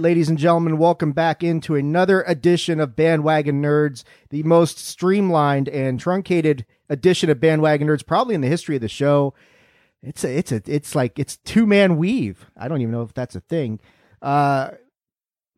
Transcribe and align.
Ladies 0.00 0.30
and 0.30 0.38
gentlemen, 0.38 0.78
welcome 0.78 1.12
back 1.12 1.44
into 1.44 1.74
another 1.74 2.22
edition 2.22 2.80
of 2.80 2.96
Bandwagon 2.96 3.60
Nerds, 3.60 4.02
the 4.30 4.42
most 4.44 4.78
streamlined 4.78 5.68
and 5.68 6.00
truncated 6.00 6.64
edition 6.88 7.28
of 7.28 7.38
Bandwagon 7.38 7.86
Nerds 7.86 8.06
probably 8.06 8.34
in 8.34 8.40
the 8.40 8.48
history 8.48 8.76
of 8.76 8.80
the 8.80 8.88
show. 8.88 9.34
It's 10.02 10.24
a, 10.24 10.38
it's 10.38 10.52
a, 10.52 10.62
it's 10.64 10.94
like 10.94 11.18
it's 11.18 11.36
two 11.36 11.66
man 11.66 11.98
weave. 11.98 12.50
I 12.56 12.66
don't 12.66 12.80
even 12.80 12.92
know 12.92 13.02
if 13.02 13.12
that's 13.12 13.34
a 13.34 13.40
thing. 13.40 13.78
Uh, 14.22 14.70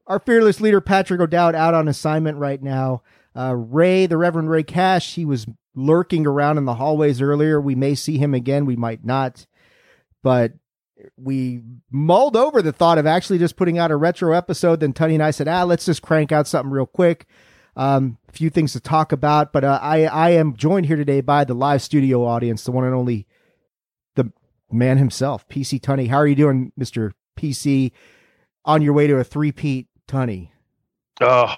our 0.08 0.18
fearless 0.18 0.60
leader 0.60 0.80
Patrick 0.80 1.20
O'Dowd 1.20 1.54
out 1.54 1.74
on 1.74 1.86
assignment 1.86 2.36
right 2.36 2.60
now. 2.60 3.02
Uh, 3.36 3.54
Rey, 3.54 4.06
the 4.06 4.16
Reverend 4.16 4.50
Rey 4.50 4.64
Cash, 4.64 5.14
he 5.14 5.24
was 5.24 5.46
lurking 5.76 6.26
around 6.26 6.58
in 6.58 6.64
the 6.64 6.74
hallways 6.74 7.22
earlier. 7.22 7.60
We 7.60 7.76
may 7.76 7.94
see 7.94 8.18
him 8.18 8.34
again. 8.34 8.66
We 8.66 8.74
might 8.74 9.04
not, 9.04 9.46
but 10.20 10.54
we 11.16 11.62
mulled 11.90 12.36
over 12.36 12.62
the 12.62 12.72
thought 12.72 12.98
of 12.98 13.06
actually 13.06 13.38
just 13.38 13.56
putting 13.56 13.78
out 13.78 13.90
a 13.90 13.96
retro 13.96 14.32
episode. 14.32 14.80
Then 14.80 14.92
Tony 14.92 15.14
and 15.14 15.22
I 15.22 15.30
said, 15.30 15.48
ah, 15.48 15.64
let's 15.64 15.86
just 15.86 16.02
crank 16.02 16.32
out 16.32 16.46
something 16.46 16.70
real 16.70 16.86
quick. 16.86 17.26
Um, 17.74 18.18
a 18.28 18.32
few 18.32 18.50
things 18.50 18.72
to 18.72 18.80
talk 18.80 19.12
about, 19.12 19.52
but 19.52 19.64
uh, 19.64 19.78
I 19.80 20.04
I 20.04 20.30
am 20.30 20.56
joined 20.56 20.86
here 20.86 20.96
today 20.96 21.22
by 21.22 21.44
the 21.44 21.54
live 21.54 21.80
studio 21.80 22.24
audience, 22.24 22.64
the 22.64 22.72
one 22.72 22.84
and 22.84 22.94
only 22.94 23.26
the 24.14 24.30
man 24.70 24.98
himself, 24.98 25.48
PC 25.48 25.80
Tunney. 25.80 26.08
How 26.08 26.18
are 26.18 26.26
you 26.26 26.34
doing, 26.34 26.72
Mister 26.76 27.14
PC? 27.38 27.92
On 28.66 28.82
your 28.82 28.92
way 28.92 29.06
to 29.06 29.16
a 29.16 29.24
three-peat, 29.24 29.88
Tunney? 30.06 30.50
Oh, 31.20 31.54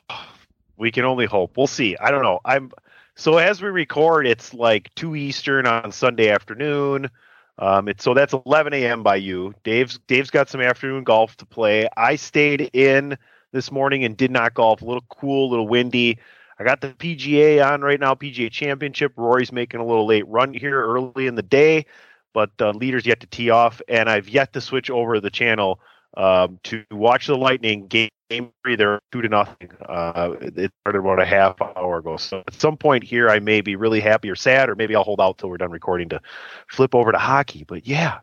we 0.77 0.93
can 0.93 1.05
only 1.05 1.27
hope. 1.27 1.57
We'll 1.57 1.67
see. 1.67 1.97
I 1.97 2.13
don't 2.13 2.23
know. 2.23 2.39
I'm 2.45 2.71
so 3.17 3.39
as 3.39 3.61
we 3.61 3.69
record, 3.69 4.27
it's 4.27 4.55
like 4.55 4.95
two 4.95 5.17
Eastern 5.17 5.67
on 5.67 5.93
Sunday 5.93 6.31
afternoon. 6.31 7.11
Um, 7.59 7.89
it's 7.89 8.03
so 8.03 8.15
that's 8.15 8.33
11 8.33 8.73
a.m. 8.75 9.03
by 9.03 9.17
you. 9.17 9.55
Dave's 9.63 9.99
Dave's 10.07 10.31
got 10.31 10.49
some 10.49 10.61
afternoon 10.61 11.05
golf 11.05 11.37
to 11.37 11.47
play. 11.47 11.89
I 11.97 12.17
stayed 12.17 12.71
in 12.73 13.17
this 13.53 13.71
morning 13.71 14.05
and 14.05 14.17
did 14.17 14.31
not 14.31 14.55
golf. 14.55 14.83
A 14.83 14.85
little 14.85 15.05
cool, 15.09 15.49
a 15.49 15.51
little 15.51 15.69
windy. 15.69 16.19
I 16.59 16.65
got 16.65 16.81
the 16.81 16.89
PGA 16.89 17.65
on 17.65 17.83
right 17.83 17.99
now, 17.99 18.15
PGA 18.15 18.51
Championship. 18.51 19.13
Rory's 19.17 19.53
making 19.53 19.81
a 19.81 19.87
little 19.87 20.07
late 20.07 20.27
run 20.29 20.55
here 20.55 20.85
early 20.85 21.27
in 21.27 21.35
the 21.35 21.43
day, 21.43 21.87
but 22.33 22.51
uh, 22.61 22.71
leaders 22.71 23.07
yet 23.07 23.21
to 23.21 23.27
tee 23.27 23.51
off, 23.51 23.81
and 23.89 24.09
I've 24.09 24.29
yet 24.29 24.53
to 24.53 24.61
switch 24.61 24.91
over 24.91 25.21
the 25.21 25.31
channel 25.31 25.81
um, 26.17 26.61
to 26.65 26.85
watch 26.91 27.27
the 27.27 27.37
Lightning 27.37 27.87
game 27.87 28.11
three. 28.29 28.77
They're 28.77 29.01
two 29.13 29.23
to 29.23 29.29
nothing. 29.29 29.71
Uh, 29.87 30.35
it 30.41 30.73
started 30.81 30.99
about 30.99 31.21
a 31.21 31.25
half 31.25 31.61
hour 31.61 31.99
ago. 31.99 32.17
So 32.17 32.43
at 32.47 32.55
some 32.55 32.77
point 32.77 33.05
here, 33.05 33.29
I 33.29 33.39
may 33.39 33.61
be 33.61 33.77
really 33.77 34.01
happy 34.01 34.31
or 34.31 34.37
sad, 34.37 34.69
or 34.69 34.75
maybe 34.75 34.95
I'll 34.95 35.05
hold 35.05 35.21
out 35.21 35.39
till 35.39 35.49
we're 35.49 35.59
done 35.59 35.71
recording 35.71 36.09
to 36.11 36.21
flip 36.69 36.95
over 36.95 37.13
to 37.13 37.19
hockey. 37.19 37.65
But 37.65 37.87
yeah, 37.87 38.19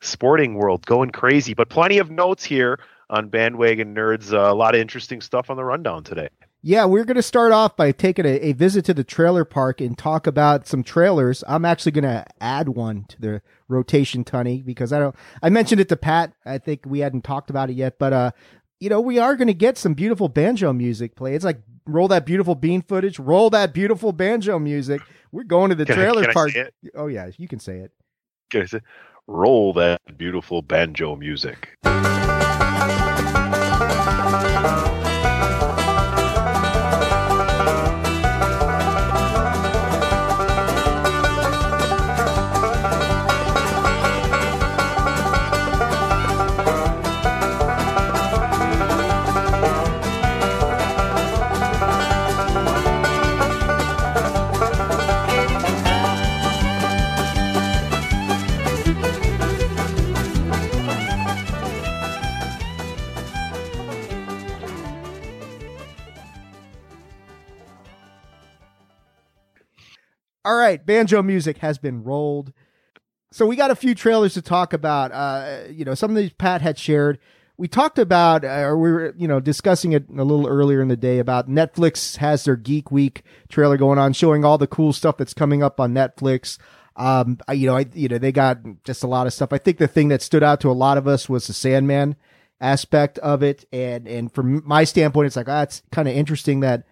sporting 0.00 0.54
world 0.54 0.86
going 0.86 1.10
crazy. 1.10 1.54
But 1.54 1.68
plenty 1.68 1.98
of 1.98 2.10
notes 2.10 2.44
here 2.44 2.78
on 3.10 3.28
bandwagon 3.28 3.94
nerds. 3.94 4.32
Uh, 4.32 4.52
a 4.52 4.54
lot 4.54 4.74
of 4.74 4.80
interesting 4.80 5.20
stuff 5.20 5.50
on 5.50 5.56
the 5.56 5.64
rundown 5.64 6.04
today. 6.04 6.28
Yeah, 6.60 6.86
we're 6.86 7.04
going 7.04 7.14
to 7.14 7.22
start 7.22 7.52
off 7.52 7.76
by 7.76 7.92
taking 7.92 8.26
a, 8.26 8.36
a, 8.40 8.52
visit 8.52 8.84
to 8.86 8.94
the 8.94 9.04
trailer 9.04 9.44
park 9.44 9.80
and 9.80 9.96
talk 9.96 10.26
about 10.26 10.66
some 10.66 10.82
trailers. 10.82 11.44
I'm 11.46 11.64
actually 11.64 11.92
going 11.92 12.02
to 12.02 12.26
add 12.40 12.70
one 12.70 13.04
to 13.10 13.20
the 13.20 13.42
rotation, 13.68 14.24
Tunney, 14.24 14.64
because 14.64 14.92
I 14.92 14.98
don't. 14.98 15.14
I 15.40 15.50
mentioned 15.50 15.80
it 15.80 15.88
to 15.90 15.96
Pat. 15.96 16.32
I 16.44 16.58
think 16.58 16.80
we 16.84 16.98
hadn't 16.98 17.22
talked 17.22 17.48
about 17.48 17.70
it 17.70 17.74
yet, 17.74 18.00
but 18.00 18.12
uh, 18.12 18.30
you 18.80 18.88
know, 18.88 19.00
we 19.00 19.18
are 19.18 19.34
going 19.36 19.48
to 19.48 19.54
get 19.54 19.76
some 19.78 19.94
beautiful 19.94 20.28
banjo 20.28 20.72
music 20.72 21.16
play. 21.16 21.34
It's 21.34 21.44
like 21.44 21.60
roll 21.86 22.08
that 22.08 22.24
beautiful 22.26 22.54
bean 22.54 22.82
footage, 22.82 23.18
roll 23.18 23.50
that 23.50 23.72
beautiful 23.72 24.12
banjo 24.12 24.58
music. 24.58 25.00
We're 25.32 25.44
going 25.44 25.70
to 25.70 25.74
the 25.74 25.84
Can 25.84 25.94
I- 25.94 25.96
trailer 25.96 26.20
can 26.22 26.30
I 26.30 26.32
park. 26.34 26.50
say 26.52 26.60
it? 26.60 26.74
Oh 26.94 27.06
yeah, 27.06 27.30
you 27.36 27.48
can 27.48 27.58
say 27.58 27.78
it. 27.78 27.92
Can 28.50 28.62
I 28.62 28.66
say, 28.66 28.80
roll 29.26 29.72
that 29.74 30.00
beautiful 30.16 30.62
banjo 30.62 31.16
music. 31.16 31.76
All 70.48 70.56
right, 70.56 70.84
banjo 70.84 71.22
music 71.22 71.58
has 71.58 71.76
been 71.76 72.02
rolled. 72.02 72.54
So 73.30 73.44
we 73.44 73.54
got 73.54 73.70
a 73.70 73.76
few 73.76 73.94
trailers 73.94 74.32
to 74.32 74.40
talk 74.40 74.72
about. 74.72 75.12
Uh, 75.12 75.64
you 75.70 75.84
know, 75.84 75.94
some 75.94 76.10
of 76.10 76.16
these 76.16 76.32
Pat 76.32 76.62
had 76.62 76.78
shared. 76.78 77.18
We 77.58 77.68
talked 77.68 77.98
about, 77.98 78.46
uh, 78.46 78.62
or 78.62 78.78
we 78.78 78.90
were, 78.90 79.14
you 79.18 79.28
know, 79.28 79.40
discussing 79.40 79.92
it 79.92 80.08
a 80.08 80.24
little 80.24 80.46
earlier 80.46 80.80
in 80.80 80.88
the 80.88 80.96
day 80.96 81.18
about 81.18 81.50
Netflix 81.50 82.16
has 82.16 82.44
their 82.44 82.56
Geek 82.56 82.90
Week 82.90 83.24
trailer 83.50 83.76
going 83.76 83.98
on, 83.98 84.14
showing 84.14 84.42
all 84.42 84.56
the 84.56 84.66
cool 84.66 84.94
stuff 84.94 85.18
that's 85.18 85.34
coming 85.34 85.62
up 85.62 85.78
on 85.80 85.92
Netflix. 85.92 86.56
Um, 86.96 87.36
I, 87.46 87.52
you 87.52 87.66
know, 87.66 87.76
I, 87.76 87.84
you 87.92 88.08
know, 88.08 88.16
they 88.16 88.32
got 88.32 88.60
just 88.84 89.02
a 89.02 89.06
lot 89.06 89.26
of 89.26 89.34
stuff. 89.34 89.52
I 89.52 89.58
think 89.58 89.76
the 89.76 89.86
thing 89.86 90.08
that 90.08 90.22
stood 90.22 90.42
out 90.42 90.62
to 90.62 90.70
a 90.70 90.72
lot 90.72 90.96
of 90.96 91.06
us 91.06 91.28
was 91.28 91.46
the 91.46 91.52
Sandman 91.52 92.16
aspect 92.58 93.18
of 93.18 93.42
it, 93.42 93.66
and 93.70 94.08
and 94.08 94.32
from 94.32 94.62
my 94.64 94.84
standpoint, 94.84 95.26
it's 95.26 95.36
like, 95.36 95.50
ah, 95.50 95.60
it's 95.60 95.82
kind 95.92 96.08
of 96.08 96.14
interesting 96.14 96.60
that, 96.60 96.86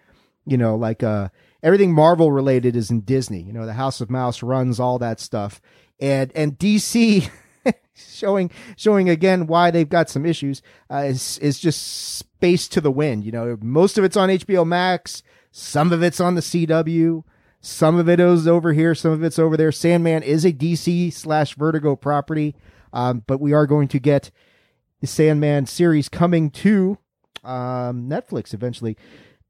you 0.45 0.57
know, 0.57 0.75
like 0.75 1.01
uh, 1.01 1.29
everything 1.63 1.93
Marvel 1.93 2.31
related 2.31 2.75
is 2.75 2.89
in 2.91 3.01
Disney. 3.01 3.41
You 3.41 3.53
know, 3.53 3.65
the 3.65 3.73
House 3.73 4.01
of 4.01 4.09
Mouse 4.09 4.43
runs 4.43 4.79
all 4.79 4.99
that 4.99 5.19
stuff, 5.19 5.61
and 5.99 6.31
and 6.35 6.57
DC 6.57 7.29
showing 7.93 8.51
showing 8.75 9.09
again 9.09 9.47
why 9.47 9.71
they've 9.71 9.89
got 9.89 10.09
some 10.09 10.25
issues 10.25 10.61
uh, 10.91 10.97
is 10.97 11.37
is 11.39 11.59
just 11.59 12.17
space 12.17 12.67
to 12.69 12.81
the 12.81 12.91
wind. 12.91 13.23
You 13.23 13.31
know, 13.31 13.57
most 13.61 13.97
of 13.97 14.03
it's 14.03 14.17
on 14.17 14.29
HBO 14.29 14.65
Max, 14.65 15.23
some 15.51 15.91
of 15.91 16.03
it's 16.03 16.19
on 16.19 16.35
the 16.35 16.41
CW. 16.41 17.23
Some 17.59 17.97
of 17.97 18.07
it 18.07 18.19
is 18.19 18.47
over 18.47 18.71
here, 18.71 18.93
some 18.95 19.11
of 19.11 19.23
it's 19.23 19.39
over 19.39 19.57
there. 19.57 19.71
Sandman 19.71 20.23
is 20.23 20.45
a 20.45 20.53
DC 20.53 21.11
slash 21.11 21.55
Vertigo 21.55 21.95
property, 21.95 22.55
um, 22.93 23.23
but 23.25 23.41
we 23.41 23.51
are 23.51 23.65
going 23.65 23.87
to 23.89 23.99
get 23.99 24.31
the 25.01 25.07
Sandman 25.07 25.65
series 25.65 26.07
coming 26.07 26.49
to 26.51 26.97
um, 27.43 28.07
Netflix 28.07 28.53
eventually. 28.53 28.95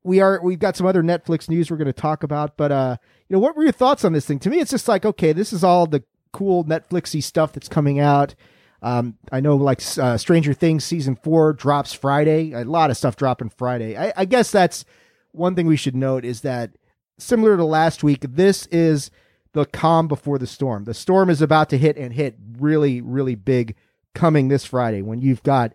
We 0.08 0.22
are 0.22 0.40
we've 0.42 0.58
got 0.58 0.78
some 0.78 0.88
other 0.88 1.04
Netflix 1.04 1.50
news 1.50 1.70
we're 1.70 1.78
going 1.78 1.88
to 1.88 1.94
talk 1.94 2.24
about, 2.24 2.56
but 2.56 2.72
uh, 2.72 2.98
you 3.28 3.36
know, 3.36 3.40
what 3.40 3.56
were 3.58 3.64
your 3.64 3.74
thoughts 3.74 4.06
on 4.06 4.14
this 4.14 4.26
thing? 4.26 4.40
To 4.40 4.50
me, 4.50 4.60
it's 4.60 4.72
just 4.72 4.88
like 4.88 5.06
okay, 5.06 5.34
this 5.34 5.52
is 5.52 5.64
all 5.64 5.86
the 5.86 6.04
cool 6.32 6.64
Netflixy 6.64 7.22
stuff 7.22 7.52
that's 7.52 7.68
coming 7.68 8.00
out. 8.00 8.34
Um, 8.82 9.18
I 9.32 9.42
know 9.42 9.56
like 9.56 9.82
uh, 9.98 10.18
Stranger 10.18 10.54
Things 10.54 10.86
season 10.86 11.16
four 11.16 11.52
drops 11.52 11.94
Friday. 11.94 12.54
A 12.54 12.64
lot 12.64 12.90
of 12.90 12.98
stuff 12.98 13.16
dropping 13.16 13.50
Friday. 13.50 13.98
I, 13.98 14.14
I 14.16 14.26
guess 14.26 14.50
that's 14.50 14.86
one 15.32 15.56
thing 15.56 15.68
we 15.68 15.78
should 15.78 15.96
note 15.96 16.24
is 16.24 16.42
that 16.42 16.72
similar 17.18 17.58
to 17.58 17.66
last 17.66 18.04
week, 18.04 18.22
this 18.22 18.66
is 18.68 19.12
the 19.54 19.66
calm 19.66 20.08
before 20.08 20.38
the 20.38 20.48
storm. 20.48 20.86
The 20.86 20.94
storm 20.94 21.30
is 21.30 21.42
about 21.42 21.70
to 21.70 21.78
hit 21.78 21.98
and 21.98 22.14
hit 22.14 22.38
really, 22.60 23.02
really 23.02 23.36
big 23.36 23.76
coming 24.14 24.48
this 24.48 24.66
Friday 24.66 25.02
when 25.02 25.22
you've 25.22 25.44
got 25.44 25.74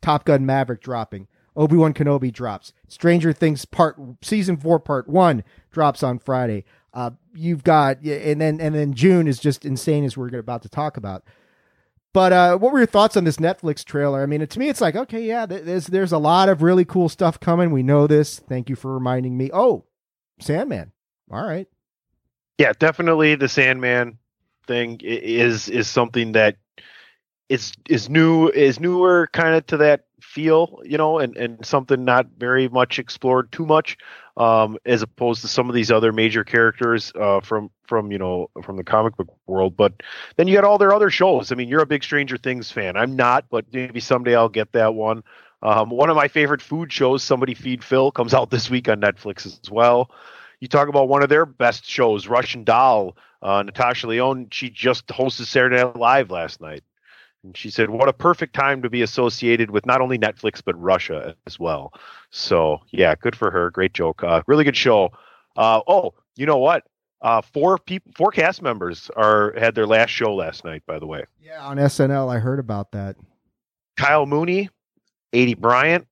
Top 0.00 0.24
Gun 0.24 0.46
Maverick 0.46 0.80
dropping, 0.80 1.28
Obi 1.56 1.76
Wan 1.76 1.92
Kenobi 1.92 2.32
drops, 2.32 2.72
Stranger 2.88 3.32
Things 3.32 3.64
part 3.64 3.96
season 4.22 4.56
four 4.56 4.80
part 4.80 5.08
one 5.08 5.44
drops 5.70 6.02
on 6.02 6.18
Friday. 6.18 6.64
Uh, 6.94 7.10
you've 7.34 7.64
got 7.64 8.02
and 8.02 8.40
then 8.40 8.60
and 8.60 8.74
then 8.74 8.92
June 8.94 9.26
is 9.26 9.38
just 9.38 9.64
insane 9.64 10.04
as 10.04 10.16
we're 10.16 10.36
about 10.36 10.62
to 10.62 10.68
talk 10.68 10.96
about. 10.96 11.24
But 12.12 12.32
uh, 12.32 12.58
what 12.58 12.72
were 12.72 12.78
your 12.78 12.86
thoughts 12.86 13.16
on 13.16 13.24
this 13.24 13.38
Netflix 13.38 13.84
trailer? 13.84 14.22
I 14.22 14.26
mean, 14.26 14.46
to 14.46 14.58
me, 14.58 14.68
it's 14.68 14.80
like 14.80 14.96
okay, 14.96 15.22
yeah, 15.22 15.46
there's 15.46 15.86
there's 15.86 16.12
a 16.12 16.18
lot 16.18 16.48
of 16.48 16.62
really 16.62 16.84
cool 16.84 17.08
stuff 17.08 17.40
coming. 17.40 17.70
We 17.70 17.82
know 17.82 18.06
this. 18.06 18.38
Thank 18.38 18.68
you 18.68 18.76
for 18.76 18.92
reminding 18.92 19.36
me. 19.36 19.50
Oh, 19.52 19.84
Sandman. 20.38 20.92
All 21.30 21.46
right. 21.46 21.66
Yeah, 22.58 22.72
definitely 22.78 23.34
the 23.34 23.48
Sandman 23.48 24.18
thing 24.66 25.00
is 25.02 25.68
is 25.68 25.88
something 25.88 26.32
that 26.32 26.56
is 27.48 27.72
is 27.88 28.08
new 28.08 28.48
is 28.48 28.78
newer 28.78 29.28
kind 29.32 29.54
of 29.54 29.66
to 29.68 29.78
that 29.78 30.04
feel, 30.32 30.80
you 30.84 30.96
know, 30.96 31.18
and 31.18 31.36
and 31.36 31.64
something 31.64 32.04
not 32.04 32.26
very 32.38 32.68
much 32.68 32.98
explored 32.98 33.52
too 33.52 33.66
much, 33.66 33.98
um, 34.36 34.78
as 34.86 35.02
opposed 35.02 35.42
to 35.42 35.48
some 35.48 35.68
of 35.68 35.74
these 35.74 35.90
other 35.90 36.12
major 36.12 36.42
characters 36.42 37.12
uh, 37.20 37.40
from 37.40 37.70
from 37.86 38.10
you 38.10 38.18
know 38.18 38.48
from 38.62 38.76
the 38.76 38.84
comic 38.84 39.16
book 39.16 39.28
world. 39.46 39.76
But 39.76 40.02
then 40.36 40.48
you 40.48 40.54
got 40.54 40.64
all 40.64 40.78
their 40.78 40.94
other 40.94 41.10
shows. 41.10 41.52
I 41.52 41.54
mean, 41.54 41.68
you're 41.68 41.82
a 41.82 41.86
big 41.86 42.02
Stranger 42.02 42.38
Things 42.38 42.70
fan. 42.70 42.96
I'm 42.96 43.14
not, 43.14 43.44
but 43.50 43.66
maybe 43.72 44.00
someday 44.00 44.34
I'll 44.34 44.48
get 44.48 44.72
that 44.72 44.94
one. 44.94 45.22
Um, 45.62 45.90
one 45.90 46.10
of 46.10 46.16
my 46.16 46.28
favorite 46.28 46.62
food 46.62 46.92
shows, 46.92 47.22
Somebody 47.22 47.54
Feed 47.54 47.84
Phil, 47.84 48.10
comes 48.10 48.34
out 48.34 48.50
this 48.50 48.70
week 48.70 48.88
on 48.88 49.00
Netflix 49.00 49.46
as 49.46 49.70
well. 49.70 50.10
You 50.60 50.68
talk 50.68 50.88
about 50.88 51.08
one 51.08 51.22
of 51.22 51.28
their 51.28 51.44
best 51.44 51.84
shows, 51.84 52.26
Russian 52.26 52.64
Doll. 52.64 53.16
Uh, 53.42 53.62
Natasha 53.64 54.06
Lyonne, 54.06 54.46
she 54.52 54.70
just 54.70 55.08
hosted 55.08 55.46
Saturday 55.46 55.76
Night 55.82 55.96
Live 55.96 56.30
last 56.30 56.60
night. 56.60 56.84
And 57.44 57.56
she 57.56 57.70
said, 57.70 57.90
"What 57.90 58.08
a 58.08 58.12
perfect 58.12 58.54
time 58.54 58.82
to 58.82 58.90
be 58.90 59.02
associated 59.02 59.70
with 59.70 59.84
not 59.86 60.00
only 60.00 60.18
Netflix 60.18 60.62
but 60.64 60.80
Russia 60.80 61.34
as 61.46 61.58
well." 61.58 61.92
So 62.30 62.80
yeah, 62.90 63.14
good 63.14 63.34
for 63.34 63.50
her. 63.50 63.70
Great 63.70 63.94
joke. 63.94 64.22
Uh, 64.22 64.42
really 64.46 64.64
good 64.64 64.76
show. 64.76 65.10
Uh, 65.56 65.80
oh, 65.86 66.14
you 66.36 66.46
know 66.46 66.58
what? 66.58 66.84
Uh, 67.20 67.40
four 67.40 67.78
people, 67.78 68.12
four 68.16 68.30
cast 68.30 68.62
members 68.62 69.10
are 69.16 69.54
had 69.58 69.74
their 69.74 69.86
last 69.86 70.10
show 70.10 70.34
last 70.34 70.64
night. 70.64 70.82
By 70.86 70.98
the 70.98 71.06
way, 71.06 71.24
yeah, 71.40 71.64
on 71.64 71.76
SNL, 71.76 72.32
I 72.32 72.38
heard 72.38 72.58
about 72.58 72.92
that. 72.92 73.16
Kyle 73.96 74.26
Mooney, 74.26 74.70
Aidy 75.32 75.56
Bryant, 75.56 76.06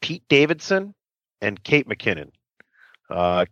Pete 0.00 0.24
Davidson, 0.28 0.94
and 1.40 1.62
Kate 1.62 1.88
McKinnon. 1.88 2.30
Uh, 3.10 3.44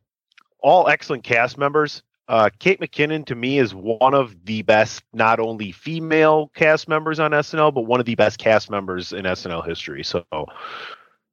all 0.60 0.88
excellent 0.88 1.24
cast 1.24 1.58
members. 1.58 2.02
Uh, 2.30 2.48
Kate 2.60 2.78
McKinnon 2.78 3.26
to 3.26 3.34
me 3.34 3.58
is 3.58 3.74
one 3.74 4.14
of 4.14 4.44
the 4.44 4.62
best, 4.62 5.02
not 5.12 5.40
only 5.40 5.72
female 5.72 6.52
cast 6.54 6.86
members 6.86 7.18
on 7.18 7.32
SNL, 7.32 7.74
but 7.74 7.86
one 7.86 7.98
of 7.98 8.06
the 8.06 8.14
best 8.14 8.38
cast 8.38 8.70
members 8.70 9.12
in 9.12 9.24
SNL 9.24 9.66
history. 9.66 10.04
So 10.04 10.24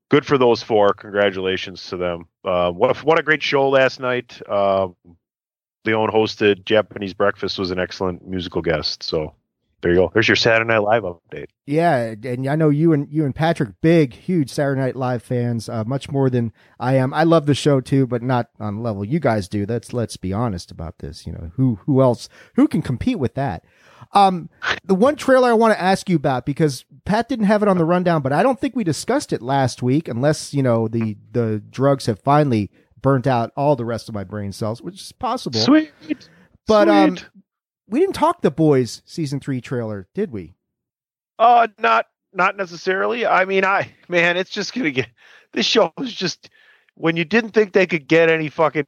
good 0.10 0.26
for 0.26 0.40
those 0.40 0.64
four. 0.64 0.94
Congratulations 0.96 1.86
to 1.90 1.98
them. 1.98 2.26
Uh, 2.44 2.72
what 2.72 3.04
what 3.04 3.20
a 3.20 3.24
great 3.24 3.44
show 3.44 3.70
last 3.70 4.00
night. 4.00 4.42
Uh, 4.50 4.88
Lyonne 5.86 6.10
hosted 6.10 6.66
Japanese 6.66 7.14
breakfast 7.14 7.60
was 7.60 7.70
an 7.70 7.78
excellent 7.78 8.28
musical 8.28 8.64
guest. 8.64 9.04
So 9.04 9.36
there 9.82 9.92
you 9.92 9.98
go. 9.98 10.12
There's 10.14 10.28
your 10.28 10.36
Saturday 10.36 10.68
Night 10.68 10.80
Live 10.82 11.04
update. 11.04 11.48
Yeah, 11.66 12.16
and 12.24 12.48
I 12.48 12.56
know 12.56 12.70
you 12.70 12.94
and 12.94 13.08
you 13.12 13.26
and 13.26 13.36
Patrick, 13.36 13.70
big, 13.82 14.14
huge 14.14 14.50
Saturday 14.50 14.82
Night 14.82 14.96
Live 14.96 15.22
fans, 15.22 15.70
uh, 15.70 15.84
much 15.84 16.10
more 16.10 16.30
than 16.30 16.52
I 16.80 16.96
am. 16.96 17.14
I 17.14 17.24
love 17.24 17.46
the 17.46 17.54
show 17.54 17.80
too, 17.80 18.08
but 18.08 18.24
not 18.24 18.50
on 18.60 18.78
the 18.78 18.82
level 18.82 19.06
you 19.06 19.20
guys 19.20 19.48
do. 19.48 19.66
That's 19.66 19.94
let's 19.94 20.18
be 20.18 20.34
honest 20.34 20.72
about 20.72 20.98
this. 21.00 21.28
You 21.28 21.34
know 21.34 21.52
who 21.56 21.80
who 21.86 22.02
else 22.02 22.28
who 22.56 22.68
can 22.68 22.82
compete 22.82 23.20
with 23.20 23.36
that? 23.36 23.66
Um, 24.14 24.50
the 24.86 24.96
one 24.96 25.16
trailer 25.16 25.50
I 25.50 25.54
want 25.54 25.74
to 25.74 25.82
ask 25.82 26.10
you 26.10 26.16
about 26.16 26.46
because 26.46 26.86
Pat 27.06 27.30
didn't 27.30 27.46
have 27.46 27.62
it 27.62 27.70
on 27.70 27.78
the 27.78 27.86
rundown, 27.86 28.22
but 28.22 28.34
I 28.34 28.42
don't 28.44 28.60
think 28.60 28.76
we 28.76 28.84
discussed 28.84 29.34
it 29.34 29.42
last 29.42 29.84
week, 29.84 30.08
unless 30.08 30.54
you 30.54 30.64
know 30.64 30.88
the 30.88 31.18
the 31.32 31.62
drugs 31.70 32.06
have 32.08 32.20
finally 32.20 32.72
burnt 33.02 33.28
out 33.28 33.52
all 33.56 33.76
the 33.76 33.86
rest 33.86 34.10
of 34.10 34.16
my 34.16 34.24
brain 34.24 34.52
cells, 34.52 34.82
which 34.82 35.02
is 35.02 35.12
possible. 35.12 35.60
Sweet. 35.60 35.92
But 36.66 36.86
Sweet. 36.86 36.94
um 36.94 37.18
we 37.90 38.00
didn't 38.00 38.16
talk 38.16 38.42
the 38.42 38.52
boys 38.52 39.02
season 39.06 39.40
three 39.40 39.62
trailer, 39.62 40.08
did 40.14 40.32
we? 40.32 40.56
Uh 41.40 41.68
not 41.80 42.08
not 42.34 42.58
necessarily. 42.58 43.26
I 43.26 43.46
mean, 43.46 43.66
I 43.66 43.92
man, 44.08 44.38
it's 44.38 44.50
just 44.50 44.74
gonna 44.74 44.92
get 44.92 45.08
this 45.54 45.66
show 45.66 45.94
is 46.00 46.14
just 46.14 46.50
when 46.96 47.16
you 47.16 47.26
didn't 47.26 47.52
think 47.52 47.74
they 47.74 47.88
could 47.88 48.08
get 48.08 48.30
any 48.30 48.50
fucking 48.50 48.88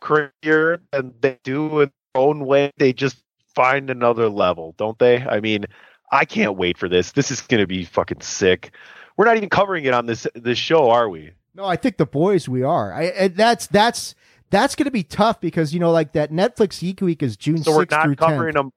crazier 0.00 0.80
and 0.92 1.14
they 1.20 1.38
do 1.42 1.80
in 1.80 1.92
their 2.14 2.22
own 2.22 2.44
way, 2.44 2.70
they 2.76 2.92
just 2.92 3.16
find 3.54 3.88
another 3.90 4.28
level, 4.28 4.74
don't 4.76 4.98
they? 4.98 5.22
I 5.22 5.40
mean, 5.40 5.64
I 6.10 6.24
can't 6.24 6.56
wait 6.56 6.78
for 6.78 6.88
this. 6.88 7.12
This 7.12 7.30
is 7.30 7.40
gonna 7.40 7.66
be 7.66 7.84
fucking 7.84 8.20
sick. 8.20 8.72
We're 9.16 9.24
not 9.24 9.36
even 9.36 9.48
covering 9.48 9.84
it 9.84 9.94
on 9.94 10.06
this 10.06 10.26
this 10.34 10.58
show, 10.58 10.90
are 10.90 11.08
we? 11.08 11.32
No, 11.54 11.64
I 11.64 11.76
think 11.76 11.96
the 11.96 12.06
boys 12.06 12.48
we 12.48 12.62
are. 12.62 12.92
I, 12.92 13.12
I 13.18 13.28
that's 13.28 13.66
that's 13.66 14.14
that's 14.50 14.74
going 14.74 14.84
to 14.84 14.90
be 14.90 15.02
tough 15.02 15.40
because 15.40 15.74
you 15.74 15.80
know, 15.80 15.90
like 15.90 16.12
that 16.12 16.32
Netflix 16.32 16.80
Geek 16.80 17.00
Week 17.00 17.22
is 17.22 17.36
June. 17.36 17.62
So 17.62 17.72
we're 17.74 17.86
not 17.90 18.16
covering 18.16 18.54
10th. 18.54 18.56
them. 18.56 18.72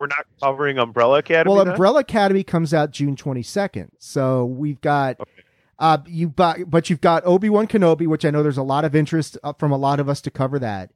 We're 0.00 0.08
not 0.08 0.26
covering 0.42 0.78
Umbrella 0.78 1.18
Academy. 1.18 1.54
Well? 1.54 1.68
Umbrella 1.68 2.00
Academy 2.00 2.42
comes 2.42 2.74
out 2.74 2.90
June 2.90 3.16
twenty 3.16 3.42
second. 3.42 3.92
So 3.98 4.44
we've 4.44 4.80
got. 4.80 5.20
Okay. 5.20 5.30
Uh, 5.78 5.98
you 6.06 6.28
but 6.28 6.70
but 6.70 6.88
you've 6.88 7.00
got 7.00 7.24
Obi 7.26 7.48
Wan 7.48 7.66
Kenobi, 7.66 8.06
which 8.06 8.24
I 8.24 8.30
know 8.30 8.42
there's 8.42 8.56
a 8.56 8.62
lot 8.62 8.84
of 8.84 8.94
interest 8.94 9.36
from 9.58 9.72
a 9.72 9.76
lot 9.76 9.98
of 9.98 10.08
us 10.08 10.20
to 10.22 10.30
cover 10.30 10.58
that. 10.60 10.90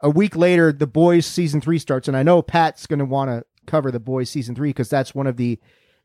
A 0.00 0.10
week 0.10 0.36
later, 0.36 0.70
the 0.70 0.86
boys 0.86 1.24
season 1.26 1.60
three 1.60 1.78
starts, 1.78 2.08
and 2.08 2.16
I 2.16 2.22
know 2.22 2.42
Pat's 2.42 2.86
going 2.86 2.98
to 2.98 3.04
want 3.04 3.30
to 3.30 3.44
cover 3.66 3.90
the 3.90 4.00
boys 4.00 4.28
season 4.28 4.54
three 4.54 4.70
because 4.70 4.90
that's 4.90 5.14
one 5.14 5.26
of 5.26 5.38
the, 5.38 5.58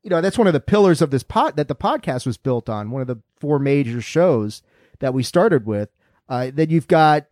you 0.04 0.09
know, 0.09 0.21
that's 0.21 0.38
one 0.38 0.48
of 0.48 0.54
the 0.54 0.59
pillars 0.59 1.01
of 1.01 1.12
this 1.12 1.24
pot 1.24 1.56
that 1.57 1.68
the 1.68 1.75
podcast 1.75 2.25
was 2.25 2.38
built 2.38 2.69
on. 2.69 2.92
One 2.92 3.01
of 3.01 3.07
the 3.07 3.18
four 3.39 3.59
major 3.59 4.01
shows 4.01 4.62
that 5.00 5.13
we 5.13 5.21
started 5.21 5.66
with. 5.66 5.89
Uh, 6.30 6.50
then 6.54 6.69
you've 6.69 6.88
got 6.88 7.25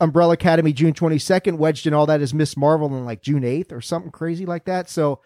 Umbrella 0.00 0.34
Academy 0.34 0.72
June 0.72 0.92
22nd, 0.92 1.58
wedged 1.58 1.86
in 1.86 1.94
all 1.94 2.06
that 2.06 2.20
is 2.20 2.32
Miss 2.32 2.56
Marvel 2.56 2.92
on 2.92 3.04
like 3.04 3.22
June 3.22 3.42
8th 3.42 3.72
or 3.72 3.80
something 3.80 4.12
crazy 4.12 4.46
like 4.46 4.64
that. 4.66 4.88
So 4.88 5.20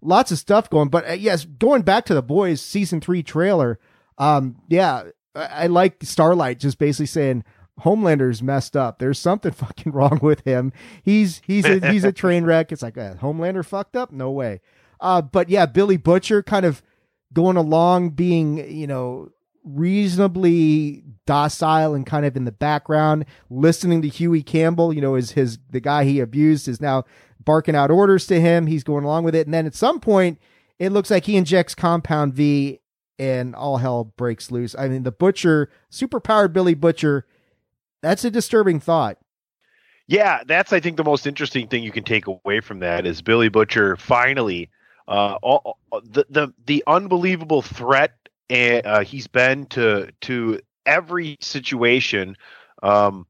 lots 0.00 0.32
of 0.32 0.38
stuff 0.38 0.68
going. 0.70 0.88
But 0.88 1.08
uh, 1.08 1.12
yes, 1.12 1.44
going 1.44 1.82
back 1.82 2.04
to 2.06 2.14
the 2.14 2.22
boys 2.22 2.60
season 2.60 3.00
three 3.00 3.22
trailer. 3.22 3.78
Um, 4.18 4.56
yeah, 4.68 5.04
I, 5.34 5.46
I 5.46 5.66
like 5.66 6.02
Starlight 6.02 6.58
just 6.58 6.78
basically 6.78 7.06
saying 7.06 7.44
Homelander's 7.80 8.42
messed 8.42 8.76
up. 8.76 8.98
There's 8.98 9.18
something 9.18 9.52
fucking 9.52 9.92
wrong 9.92 10.18
with 10.22 10.40
him. 10.40 10.72
He's 11.02 11.42
he's 11.46 11.64
a, 11.64 11.90
he's 11.90 12.04
a 12.04 12.12
train 12.12 12.44
wreck. 12.44 12.72
It's 12.72 12.82
like 12.82 12.98
uh, 12.98 13.14
Homelander 13.14 13.64
fucked 13.64 13.96
up. 13.96 14.12
No 14.12 14.30
way. 14.30 14.60
Uh, 15.00 15.22
but 15.22 15.48
yeah, 15.48 15.66
Billy 15.66 15.96
Butcher 15.96 16.42
kind 16.42 16.64
of 16.64 16.82
going 17.32 17.56
along 17.56 18.10
being 18.10 18.70
you 18.70 18.86
know 18.86 19.30
reasonably 19.64 21.02
docile 21.26 21.94
and 21.94 22.06
kind 22.06 22.24
of 22.24 22.36
in 22.36 22.44
the 22.44 22.52
background, 22.52 23.26
listening 23.50 24.02
to 24.02 24.08
Hughie 24.08 24.42
Campbell, 24.42 24.92
you 24.92 25.00
know, 25.00 25.14
is 25.14 25.32
his 25.32 25.58
the 25.70 25.80
guy 25.80 26.04
he 26.04 26.20
abused 26.20 26.68
is 26.68 26.80
now 26.80 27.04
barking 27.44 27.76
out 27.76 27.90
orders 27.90 28.26
to 28.28 28.40
him. 28.40 28.66
He's 28.66 28.84
going 28.84 29.04
along 29.04 29.24
with 29.24 29.34
it. 29.34 29.46
And 29.46 29.54
then 29.54 29.66
at 29.66 29.74
some 29.74 30.00
point, 30.00 30.38
it 30.78 30.90
looks 30.90 31.10
like 31.10 31.24
he 31.24 31.36
injects 31.36 31.74
compound 31.74 32.34
V 32.34 32.80
and 33.18 33.54
all 33.54 33.78
hell 33.78 34.04
breaks 34.04 34.50
loose. 34.50 34.74
I 34.78 34.88
mean, 34.88 35.02
the 35.02 35.12
butcher, 35.12 35.70
superpowered 35.90 36.52
Billy 36.52 36.74
Butcher, 36.74 37.26
that's 38.02 38.24
a 38.24 38.30
disturbing 38.30 38.80
thought. 38.80 39.18
Yeah, 40.06 40.42
that's 40.46 40.72
I 40.72 40.80
think 40.80 40.96
the 40.96 41.04
most 41.04 41.26
interesting 41.26 41.66
thing 41.66 41.82
you 41.82 41.90
can 41.90 42.04
take 42.04 42.26
away 42.26 42.60
from 42.60 42.78
that 42.80 43.06
is 43.06 43.22
Billy 43.22 43.48
Butcher 43.48 43.96
finally 43.96 44.70
uh 45.08 45.38
all, 45.40 45.78
the 46.02 46.26
the 46.28 46.52
the 46.66 46.82
unbelievable 46.86 47.62
threat 47.62 48.12
uh, 48.50 49.02
he's 49.02 49.26
been 49.26 49.66
to 49.66 50.10
to 50.22 50.60
every 50.86 51.36
situation 51.40 52.36
um 52.82 53.26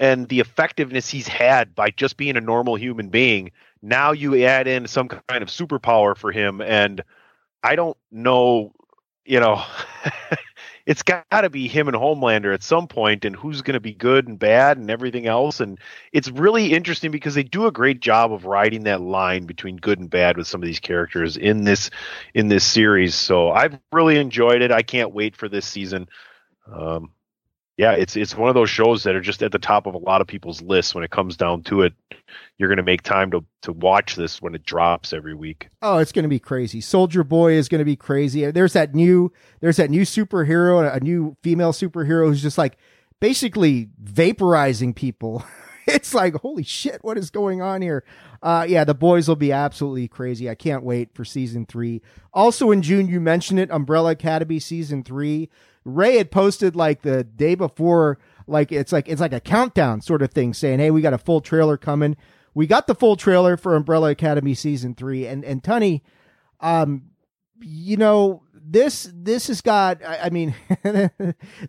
and 0.00 0.28
the 0.28 0.40
effectiveness 0.40 1.08
he's 1.08 1.28
had 1.28 1.74
by 1.74 1.90
just 1.90 2.16
being 2.16 2.36
a 2.36 2.40
normal 2.40 2.76
human 2.76 3.08
being 3.08 3.50
now 3.82 4.12
you 4.12 4.44
add 4.44 4.66
in 4.66 4.86
some 4.86 5.08
kind 5.08 5.42
of 5.42 5.48
superpower 5.48 6.16
for 6.16 6.32
him 6.32 6.60
and 6.60 7.02
i 7.62 7.76
don't 7.76 7.96
know 8.10 8.72
you 9.24 9.40
know 9.40 9.62
it's 10.88 11.02
got 11.02 11.26
to 11.30 11.50
be 11.50 11.68
him 11.68 11.86
and 11.86 11.96
Homelander 11.96 12.54
at 12.54 12.62
some 12.62 12.88
point, 12.88 13.26
and 13.26 13.36
who's 13.36 13.60
going 13.60 13.74
to 13.74 13.80
be 13.80 13.92
good 13.92 14.26
and 14.26 14.38
bad 14.38 14.78
and 14.78 14.90
everything 14.90 15.26
else. 15.26 15.60
And 15.60 15.78
it's 16.12 16.30
really 16.30 16.72
interesting 16.72 17.10
because 17.10 17.34
they 17.34 17.42
do 17.42 17.66
a 17.66 17.70
great 17.70 18.00
job 18.00 18.32
of 18.32 18.46
riding 18.46 18.84
that 18.84 19.02
line 19.02 19.44
between 19.44 19.76
good 19.76 19.98
and 20.00 20.08
bad 20.08 20.38
with 20.38 20.46
some 20.46 20.62
of 20.62 20.66
these 20.66 20.80
characters 20.80 21.36
in 21.36 21.64
this 21.64 21.90
in 22.32 22.48
this 22.48 22.64
series. 22.64 23.14
So 23.14 23.50
I've 23.50 23.78
really 23.92 24.16
enjoyed 24.18 24.62
it. 24.62 24.72
I 24.72 24.80
can't 24.80 25.12
wait 25.12 25.36
for 25.36 25.46
this 25.46 25.66
season. 25.66 26.08
Um, 26.72 27.12
yeah, 27.76 27.92
it's 27.92 28.16
it's 28.16 28.36
one 28.36 28.48
of 28.48 28.56
those 28.56 28.68
shows 28.68 29.04
that 29.04 29.14
are 29.14 29.20
just 29.20 29.40
at 29.40 29.52
the 29.52 29.58
top 29.58 29.86
of 29.86 29.94
a 29.94 29.98
lot 29.98 30.20
of 30.20 30.26
people's 30.26 30.60
lists 30.60 30.96
when 30.96 31.04
it 31.04 31.12
comes 31.12 31.36
down 31.36 31.62
to 31.64 31.82
it. 31.82 31.94
You're 32.58 32.68
going 32.68 32.78
to 32.78 32.82
make 32.82 33.02
time 33.02 33.30
to 33.30 33.44
to 33.62 33.72
watch 33.72 34.16
this 34.16 34.42
when 34.42 34.56
it 34.56 34.64
drops 34.64 35.12
every 35.12 35.34
week. 35.34 35.68
Oh, 35.80 35.98
it's 35.98 36.10
going 36.10 36.24
to 36.24 36.28
be 36.28 36.40
crazy. 36.40 36.80
Soldier 36.80 37.22
Boy 37.22 37.52
is 37.52 37.68
going 37.68 37.78
to 37.78 37.84
be 37.84 37.96
crazy. 37.96 38.50
There's 38.50 38.72
that 38.72 38.96
new 38.96 39.32
there's 39.60 39.76
that 39.76 39.90
new 39.90 40.02
superhero, 40.02 40.92
a 40.92 40.98
new 40.98 41.36
female 41.44 41.72
superhero 41.72 42.26
who's 42.26 42.42
just 42.42 42.58
like 42.58 42.76
basically 43.20 43.88
vaporizing 44.02 44.94
people 44.94 45.44
it's 45.88 46.14
like 46.14 46.34
holy 46.34 46.62
shit, 46.62 47.02
what 47.02 47.16
is 47.16 47.30
going 47.30 47.62
on 47.62 47.80
here? 47.80 48.04
Uh, 48.42 48.66
yeah, 48.68 48.84
the 48.84 48.94
boys 48.94 49.26
will 49.26 49.36
be 49.36 49.52
absolutely 49.52 50.06
crazy. 50.06 50.48
I 50.48 50.54
can't 50.54 50.84
wait 50.84 51.14
for 51.14 51.24
season 51.24 51.66
three. 51.66 52.02
Also 52.32 52.70
in 52.70 52.82
June, 52.82 53.08
you 53.08 53.20
mentioned 53.20 53.58
it, 53.58 53.70
Umbrella 53.70 54.10
Academy 54.10 54.58
season 54.58 55.02
three. 55.02 55.48
Rey 55.88 56.18
had 56.18 56.30
posted 56.30 56.76
like 56.76 57.02
the 57.02 57.24
day 57.24 57.54
before, 57.54 58.18
like 58.46 58.72
it's 58.72 58.92
like 58.92 59.08
it's 59.08 59.20
like 59.20 59.32
a 59.32 59.40
countdown 59.40 60.00
sort 60.00 60.22
of 60.22 60.32
thing, 60.32 60.54
saying, 60.54 60.78
"Hey, 60.78 60.90
we 60.90 61.00
got 61.00 61.14
a 61.14 61.18
full 61.18 61.40
trailer 61.40 61.76
coming." 61.76 62.16
We 62.54 62.66
got 62.66 62.86
the 62.86 62.94
full 62.94 63.16
trailer 63.16 63.56
for 63.56 63.76
Umbrella 63.76 64.10
Academy 64.10 64.54
season 64.54 64.94
three, 64.94 65.26
and 65.26 65.44
and 65.44 65.62
Tunney, 65.62 66.02
um, 66.60 67.10
you 67.60 67.96
know 67.96 68.42
this 68.54 69.10
this 69.14 69.46
has 69.48 69.60
got. 69.60 70.04
I, 70.04 70.18
I 70.24 70.30
mean, 70.30 70.54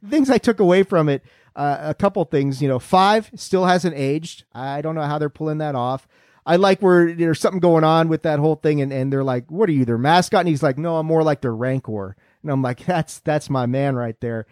things 0.10 0.30
I 0.30 0.38
took 0.38 0.60
away 0.60 0.84
from 0.84 1.10
it. 1.10 1.24
Uh, 1.56 1.78
a 1.82 1.94
couple 1.94 2.24
things, 2.26 2.62
you 2.62 2.68
know, 2.70 2.80
five 2.80 3.30
still 3.36 3.66
hasn't 3.66 3.96
aged. 3.96 4.46
I 4.54 4.82
don't 4.82 4.96
know 4.96 5.02
how 5.02 5.18
they're 5.18 5.30
pulling 5.30 5.58
that 5.58 5.76
off. 5.76 6.08
I 6.46 6.56
like 6.56 6.82
where 6.82 7.14
there's 7.14 7.40
something 7.40 7.60
going 7.60 7.84
on 7.84 8.08
with 8.08 8.24
that 8.24 8.40
whole 8.40 8.56
thing, 8.56 8.82
and, 8.82 8.94
and 8.94 9.12
they're 9.12 9.24
like, 9.24 9.52
"What 9.52 9.70
are 9.70 9.74
you, 9.74 9.86
their 9.86 9.98
mascot?" 9.98 10.42
And 10.42 10.50
he's 10.50 10.64
like, 10.64 10.78
"No, 10.78 10.98
I'm 10.98 11.06
more 11.06 11.24
like 11.24 11.42
their 11.42 11.56
rancor." 11.56 12.16
And 12.42 12.52
I'm 12.52 12.62
like, 12.62 12.86
"That's 12.86 13.20
that's 13.20 13.50
my 13.50 13.66
man 13.66 13.96
right 13.96 14.20
there." 14.20 14.46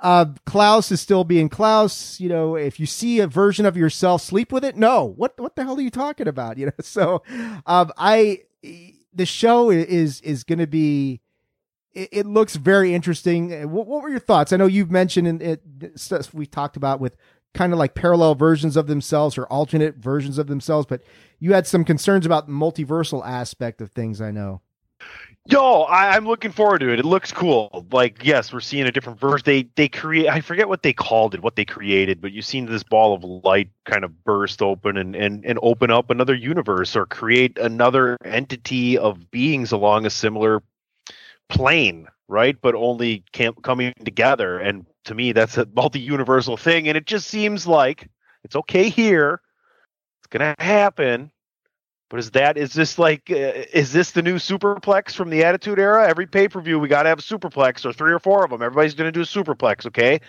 Uh, 0.00 0.26
Klaus 0.44 0.92
is 0.92 1.00
still 1.00 1.24
being 1.24 1.48
Klaus. 1.48 2.20
You 2.20 2.28
know, 2.28 2.56
if 2.56 2.78
you 2.78 2.86
see 2.86 3.20
a 3.20 3.26
version 3.26 3.64
of 3.64 3.76
yourself, 3.76 4.22
sleep 4.22 4.52
with 4.52 4.64
it. 4.64 4.76
No, 4.76 5.04
what 5.04 5.38
what 5.40 5.56
the 5.56 5.64
hell 5.64 5.78
are 5.78 5.82
you 5.82 5.90
talking 5.90 6.28
about? 6.28 6.58
You 6.64 6.66
know, 6.66 6.72
so 6.80 7.22
um, 7.66 7.90
I 7.96 8.42
the 9.12 9.26
show 9.26 9.70
is 9.70 10.20
is 10.20 10.44
going 10.44 10.58
to 10.58 10.66
be. 10.66 11.20
It, 11.92 12.08
it, 12.10 12.26
looks 12.26 12.56
very 12.56 12.92
interesting. 12.92 13.70
What, 13.70 13.86
what, 13.86 14.02
were 14.02 14.08
your 14.08 14.18
thoughts? 14.18 14.52
I 14.52 14.56
know 14.56 14.66
you've 14.66 14.90
mentioned 14.90 15.28
in 15.28 15.40
it 15.40 15.62
stuff 15.94 16.34
we 16.34 16.44
talked 16.44 16.76
about 16.76 16.98
with 16.98 17.16
kind 17.54 17.72
of 17.72 17.78
like 17.78 17.94
parallel 17.94 18.34
versions 18.34 18.76
of 18.76 18.88
themselves 18.88 19.38
or 19.38 19.46
alternate 19.46 19.96
versions 19.96 20.36
of 20.36 20.48
themselves, 20.48 20.86
but 20.86 21.02
you 21.38 21.52
had 21.54 21.68
some 21.68 21.84
concerns 21.84 22.26
about 22.26 22.46
the 22.46 22.52
multiversal 22.52 23.24
aspect 23.24 23.80
of 23.80 23.92
things. 23.92 24.20
I 24.20 24.32
know. 24.32 24.60
Yo, 25.46 25.82
I, 25.82 26.16
am 26.16 26.26
looking 26.26 26.52
forward 26.52 26.78
to 26.78 26.90
it. 26.90 26.98
It 26.98 27.04
looks 27.04 27.30
cool. 27.30 27.86
Like, 27.92 28.24
yes, 28.24 28.50
we're 28.50 28.60
seeing 28.60 28.86
a 28.86 28.92
different 28.92 29.20
version. 29.20 29.42
They 29.44 29.64
they 29.76 29.88
create. 29.88 30.26
I 30.26 30.40
forget 30.40 30.70
what 30.70 30.82
they 30.82 30.94
called 30.94 31.34
it, 31.34 31.42
what 31.42 31.54
they 31.54 31.66
created, 31.66 32.22
but 32.22 32.32
you've 32.32 32.46
seen 32.46 32.64
this 32.64 32.82
ball 32.82 33.14
of 33.14 33.24
light 33.44 33.68
kind 33.84 34.04
of 34.04 34.24
burst 34.24 34.62
open 34.62 34.96
and 34.96 35.14
and 35.14 35.44
and 35.44 35.58
open 35.62 35.90
up 35.90 36.08
another 36.08 36.34
universe 36.34 36.96
or 36.96 37.04
create 37.04 37.58
another 37.58 38.16
entity 38.24 38.96
of 38.96 39.30
beings 39.30 39.70
along 39.72 40.06
a 40.06 40.10
similar 40.10 40.62
plane, 41.50 42.08
right? 42.26 42.56
But 42.58 42.74
only 42.74 43.22
coming 43.62 43.92
together. 44.02 44.58
And 44.58 44.86
to 45.04 45.14
me, 45.14 45.32
that's 45.32 45.58
a 45.58 45.68
multi-universal 45.76 46.56
thing. 46.56 46.88
And 46.88 46.96
it 46.96 47.04
just 47.04 47.28
seems 47.28 47.66
like 47.66 48.08
it's 48.44 48.56
okay 48.56 48.88
here. 48.88 49.42
It's 50.20 50.28
gonna 50.28 50.54
happen 50.58 51.32
but 52.10 52.20
is 52.20 52.30
that 52.32 52.56
is 52.56 52.72
this 52.72 52.98
like 52.98 53.30
uh, 53.30 53.64
is 53.72 53.92
this 53.92 54.10
the 54.12 54.22
new 54.22 54.36
superplex 54.36 55.14
from 55.14 55.30
the 55.30 55.44
Attitude 55.44 55.78
Era? 55.78 56.08
Every 56.08 56.26
pay 56.26 56.48
per 56.48 56.60
view 56.60 56.78
we 56.78 56.88
got 56.88 57.04
to 57.04 57.08
have 57.08 57.18
a 57.18 57.22
superplex 57.22 57.84
or 57.84 57.92
three 57.92 58.12
or 58.12 58.18
four 58.18 58.44
of 58.44 58.50
them. 58.50 58.62
Everybody's 58.62 58.94
going 58.94 59.08
to 59.08 59.12
do 59.12 59.22
a 59.22 59.24
superplex, 59.24 59.86
okay? 59.86 60.20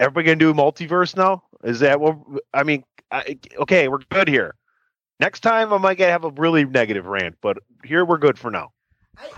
Everybody 0.00 0.26
going 0.26 0.38
to 0.38 0.44
do 0.44 0.50
a 0.50 0.54
multiverse 0.54 1.16
now? 1.16 1.42
Is 1.64 1.80
that 1.80 2.00
what 2.00 2.18
I 2.54 2.62
mean? 2.62 2.84
I, 3.10 3.38
okay, 3.58 3.88
we're 3.88 3.98
good 4.10 4.28
here. 4.28 4.54
Next 5.20 5.40
time 5.40 5.72
I 5.72 5.78
might 5.78 5.98
have 5.98 6.24
a 6.24 6.30
really 6.30 6.64
negative 6.64 7.06
rant, 7.06 7.36
but 7.40 7.58
here 7.84 8.04
we're 8.04 8.18
good 8.18 8.38
for 8.38 8.50
now. 8.50 8.72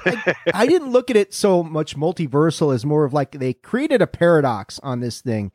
I, 0.05 0.23
I, 0.27 0.35
I, 0.55 0.67
didn't 0.67 0.91
look 0.91 1.09
at 1.09 1.17
it 1.17 1.33
so 1.33 1.63
much 1.63 1.97
multiversal 1.97 2.75
as 2.75 2.85
more 2.85 3.05
of 3.05 3.15
like 3.15 3.33
they 3.33 3.55
created 3.55 4.03
a 4.03 4.07
paradox 4.07 4.79
on 4.83 5.01
this 5.01 5.23
thing, 5.23 5.53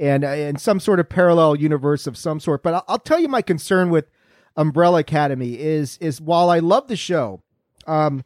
and 0.00 0.24
in 0.24 0.56
some 0.56 0.80
sort 0.80 0.98
of 0.98 1.08
parallel 1.08 1.54
universe 1.54 2.08
of 2.08 2.16
some 2.16 2.40
sort. 2.40 2.64
But 2.64 2.74
I'll, 2.74 2.84
I'll 2.88 2.98
tell 2.98 3.20
you 3.20 3.28
my 3.28 3.40
concern 3.40 3.90
with 3.90 4.06
Umbrella 4.58 5.00
Academy 5.00 5.58
is 5.58 5.96
is 5.98 6.20
while 6.20 6.50
I 6.50 6.58
love 6.58 6.88
the 6.88 6.96
show, 6.96 7.42
um, 7.86 8.24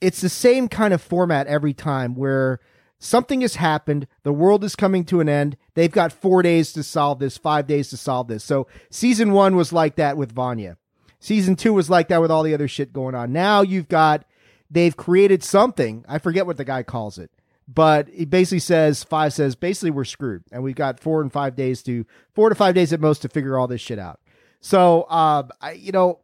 it's 0.00 0.20
the 0.20 0.28
same 0.28 0.68
kind 0.68 0.94
of 0.94 1.02
format 1.02 1.48
every 1.48 1.74
time 1.74 2.14
where 2.14 2.60
something 3.00 3.40
has 3.40 3.56
happened, 3.56 4.06
the 4.22 4.32
world 4.32 4.62
is 4.62 4.76
coming 4.76 5.04
to 5.06 5.18
an 5.20 5.28
end. 5.28 5.56
They've 5.74 5.90
got 5.90 6.12
four 6.12 6.42
days 6.42 6.72
to 6.74 6.84
solve 6.84 7.18
this, 7.18 7.36
five 7.36 7.66
days 7.66 7.90
to 7.90 7.96
solve 7.96 8.28
this. 8.28 8.44
So 8.44 8.68
season 8.90 9.32
one 9.32 9.56
was 9.56 9.72
like 9.72 9.96
that 9.96 10.16
with 10.16 10.32
Vanya. 10.32 10.76
Season 11.18 11.56
two 11.56 11.74
was 11.74 11.90
like 11.90 12.06
that 12.08 12.20
with 12.20 12.30
all 12.30 12.44
the 12.44 12.54
other 12.54 12.68
shit 12.68 12.92
going 12.92 13.16
on. 13.16 13.32
Now 13.32 13.62
you've 13.62 13.88
got 13.88 14.24
they've 14.70 14.96
created 14.96 15.42
something. 15.42 16.04
I 16.08 16.18
forget 16.18 16.46
what 16.46 16.58
the 16.58 16.64
guy 16.64 16.84
calls 16.84 17.18
it 17.18 17.30
but 17.68 18.08
he 18.08 18.24
basically 18.24 18.60
says 18.60 19.02
five 19.02 19.32
says 19.32 19.56
basically 19.56 19.90
we're 19.90 20.04
screwed 20.04 20.44
and 20.52 20.62
we've 20.62 20.76
got 20.76 21.00
four 21.00 21.20
and 21.20 21.32
five 21.32 21.56
days 21.56 21.82
to 21.82 22.06
four 22.32 22.48
to 22.48 22.54
five 22.54 22.74
days 22.74 22.92
at 22.92 23.00
most 23.00 23.22
to 23.22 23.28
figure 23.28 23.58
all 23.58 23.66
this 23.66 23.80
shit 23.80 23.98
out 23.98 24.20
so, 24.66 25.08
um, 25.08 25.52
I, 25.60 25.74
you 25.74 25.92
know, 25.92 26.18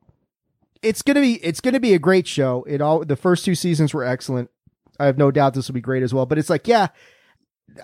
it's 0.83 1.01
gonna 1.03 1.21
be 1.21 1.35
it's 1.45 1.61
gonna 1.61 1.79
be 1.79 1.95
a 1.95 1.99
great 2.01 2.27
show. 2.27 2.65
It 2.67 2.81
all 2.81 3.05
the 3.05 3.15
first 3.15 3.45
two 3.45 3.55
seasons 3.55 3.95
were 3.95 4.03
excellent. 4.03 4.51
I 4.99 5.07
have 5.07 5.17
no 5.17 5.31
doubt 5.31 5.55
this 5.55 5.69
will 5.69 5.75
be 5.75 5.81
great 5.81 6.03
as 6.03 6.13
well. 6.13 6.27
But 6.27 6.39
it's 6.39 6.51
like, 6.51 6.67
yeah, 6.67 6.89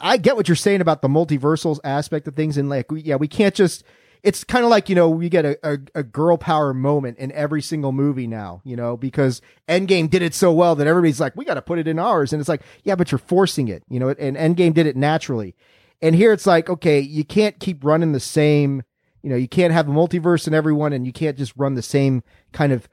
I 0.00 0.16
get 0.16 0.34
what 0.34 0.48
you're 0.48 0.56
saying 0.56 0.80
about 0.80 1.00
the 1.00 1.06
multiversal 1.06 1.78
aspect 1.84 2.26
of 2.26 2.34
things, 2.34 2.56
and 2.56 2.68
like, 2.68 2.86
yeah, 2.90 3.14
we 3.14 3.28
can't 3.28 3.54
just. 3.54 3.84
It's 4.24 4.42
kind 4.42 4.64
of 4.64 4.70
like 4.72 4.88
you 4.88 4.96
know 4.96 5.08
we 5.08 5.28
get 5.28 5.44
a, 5.44 5.56
a, 5.62 5.78
a, 5.94 6.02
girl 6.02 6.36
power 6.36 6.74
moment 6.74 7.18
in 7.18 7.30
every 7.30 7.62
single 7.62 7.92
movie 7.92 8.26
now, 8.26 8.60
you 8.64 8.74
know, 8.74 8.96
because 8.96 9.40
Endgame 9.68 10.10
did 10.10 10.22
it 10.22 10.34
so 10.34 10.52
well 10.52 10.74
that 10.74 10.88
everybody's 10.88 11.20
like, 11.20 11.36
we 11.36 11.44
got 11.44 11.54
to 11.54 11.62
put 11.62 11.78
it 11.78 11.86
in 11.86 12.00
ours, 12.00 12.32
and 12.32 12.40
it's 12.40 12.48
like, 12.48 12.62
yeah, 12.82 12.96
but 12.96 13.12
you're 13.12 13.20
forcing 13.20 13.68
it, 13.68 13.84
you 13.88 14.00
know. 14.00 14.08
And 14.08 14.36
Endgame 14.36 14.74
did 14.74 14.88
it 14.88 14.96
naturally, 14.96 15.54
and 16.02 16.16
here 16.16 16.32
it's 16.32 16.48
like, 16.48 16.68
okay, 16.68 16.98
you 16.98 17.24
can't 17.24 17.60
keep 17.60 17.84
running 17.84 18.10
the 18.10 18.18
same 18.18 18.82
you 19.22 19.30
know, 19.30 19.36
you 19.36 19.48
can't 19.48 19.72
have 19.72 19.88
a 19.88 19.92
multiverse 19.92 20.46
in 20.46 20.54
everyone 20.54 20.92
and 20.92 21.06
you 21.06 21.12
can't 21.12 21.36
just 21.36 21.52
run 21.56 21.74
the 21.74 21.82
same 21.82 22.22
kind 22.52 22.72
of 22.72 22.88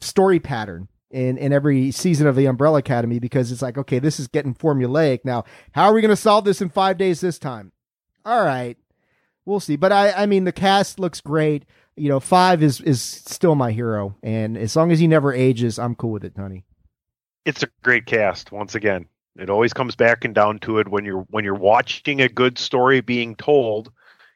story 0.00 0.40
pattern 0.40 0.88
in, 1.10 1.38
in 1.38 1.52
every 1.52 1.90
season 1.90 2.26
of 2.26 2.36
the 2.36 2.46
Umbrella 2.46 2.78
Academy 2.78 3.18
because 3.18 3.50
it's 3.52 3.62
like, 3.62 3.78
okay, 3.78 3.98
this 3.98 4.20
is 4.20 4.28
getting 4.28 4.54
formulaic. 4.54 5.20
Now, 5.24 5.44
how 5.72 5.86
are 5.86 5.94
we 5.94 6.00
going 6.00 6.10
to 6.10 6.16
solve 6.16 6.44
this 6.44 6.60
in 6.60 6.68
five 6.68 6.98
days 6.98 7.20
this 7.20 7.38
time? 7.38 7.72
All 8.24 8.44
right. 8.44 8.76
We'll 9.44 9.60
see. 9.60 9.76
But 9.76 9.92
I, 9.92 10.12
I 10.12 10.26
mean, 10.26 10.44
the 10.44 10.52
cast 10.52 11.00
looks 11.00 11.20
great. 11.20 11.64
You 11.96 12.08
know, 12.08 12.20
five 12.20 12.62
is, 12.62 12.80
is 12.82 13.00
still 13.00 13.54
my 13.54 13.72
hero. 13.72 14.14
And 14.22 14.56
as 14.56 14.76
long 14.76 14.92
as 14.92 14.98
he 14.98 15.06
never 15.06 15.32
ages, 15.32 15.78
I'm 15.78 15.94
cool 15.94 16.12
with 16.12 16.24
it, 16.24 16.34
honey. 16.36 16.64
It's 17.44 17.62
a 17.62 17.68
great 17.82 18.04
cast 18.04 18.52
once 18.52 18.74
again. 18.74 19.06
It 19.38 19.48
always 19.48 19.72
comes 19.72 19.96
back 19.96 20.24
and 20.24 20.34
down 20.34 20.58
to 20.60 20.78
it 20.78 20.88
when 20.88 21.04
you're 21.04 21.24
when 21.30 21.44
you're 21.44 21.54
watching 21.54 22.20
a 22.20 22.28
good 22.28 22.58
story 22.58 23.00
being 23.00 23.36
told 23.36 23.92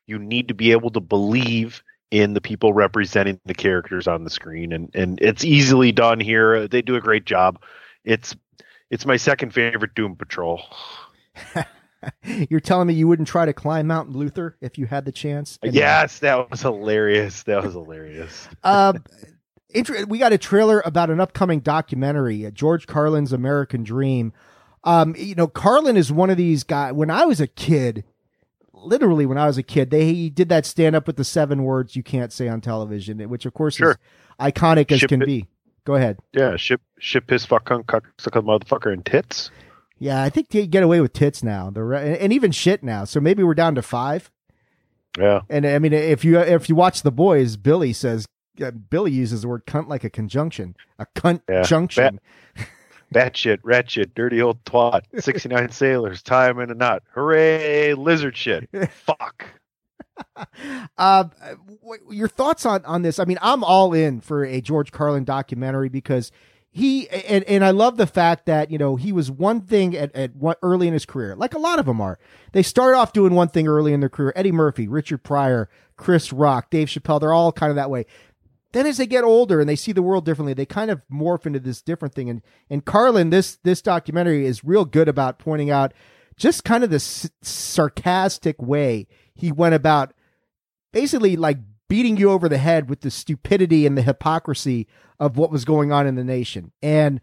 you 0.06 0.18
need 0.18 0.48
to 0.48 0.54
be 0.54 0.72
able 0.72 0.90
to 0.90 1.00
believe 1.00 1.82
in 2.12 2.34
the 2.34 2.40
people 2.40 2.74
representing 2.74 3.40
the 3.46 3.54
characters 3.54 4.06
on 4.06 4.22
the 4.22 4.30
screen. 4.30 4.72
And 4.72 4.94
and 4.94 5.18
it's 5.20 5.44
easily 5.44 5.90
done 5.90 6.20
here. 6.20 6.68
They 6.68 6.82
do 6.82 6.94
a 6.94 7.00
great 7.00 7.24
job. 7.24 7.60
It's 8.04 8.36
it's 8.90 9.06
my 9.06 9.16
second 9.16 9.54
favorite 9.54 9.94
doom 9.94 10.14
patrol. 10.14 10.62
You're 12.50 12.60
telling 12.60 12.88
me 12.88 12.94
you 12.94 13.08
wouldn't 13.08 13.28
try 13.28 13.46
to 13.46 13.52
climb 13.52 13.86
mount 13.86 14.10
luther 14.10 14.56
if 14.60 14.76
you 14.76 14.86
had 14.86 15.04
the 15.04 15.12
chance? 15.12 15.58
Anyway. 15.62 15.78
yes 15.78 16.18
that 16.18 16.50
was 16.50 16.60
hilarious. 16.60 17.42
That 17.44 17.64
was 17.64 17.72
hilarious. 17.72 18.48
Uh, 18.62 18.92
we 20.06 20.18
got 20.18 20.34
a 20.34 20.38
trailer 20.38 20.82
about 20.84 21.08
an 21.08 21.18
upcoming 21.18 21.60
documentary 21.60 22.48
george 22.52 22.86
carlin's 22.86 23.32
american 23.32 23.82
dream. 23.82 24.34
Um, 24.84 25.14
you 25.16 25.34
know 25.34 25.46
carlin 25.46 25.96
is 25.96 26.12
one 26.12 26.28
of 26.28 26.36
these 26.36 26.62
guys 26.62 26.92
when 26.92 27.10
i 27.10 27.24
was 27.24 27.40
a 27.40 27.46
kid 27.46 28.04
literally 28.82 29.26
when 29.26 29.38
I 29.38 29.46
was 29.46 29.58
a 29.58 29.62
kid, 29.62 29.90
they 29.90 30.28
did 30.28 30.48
that 30.48 30.66
stand 30.66 30.96
up 30.96 31.06
with 31.06 31.16
the 31.16 31.24
seven 31.24 31.64
words 31.64 31.96
you 31.96 32.02
can't 32.02 32.32
say 32.32 32.48
on 32.48 32.60
television, 32.60 33.18
which 33.28 33.46
of 33.46 33.54
course 33.54 33.76
sure. 33.76 33.92
is 33.92 33.96
iconic 34.40 34.90
as 34.92 35.00
ship 35.00 35.08
can 35.08 35.22
it. 35.22 35.26
be. 35.26 35.48
Go 35.84 35.94
ahead. 35.94 36.18
Yeah, 36.32 36.56
ship 36.56 36.80
ship 36.98 37.28
his 37.28 37.44
fuck 37.44 37.64
cunt 37.64 37.86
cuck 37.86 38.04
suck 38.18 38.34
motherfucker 38.34 38.92
and 38.92 39.04
tits. 39.04 39.50
Yeah, 39.98 40.22
I 40.22 40.30
think 40.30 40.48
they 40.48 40.66
get 40.66 40.82
away 40.82 41.00
with 41.00 41.12
tits 41.12 41.42
now. 41.42 41.70
The 41.70 41.82
and 42.20 42.32
even 42.32 42.52
shit 42.52 42.82
now. 42.82 43.04
So 43.04 43.20
maybe 43.20 43.42
we're 43.42 43.54
down 43.54 43.74
to 43.76 43.82
five. 43.82 44.30
Yeah. 45.18 45.42
And 45.48 45.66
I 45.66 45.78
mean, 45.78 45.92
if 45.92 46.24
you 46.24 46.38
if 46.38 46.68
you 46.68 46.74
watch 46.74 47.02
the 47.02 47.12
boys, 47.12 47.56
Billy 47.56 47.92
says 47.92 48.26
uh, 48.62 48.70
Billy 48.70 49.12
uses 49.12 49.42
the 49.42 49.48
word 49.48 49.66
cunt 49.66 49.88
like 49.88 50.04
a 50.04 50.10
conjunction, 50.10 50.76
a 50.98 51.06
cunt 51.16 51.42
yeah. 51.48 51.62
junction. 51.62 52.20
batshit, 53.12 53.58
rat 53.62 53.90
shit, 53.90 54.14
dirty 54.14 54.40
old 54.40 54.62
twat, 54.64 55.02
69 55.20 55.70
sailors, 55.70 56.22
him 56.26 56.60
in 56.60 56.70
a 56.70 56.74
knot. 56.74 57.02
Hooray, 57.14 57.94
lizard 57.94 58.36
shit. 58.36 58.68
Fuck. 58.90 59.46
Uh, 60.98 61.24
your 62.10 62.28
thoughts 62.28 62.66
on, 62.66 62.84
on 62.84 63.02
this? 63.02 63.18
I 63.18 63.24
mean, 63.24 63.38
I'm 63.40 63.64
all 63.64 63.92
in 63.92 64.20
for 64.20 64.44
a 64.44 64.60
George 64.60 64.92
Carlin 64.92 65.24
documentary 65.24 65.88
because 65.88 66.30
he 66.72 67.08
and, 67.08 67.44
and 67.44 67.64
I 67.64 67.70
love 67.70 67.98
the 67.98 68.06
fact 68.06 68.46
that 68.46 68.70
you 68.70 68.78
know 68.78 68.96
he 68.96 69.12
was 69.12 69.30
one 69.30 69.60
thing 69.60 69.94
at, 69.94 70.14
at 70.16 70.32
early 70.62 70.86
in 70.88 70.94
his 70.94 71.04
career, 71.04 71.36
like 71.36 71.54
a 71.54 71.58
lot 71.58 71.78
of 71.78 71.84
them 71.84 72.00
are. 72.00 72.18
They 72.52 72.62
start 72.62 72.94
off 72.94 73.12
doing 73.12 73.34
one 73.34 73.48
thing 73.48 73.68
early 73.68 73.92
in 73.92 74.00
their 74.00 74.08
career. 74.08 74.32
Eddie 74.34 74.52
Murphy, 74.52 74.88
Richard 74.88 75.22
Pryor, 75.22 75.68
Chris 75.96 76.32
Rock, 76.32 76.70
Dave 76.70 76.88
Chappelle, 76.88 77.20
they're 77.20 77.32
all 77.32 77.52
kind 77.52 77.70
of 77.70 77.76
that 77.76 77.90
way. 77.90 78.06
Then 78.72 78.86
as 78.86 78.96
they 78.96 79.06
get 79.06 79.24
older 79.24 79.60
and 79.60 79.68
they 79.68 79.76
see 79.76 79.92
the 79.92 80.02
world 80.02 80.24
differently, 80.24 80.54
they 80.54 80.66
kind 80.66 80.90
of 80.90 81.02
morph 81.12 81.46
into 81.46 81.60
this 81.60 81.82
different 81.82 82.14
thing. 82.14 82.30
And 82.30 82.42
and 82.70 82.84
Carlin, 82.84 83.30
this 83.30 83.58
this 83.62 83.82
documentary 83.82 84.46
is 84.46 84.64
real 84.64 84.84
good 84.84 85.08
about 85.08 85.38
pointing 85.38 85.70
out 85.70 85.92
just 86.36 86.64
kind 86.64 86.82
of 86.82 86.90
the 86.90 86.96
s- 86.96 87.30
sarcastic 87.42 88.60
way 88.60 89.06
he 89.34 89.52
went 89.52 89.74
about 89.74 90.14
basically 90.92 91.36
like 91.36 91.58
beating 91.88 92.16
you 92.16 92.30
over 92.30 92.48
the 92.48 92.58
head 92.58 92.88
with 92.88 93.02
the 93.02 93.10
stupidity 93.10 93.84
and 93.84 93.98
the 93.98 94.02
hypocrisy 94.02 94.88
of 95.20 95.36
what 95.36 95.50
was 95.50 95.64
going 95.64 95.92
on 95.92 96.06
in 96.06 96.14
the 96.14 96.24
nation. 96.24 96.72
And 96.82 97.20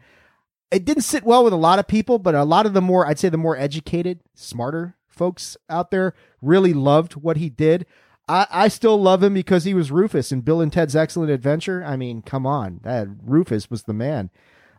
it 0.72 0.86
didn't 0.86 1.04
sit 1.04 1.24
well 1.24 1.44
with 1.44 1.54
a 1.54 1.58
lot 1.58 1.80
of 1.80 1.88
people, 1.88 2.20
but 2.20 2.36
a 2.36 2.44
lot 2.44 2.66
of 2.66 2.74
the 2.74 2.82
more, 2.82 3.08
I'd 3.08 3.18
say 3.18 3.30
the 3.30 3.38
more 3.38 3.58
educated, 3.58 4.20
smarter 4.36 4.96
folks 5.08 5.58
out 5.70 5.92
there 5.92 6.14
really 6.42 6.74
loved 6.74 7.14
what 7.14 7.38
he 7.38 7.50
did. 7.50 7.86
I, 8.30 8.48
I 8.52 8.68
still 8.68 9.02
love 9.02 9.24
him 9.24 9.34
because 9.34 9.64
he 9.64 9.74
was 9.74 9.92
Rufus 9.92 10.32
in 10.32 10.42
Bill 10.42 10.62
and 10.62 10.72
Ted's 10.72 10.96
Excellent 10.96 11.32
Adventure. 11.32 11.84
I 11.84 11.98
mean, 11.98 12.22
come 12.22 12.46
on, 12.46 12.80
that 12.84 13.08
Rufus 13.26 13.72
was 13.72 13.84
the 13.84 13.94
man. 13.94 14.30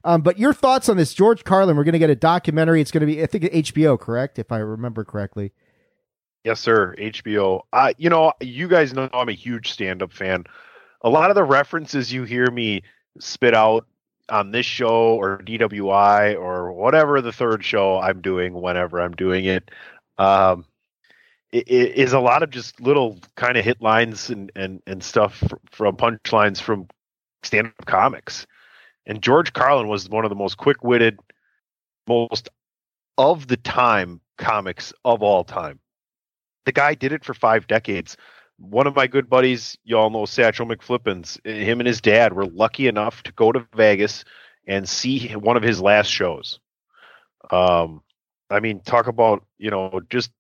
Um, 0.05 0.23
but 0.23 0.39
your 0.39 0.55
thoughts 0.55 0.89
on 0.89 0.97
this 0.97 1.13
George 1.13 1.45
Carlin? 1.45 1.77
We're 1.77 1.85
going 1.85 1.93
to 1.93 1.99
get 1.99 2.09
a 2.09 2.17
documentary. 2.17 2.81
It's 2.81 2.93
going 2.93 3.01
to 3.01 3.07
be, 3.07 3.23
I 3.23 3.27
think, 3.27 3.45
HBO, 3.45 3.99
correct? 3.99 4.39
If 4.39 4.53
I 4.53 4.59
remember 4.59 5.05
correctly. 5.05 5.53
Yes, 6.45 6.61
sir. 6.61 6.95
HBO. 6.97 7.63
Uh, 7.73 7.93
you 7.99 8.09
know, 8.09 8.33
you 8.41 8.69
guys 8.69 8.95
know 8.95 9.11
I'm 9.13 9.29
a 9.29 9.33
huge 9.33 9.73
stand-up 9.73 10.13
fan. 10.13 10.45
A 11.03 11.11
lot 11.11 11.31
of 11.31 11.35
the 11.35 11.45
references 11.45 12.13
you 12.13 12.23
hear 12.23 12.51
me 12.51 12.83
spit 13.19 13.55
out 13.55 13.87
on 14.31 14.53
this 14.53 14.65
show 14.65 15.17
or 15.17 15.39
DWI 15.39 16.39
or 16.39 16.73
whatever 16.73 17.21
the 17.21 17.33
third 17.33 17.65
show 17.65 17.99
I'm 17.99 18.21
doing 18.21 18.55
whenever 18.55 19.01
I'm 19.01 19.13
doing 19.13 19.45
it, 19.45 19.71
um, 20.19 20.65
is 21.53 22.13
a 22.13 22.21
lot 22.21 22.43
of 22.43 22.51
just 22.51 22.81
little 22.81 23.19
kind 23.37 23.57
of 23.57 23.65
hit 23.65 23.83
lines 23.83 24.31
and, 24.31 24.53
and, 24.55 24.83
and 24.87 25.03
stuff 25.03 25.43
from 25.71 25.97
punchlines 25.97 26.61
from 26.61 26.87
stand-up 27.43 27.87
comics. 27.87 28.47
And 29.07 29.23
George 29.23 29.53
Carlin 29.53 29.89
was 29.89 30.09
one 30.09 30.25
of 30.25 30.29
the 30.29 30.37
most 30.37 30.57
quick-witted, 30.57 31.19
most 32.07 32.51
of 33.19 33.49
the 33.49 33.57
time 33.57 34.21
comics 34.39 34.93
of 35.05 35.23
all 35.23 35.45
time. 35.45 35.81
The 36.67 36.73
guy 36.73 36.95
did 36.95 37.13
it 37.13 37.25
for 37.25 37.35
five 37.35 37.67
decades. 37.67 38.17
One 38.59 38.87
of 38.87 38.95
my 38.95 39.07
good 39.07 39.29
buddies, 39.29 39.77
y'all 39.85 40.11
know 40.11 40.27
Satchel 40.27 40.67
McFlippins, 40.67 41.45
him 41.45 41.81
and 41.81 41.87
his 41.87 42.01
dad 42.01 42.35
were 42.35 42.47
lucky 42.47 42.87
enough 42.87 43.23
to 43.25 43.33
go 43.33 43.51
to 43.51 43.67
Vegas 43.75 44.25
and 44.67 44.89
see 44.89 45.33
one 45.33 45.57
of 45.57 45.63
his 45.63 45.81
last 45.81 46.09
shows. 46.09 46.61
Um, 47.51 48.03
I 48.51 48.61
mean, 48.61 48.81
talk 48.81 49.07
about, 49.07 49.45
you 49.59 49.71
know, 49.71 50.01
just 50.11 50.31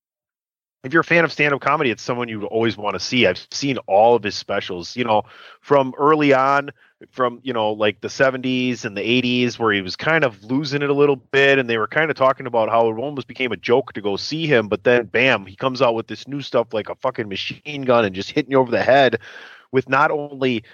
if 0.82 0.92
you're 0.92 1.00
a 1.00 1.04
fan 1.04 1.24
of 1.24 1.32
stand-up 1.32 1.60
comedy, 1.60 1.90
it's 1.90 2.02
someone 2.02 2.28
you 2.28 2.46
always 2.46 2.76
want 2.76 2.94
to 2.94 3.00
see. 3.00 3.26
I've 3.26 3.46
seen 3.50 3.76
all 3.86 4.14
of 4.14 4.22
his 4.22 4.34
specials, 4.34 4.96
you 4.96 5.04
know, 5.04 5.24
from 5.60 5.92
early 5.98 6.32
on, 6.32 6.70
from 7.10 7.40
you 7.42 7.52
know, 7.52 7.72
like 7.72 8.00
the 8.00 8.08
'70s 8.08 8.84
and 8.84 8.96
the 8.96 9.02
'80s, 9.02 9.58
where 9.58 9.72
he 9.72 9.82
was 9.82 9.96
kind 9.96 10.24
of 10.24 10.42
losing 10.42 10.80
it 10.80 10.88
a 10.88 10.94
little 10.94 11.16
bit, 11.16 11.58
and 11.58 11.68
they 11.68 11.76
were 11.76 11.86
kind 11.86 12.10
of 12.10 12.16
talking 12.16 12.46
about 12.46 12.70
how 12.70 12.88
it 12.88 12.98
almost 12.98 13.26
became 13.26 13.52
a 13.52 13.56
joke 13.58 13.92
to 13.92 14.00
go 14.00 14.16
see 14.16 14.46
him. 14.46 14.68
But 14.68 14.84
then, 14.84 15.06
bam, 15.06 15.44
he 15.44 15.56
comes 15.56 15.82
out 15.82 15.94
with 15.94 16.06
this 16.06 16.26
new 16.26 16.40
stuff 16.40 16.72
like 16.72 16.88
a 16.88 16.94
fucking 16.94 17.28
machine 17.28 17.82
gun 17.82 18.06
and 18.06 18.14
just 18.14 18.30
hitting 18.30 18.52
you 18.52 18.58
over 18.58 18.70
the 18.70 18.82
head 18.82 19.20
with 19.72 19.88
not 19.88 20.10
only 20.10 20.64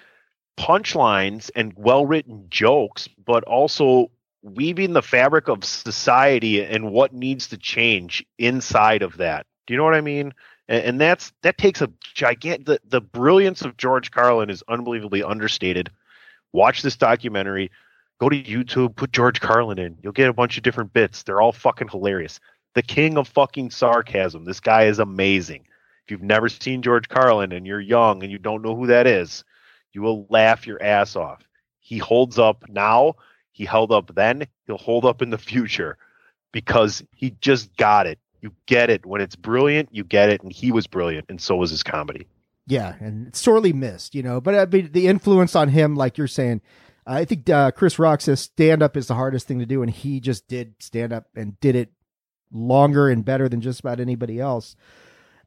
punchlines 0.57 1.51
and 1.55 1.73
well-written 1.77 2.47
jokes, 2.49 3.09
but 3.25 3.45
also 3.45 4.11
weaving 4.43 4.93
the 4.93 5.03
fabric 5.03 5.49
of 5.49 5.65
society 5.65 6.65
and 6.65 6.91
what 6.93 7.13
needs 7.13 7.49
to 7.49 7.59
change 7.59 8.25
inside 8.39 9.03
of 9.03 9.17
that 9.17 9.47
do 9.67 9.75
you 9.75 9.79
know 9.79 9.85
what 9.85 9.95
I 9.95 10.01
mean? 10.01 10.33
And, 10.69 10.85
and 10.85 11.01
that's 11.01 11.33
that 11.43 11.59
takes 11.59 11.83
a 11.83 11.91
gigantic. 12.15 12.67
The, 12.67 12.81
the 12.89 13.01
brilliance 13.01 13.63
of 13.63 13.77
George 13.77 14.11
Carlin 14.11 14.51
is 14.51 14.63
unbelievably 14.69 15.23
understated. 15.23 15.91
Watch 16.53 16.83
this 16.83 16.97
documentary. 16.97 17.71
Go 18.19 18.29
to 18.29 18.43
YouTube. 18.43 18.97
Put 18.97 19.13
George 19.13 19.41
Carlin 19.41 19.79
in. 19.79 19.99
You'll 20.03 20.13
get 20.13 20.29
a 20.29 20.33
bunch 20.33 20.57
of 20.57 20.63
different 20.63 20.93
bits. 20.93 21.23
They're 21.23 21.41
all 21.41 21.53
fucking 21.53 21.89
hilarious. 21.89 22.41
The 22.75 22.83
king 22.83 23.19
of 23.19 23.29
fucking 23.29 23.71
sarcasm. 23.71 24.45
This 24.45 24.61
guy 24.61 24.85
is 24.85 24.99
amazing. 24.99 25.67
If 26.05 26.11
you've 26.11 26.23
never 26.23 26.49
seen 26.49 26.83
George 26.83 27.09
Carlin 27.09 27.53
and 27.53 27.67
you're 27.67 27.81
young 27.81 28.23
and 28.23 28.31
you 28.31 28.39
don't 28.39 28.63
know 28.63 28.77
who 28.77 28.87
that 28.87 29.07
is, 29.07 29.45
you 29.93 30.03
will 30.03 30.27
laugh 30.31 30.67
your 30.67 30.81
ass 30.83 31.17
off. 31.17 31.43
He 31.81 31.99
holds 31.99 32.39
up 32.39 32.65
now. 32.69 33.15
He 33.53 33.65
held 33.65 33.93
up 33.93 34.15
then. 34.15 34.47
He'll 34.67 34.77
hold 34.77 35.05
up 35.05 35.23
in 35.23 35.31
the 35.31 35.39
future 35.39 35.97
because 36.53 37.03
he 37.15 37.31
just 37.41 37.77
got 37.77 38.07
it 38.07 38.19
you 38.41 38.53
get 38.67 38.91
it 38.91 39.07
when 39.07 39.21
it's 39.21 39.37
brilliant. 39.37 39.89
You 39.93 40.05
get 40.05 40.31
it, 40.31 40.43
and 40.43 40.53
he 40.53 40.73
was 40.73 40.87
brilliant, 40.87 41.27
and 41.29 41.41
so 41.41 41.57
was 41.57 41.71
his 41.71 41.83
comedy. 41.83 42.27
Yeah, 42.67 42.97
and 43.01 43.35
sorely 43.35 43.73
missed, 43.73 44.15
you 44.15 44.23
know. 44.23 44.41
But 44.41 44.55
I 44.55 44.67
mean, 44.67 44.91
the 44.93 45.07
influence 45.07 45.55
on 45.55 45.69
him, 45.69 45.95
like 45.95 46.19
you're 46.19 46.27
saying, 46.27 46.61
I 47.07 47.25
think 47.25 47.49
uh, 47.49 47.71
Chris 47.71 47.99
Rock 47.99 48.21
says 48.21 48.41
stand 48.41 48.83
up 48.83 48.97
is 48.97 49.07
the 49.07 49.15
hardest 49.15 49.47
thing 49.47 49.61
to 49.61 49.67
do, 49.67 49.83
and 49.83 49.91
he 49.91 50.19
just 50.21 50.49
did 50.49 50.75
stand 50.81 51.13
up 51.13 51.27
and 51.37 51.59
did 51.61 51.77
it 51.77 51.91
longer 52.53 53.09
and 53.09 53.25
better 53.25 53.49
than 53.49 53.61
just 53.61 53.81
about 53.81 54.01
anybody 54.01 54.41
else. 54.41 54.75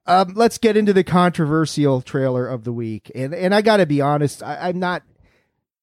Um, 0.06 0.34
let's 0.36 0.58
get 0.58 0.78
into 0.78 0.94
the 0.94 1.04
controversial 1.04 2.02
trailer 2.02 2.48
of 2.48 2.64
the 2.64 2.74
week, 2.74 3.12
and 3.14 3.34
and 3.34 3.54
I 3.54 3.62
got 3.62 3.78
to 3.78 3.86
be 3.86 4.02
honest, 4.02 4.42
I, 4.42 4.70
I'm 4.70 4.80
not 4.80 5.04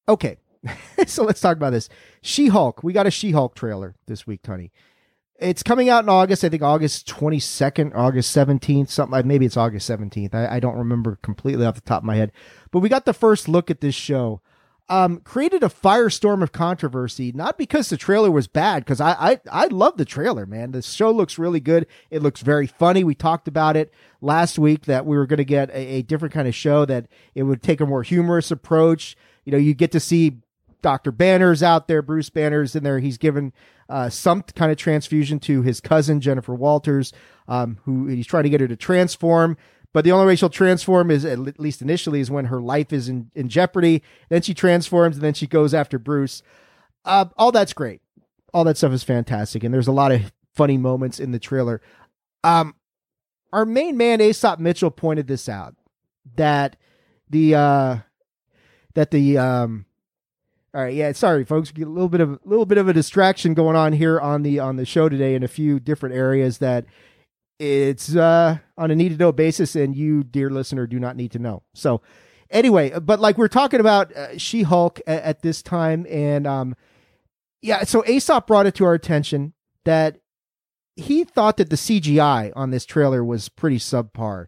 okay. 0.09 0.37
so 1.07 1.23
let's 1.23 1.39
talk 1.39 1.55
about 1.55 1.69
this. 1.69 1.87
She 2.21 2.47
Hulk. 2.47 2.83
We 2.83 2.93
got 2.93 3.07
a 3.07 3.11
She 3.11 3.31
Hulk 3.31 3.55
trailer 3.55 3.95
this 4.07 4.25
week, 4.25 4.41
Tony. 4.41 4.71
It's 5.39 5.61
coming 5.61 5.87
out 5.87 6.03
in 6.03 6.09
August. 6.09 6.43
I 6.43 6.49
think 6.49 6.63
August 6.63 7.07
22nd, 7.07 7.95
August 7.95 8.35
17th, 8.35 8.89
something 8.89 9.11
like 9.11 9.25
maybe 9.25 9.45
it's 9.45 9.57
August 9.57 9.89
17th. 9.89 10.33
I, 10.33 10.55
I, 10.55 10.59
don't 10.59 10.77
remember 10.77 11.19
completely 11.21 11.63
off 11.63 11.75
the 11.75 11.81
top 11.81 12.01
of 12.01 12.05
my 12.05 12.15
head. 12.15 12.31
But 12.71 12.79
we 12.79 12.89
got 12.89 13.05
the 13.05 13.13
first 13.13 13.47
look 13.47 13.69
at 13.69 13.79
this 13.81 13.93
show. 13.93 14.41
Um, 14.89 15.19
created 15.19 15.63
a 15.63 15.69
firestorm 15.69 16.41
of 16.41 16.53
controversy, 16.53 17.33
not 17.33 17.57
because 17.57 17.89
the 17.89 17.97
trailer 17.97 18.31
was 18.31 18.47
bad, 18.47 18.85
because 18.85 19.01
I, 19.01 19.11
I 19.11 19.39
I 19.51 19.67
love 19.67 19.97
the 19.97 20.05
trailer, 20.05 20.45
man. 20.45 20.71
The 20.71 20.81
show 20.81 21.11
looks 21.11 21.37
really 21.37 21.59
good. 21.59 21.87
It 22.09 22.23
looks 22.23 22.39
very 22.39 22.67
funny. 22.67 23.03
We 23.03 23.13
talked 23.13 23.49
about 23.49 23.75
it 23.75 23.93
last 24.21 24.57
week 24.57 24.85
that 24.85 25.05
we 25.05 25.17
were 25.17 25.27
going 25.27 25.37
to 25.37 25.45
get 25.45 25.69
a, 25.71 25.77
a 25.97 26.01
different 26.03 26.33
kind 26.33 26.47
of 26.47 26.55
show 26.55 26.85
that 26.85 27.07
it 27.35 27.43
would 27.43 27.61
take 27.61 27.81
a 27.81 27.85
more 27.85 28.01
humorous 28.01 28.49
approach. 28.49 29.17
You 29.43 29.51
know, 29.51 29.57
you 29.57 29.73
get 29.73 29.91
to 29.91 29.99
see 29.99 30.37
Dr. 30.81 31.11
Banner's 31.11 31.61
out 31.61 31.89
there, 31.89 32.01
Bruce 32.01 32.29
Banner's 32.29 32.73
in 32.73 32.83
there. 32.83 32.99
He's 32.99 33.17
given 33.17 33.51
uh, 33.89 34.09
some 34.09 34.41
kind 34.41 34.71
of 34.71 34.77
transfusion 34.77 35.39
to 35.41 35.61
his 35.61 35.79
cousin, 35.79 36.21
Jennifer 36.21 36.53
Walters, 36.53 37.13
um, 37.47 37.79
who 37.83 38.07
he's 38.07 38.27
trying 38.27 38.43
to 38.43 38.49
get 38.49 38.61
her 38.61 38.67
to 38.67 38.75
transform. 38.75 39.57
But 39.93 40.03
the 40.03 40.11
only 40.11 40.27
way 40.27 40.35
she'll 40.35 40.49
transform 40.49 41.09
is, 41.09 41.25
at 41.25 41.59
least 41.59 41.81
initially, 41.81 42.19
is 42.19 42.29
when 42.29 42.45
her 42.45 42.61
life 42.61 42.91
is 42.93 43.09
in, 43.09 43.31
in 43.33 43.49
jeopardy. 43.49 44.03
Then 44.29 44.41
she 44.41 44.53
transforms 44.53 45.15
and 45.15 45.23
then 45.23 45.33
she 45.33 45.47
goes 45.47 45.73
after 45.73 45.97
Bruce. 45.97 46.43
Uh, 47.05 47.25
all 47.37 47.51
that's 47.51 47.73
great. 47.73 48.01
All 48.53 48.63
that 48.65 48.77
stuff 48.77 48.91
is 48.91 49.03
fantastic. 49.03 49.63
And 49.63 49.73
there's 49.73 49.87
a 49.87 49.93
lot 49.93 50.11
of 50.11 50.31
funny 50.53 50.77
moments 50.77 51.19
in 51.19 51.31
the 51.31 51.39
trailer. 51.39 51.81
Um, 52.43 52.75
our 53.53 53.65
main 53.65 53.97
man, 53.97 54.21
Aesop 54.21 54.59
Mitchell, 54.59 54.91
pointed 54.91 55.27
this 55.27 55.47
out 55.47 55.75
that 56.35 56.75
the, 57.29 57.55
uh, 57.55 57.97
that 58.93 59.11
the, 59.11 59.37
um, 59.37 59.85
all 60.77 60.83
right, 60.83 60.93
yeah. 60.93 61.11
Sorry, 61.13 61.43
folks. 61.43 61.73
A 61.75 61.79
little 61.79 62.07
bit 62.07 62.21
of 62.21 62.33
a 62.33 62.39
little 62.45 62.67
bit 62.67 62.77
of 62.77 62.87
a 62.87 62.93
distraction 62.93 63.55
going 63.55 63.75
on 63.75 63.93
here 63.93 64.19
on 64.19 64.43
the 64.43 64.59
on 64.59 64.75
the 64.75 64.85
show 64.85 65.09
today 65.09 65.33
in 65.33 65.41
a 65.41 65.47
few 65.47 65.79
different 65.79 66.13
areas 66.13 66.59
that 66.59 66.85
it's 67.57 68.15
uh, 68.15 68.59
on 68.77 68.91
a 68.91 68.95
need 68.95 69.09
to 69.09 69.17
know 69.17 69.31
basis, 69.31 69.75
and 69.75 69.95
you, 69.95 70.23
dear 70.23 70.51
listener, 70.51 70.85
do 70.85 70.99
not 70.99 71.15
need 71.15 71.31
to 71.31 71.39
know. 71.39 71.63
So, 71.73 72.03
anyway, 72.51 72.91
but 72.99 73.19
like 73.19 73.39
we're 73.39 73.47
talking 73.47 73.79
about 73.79 74.15
uh, 74.15 74.37
She 74.37 74.61
Hulk 74.61 75.01
at, 75.07 75.23
at, 75.23 75.41
this 75.41 75.63
time, 75.63 76.05
and 76.11 76.45
um, 76.45 76.75
yeah. 77.63 77.83
So 77.83 78.05
Aesop 78.05 78.45
brought 78.45 78.67
it 78.67 78.75
to 78.75 78.85
our 78.85 78.93
attention 78.93 79.53
that 79.83 80.19
he 80.95 81.23
thought 81.23 81.57
that 81.57 81.71
the 81.71 81.75
CGI 81.75 82.53
on 82.55 82.69
this 82.69 82.85
trailer 82.85 83.25
was 83.25 83.49
pretty 83.49 83.79
subpar 83.79 84.45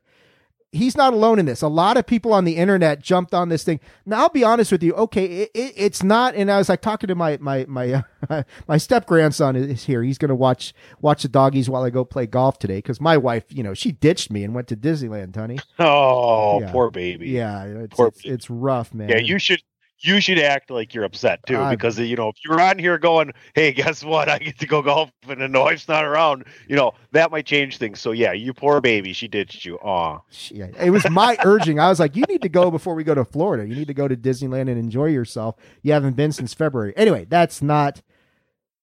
he's 0.71 0.95
not 0.95 1.13
alone 1.13 1.39
in 1.39 1.45
this. 1.45 1.61
A 1.61 1.67
lot 1.67 1.97
of 1.97 2.05
people 2.05 2.33
on 2.33 2.45
the 2.45 2.55
internet 2.55 3.01
jumped 3.01 3.33
on 3.33 3.49
this 3.49 3.63
thing. 3.63 3.79
Now 4.05 4.21
I'll 4.21 4.29
be 4.29 4.43
honest 4.43 4.71
with 4.71 4.83
you. 4.83 4.93
Okay, 4.93 5.25
it, 5.25 5.51
it, 5.53 5.73
it's 5.75 6.03
not. 6.03 6.35
And 6.35 6.51
I 6.51 6.57
was 6.57 6.69
like 6.69 6.81
talking 6.81 7.07
to 7.07 7.15
my 7.15 7.37
my 7.41 7.65
my 7.67 8.03
uh, 8.29 8.43
my 8.67 8.77
step 8.77 9.05
grandson 9.05 9.55
is 9.55 9.85
here. 9.85 10.03
He's 10.03 10.17
going 10.17 10.29
to 10.29 10.35
watch 10.35 10.73
watch 11.01 11.23
the 11.23 11.29
doggies 11.29 11.69
while 11.69 11.83
I 11.83 11.89
go 11.89 12.05
play 12.05 12.25
golf 12.25 12.59
today 12.59 12.77
because 12.77 13.01
my 13.01 13.17
wife, 13.17 13.45
you 13.49 13.63
know, 13.63 13.73
she 13.73 13.91
ditched 13.91 14.31
me 14.31 14.43
and 14.43 14.53
went 14.53 14.67
to 14.69 14.75
Disneyland, 14.75 15.33
Tony. 15.33 15.59
Oh, 15.79 16.61
yeah. 16.61 16.71
poor 16.71 16.91
baby. 16.91 17.29
Yeah, 17.29 17.63
it's, 17.63 17.95
poor 17.95 18.07
it's, 18.07 18.25
it's 18.25 18.49
rough, 18.49 18.93
man. 18.93 19.09
Yeah, 19.09 19.17
you 19.17 19.39
should 19.39 19.61
you 20.01 20.21
should 20.21 20.39
act 20.39 20.71
like 20.71 20.93
you're 20.93 21.03
upset 21.03 21.45
too, 21.45 21.57
uh, 21.57 21.69
because 21.69 21.99
you 21.99 22.15
know 22.15 22.29
if 22.29 22.35
you're 22.43 22.59
on 22.59 22.79
here 22.79 22.97
going, 22.97 23.31
"Hey, 23.53 23.71
guess 23.71 24.03
what? 24.03 24.29
I 24.29 24.39
get 24.39 24.59
to 24.59 24.67
go 24.67 24.81
golf 24.81 25.11
and 25.27 25.53
the 25.53 25.59
wife's 25.59 25.87
not 25.87 26.05
around," 26.05 26.45
you 26.67 26.75
know 26.75 26.93
that 27.11 27.31
might 27.31 27.45
change 27.45 27.77
things. 27.77 27.99
So 27.99 28.11
yeah, 28.11 28.31
you 28.31 28.53
poor 28.53 28.81
baby, 28.81 29.13
she 29.13 29.27
ditched 29.27 29.65
you. 29.65 29.77
Aw, 29.77 30.19
yeah, 30.49 30.67
it 30.79 30.91
was 30.91 31.09
my 31.09 31.37
urging. 31.43 31.79
I 31.79 31.89
was 31.89 31.99
like, 31.99 32.15
"You 32.15 32.23
need 32.29 32.41
to 32.43 32.49
go 32.49 32.71
before 32.71 32.95
we 32.95 33.03
go 33.03 33.13
to 33.13 33.25
Florida. 33.25 33.67
You 33.67 33.75
need 33.75 33.87
to 33.87 33.93
go 33.93 34.07
to 34.07 34.15
Disneyland 34.15 34.69
and 34.69 34.77
enjoy 34.77 35.07
yourself. 35.07 35.55
You 35.81 35.93
haven't 35.93 36.15
been 36.15 36.31
since 36.31 36.53
February." 36.53 36.93
Anyway, 36.95 37.25
that's 37.29 37.61
not 37.61 38.01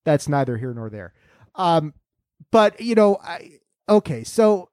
that's 0.04 0.28
neither 0.28 0.56
here 0.56 0.74
nor 0.74 0.90
there. 0.90 1.14
Um, 1.54 1.94
but 2.50 2.80
you 2.80 2.94
know, 2.94 3.18
I 3.22 3.52
okay, 3.88 4.24
so 4.24 4.70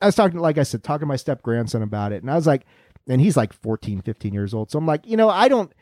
I 0.00 0.06
was 0.06 0.14
talking, 0.14 0.38
like 0.40 0.58
I 0.58 0.62
said, 0.62 0.82
talking 0.82 1.00
to 1.00 1.06
my 1.06 1.16
step 1.16 1.42
grandson 1.42 1.82
about 1.82 2.12
it, 2.12 2.22
and 2.22 2.30
I 2.30 2.34
was 2.34 2.46
like 2.46 2.64
and 3.10 3.20
he's 3.20 3.36
like 3.36 3.52
14, 3.52 4.02
15 4.02 4.32
years 4.32 4.54
old. 4.54 4.70
So 4.70 4.78
I'm 4.78 4.86
like, 4.86 5.06
you 5.06 5.16
know, 5.16 5.28
I 5.28 5.48
don't 5.48 5.72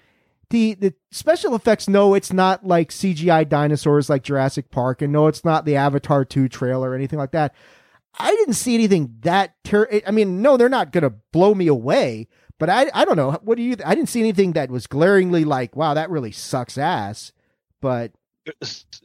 the 0.51 0.75
the 0.75 0.95
special 1.11 1.55
effects 1.55 1.89
no 1.89 2.15
it's 2.15 2.33
not 2.33 2.67
like 2.67 2.89
CGI 2.89 3.47
dinosaurs 3.47 4.09
like 4.09 4.23
Jurassic 4.23 4.71
Park 4.71 5.03
and 5.03 5.13
no 5.13 5.27
it's 5.27 5.45
not 5.45 5.67
the 5.67 5.77
Avatar 5.77 6.25
2 6.25 6.49
trailer 6.49 6.91
or 6.91 6.95
anything 6.95 7.19
like 7.19 7.33
that. 7.33 7.55
I 8.19 8.31
didn't 8.31 8.55
see 8.55 8.75
anything 8.75 9.15
that 9.21 9.55
ter- 9.63 10.01
I 10.07 10.11
mean, 10.11 10.43
no, 10.43 10.57
they're 10.57 10.69
not 10.69 10.93
to 10.93 11.11
blow 11.11 11.55
me 11.55 11.67
away, 11.67 12.29
but 12.59 12.71
I 12.71 12.91
I 12.95 13.05
don't 13.05 13.17
know. 13.17 13.33
What 13.43 13.57
do 13.57 13.63
you 13.63 13.77
I 13.85 13.95
didn't 13.95 14.09
see 14.09 14.21
anything 14.21 14.53
that 14.53 14.71
was 14.71 14.87
glaringly 14.87 15.45
like, 15.45 15.77
wow, 15.77 15.95
that 15.95 16.11
really 16.11 16.33
sucks 16.33 16.79
ass. 16.79 17.33
But 17.81 18.13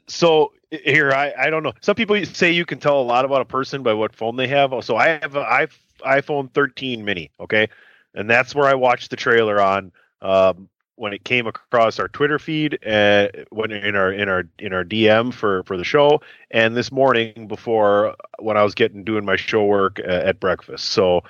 so 0.07 0.53
here 0.71 1.11
I, 1.11 1.33
I 1.37 1.49
don't 1.49 1.63
know 1.63 1.73
some 1.81 1.95
people 1.95 2.23
say 2.25 2.51
you 2.51 2.65
can 2.65 2.79
tell 2.79 2.99
a 2.99 3.03
lot 3.03 3.25
about 3.25 3.41
a 3.41 3.45
person 3.45 3.83
by 3.83 3.93
what 3.93 4.15
phone 4.15 4.35
they 4.35 4.47
have 4.47 4.73
so 4.81 4.95
i 4.95 5.09
have 5.09 5.35
an 5.35 5.67
iphone 6.05 6.51
13 6.51 7.05
mini 7.05 7.29
okay 7.39 7.67
and 8.15 8.29
that's 8.29 8.53
where 8.55 8.67
i 8.67 8.73
watched 8.73 9.09
the 9.09 9.15
trailer 9.15 9.61
on 9.61 9.91
um, 10.21 10.69
when 10.95 11.13
it 11.13 11.23
came 11.23 11.47
across 11.47 11.99
our 11.99 12.07
twitter 12.07 12.39
feed 12.39 12.79
uh, 12.85 13.27
when 13.49 13.71
in 13.71 13.95
our 13.95 14.11
in 14.11 14.29
our 14.29 14.43
in 14.59 14.73
our 14.73 14.83
dm 14.83 15.33
for 15.33 15.63
for 15.63 15.77
the 15.77 15.83
show 15.83 16.21
and 16.51 16.75
this 16.75 16.91
morning 16.91 17.47
before 17.47 18.15
when 18.39 18.57
i 18.57 18.63
was 18.63 18.75
getting 18.75 19.03
doing 19.03 19.25
my 19.25 19.35
show 19.35 19.63
work 19.65 19.99
uh, 19.99 20.11
at 20.11 20.39
breakfast 20.39 20.85
so 20.85 21.23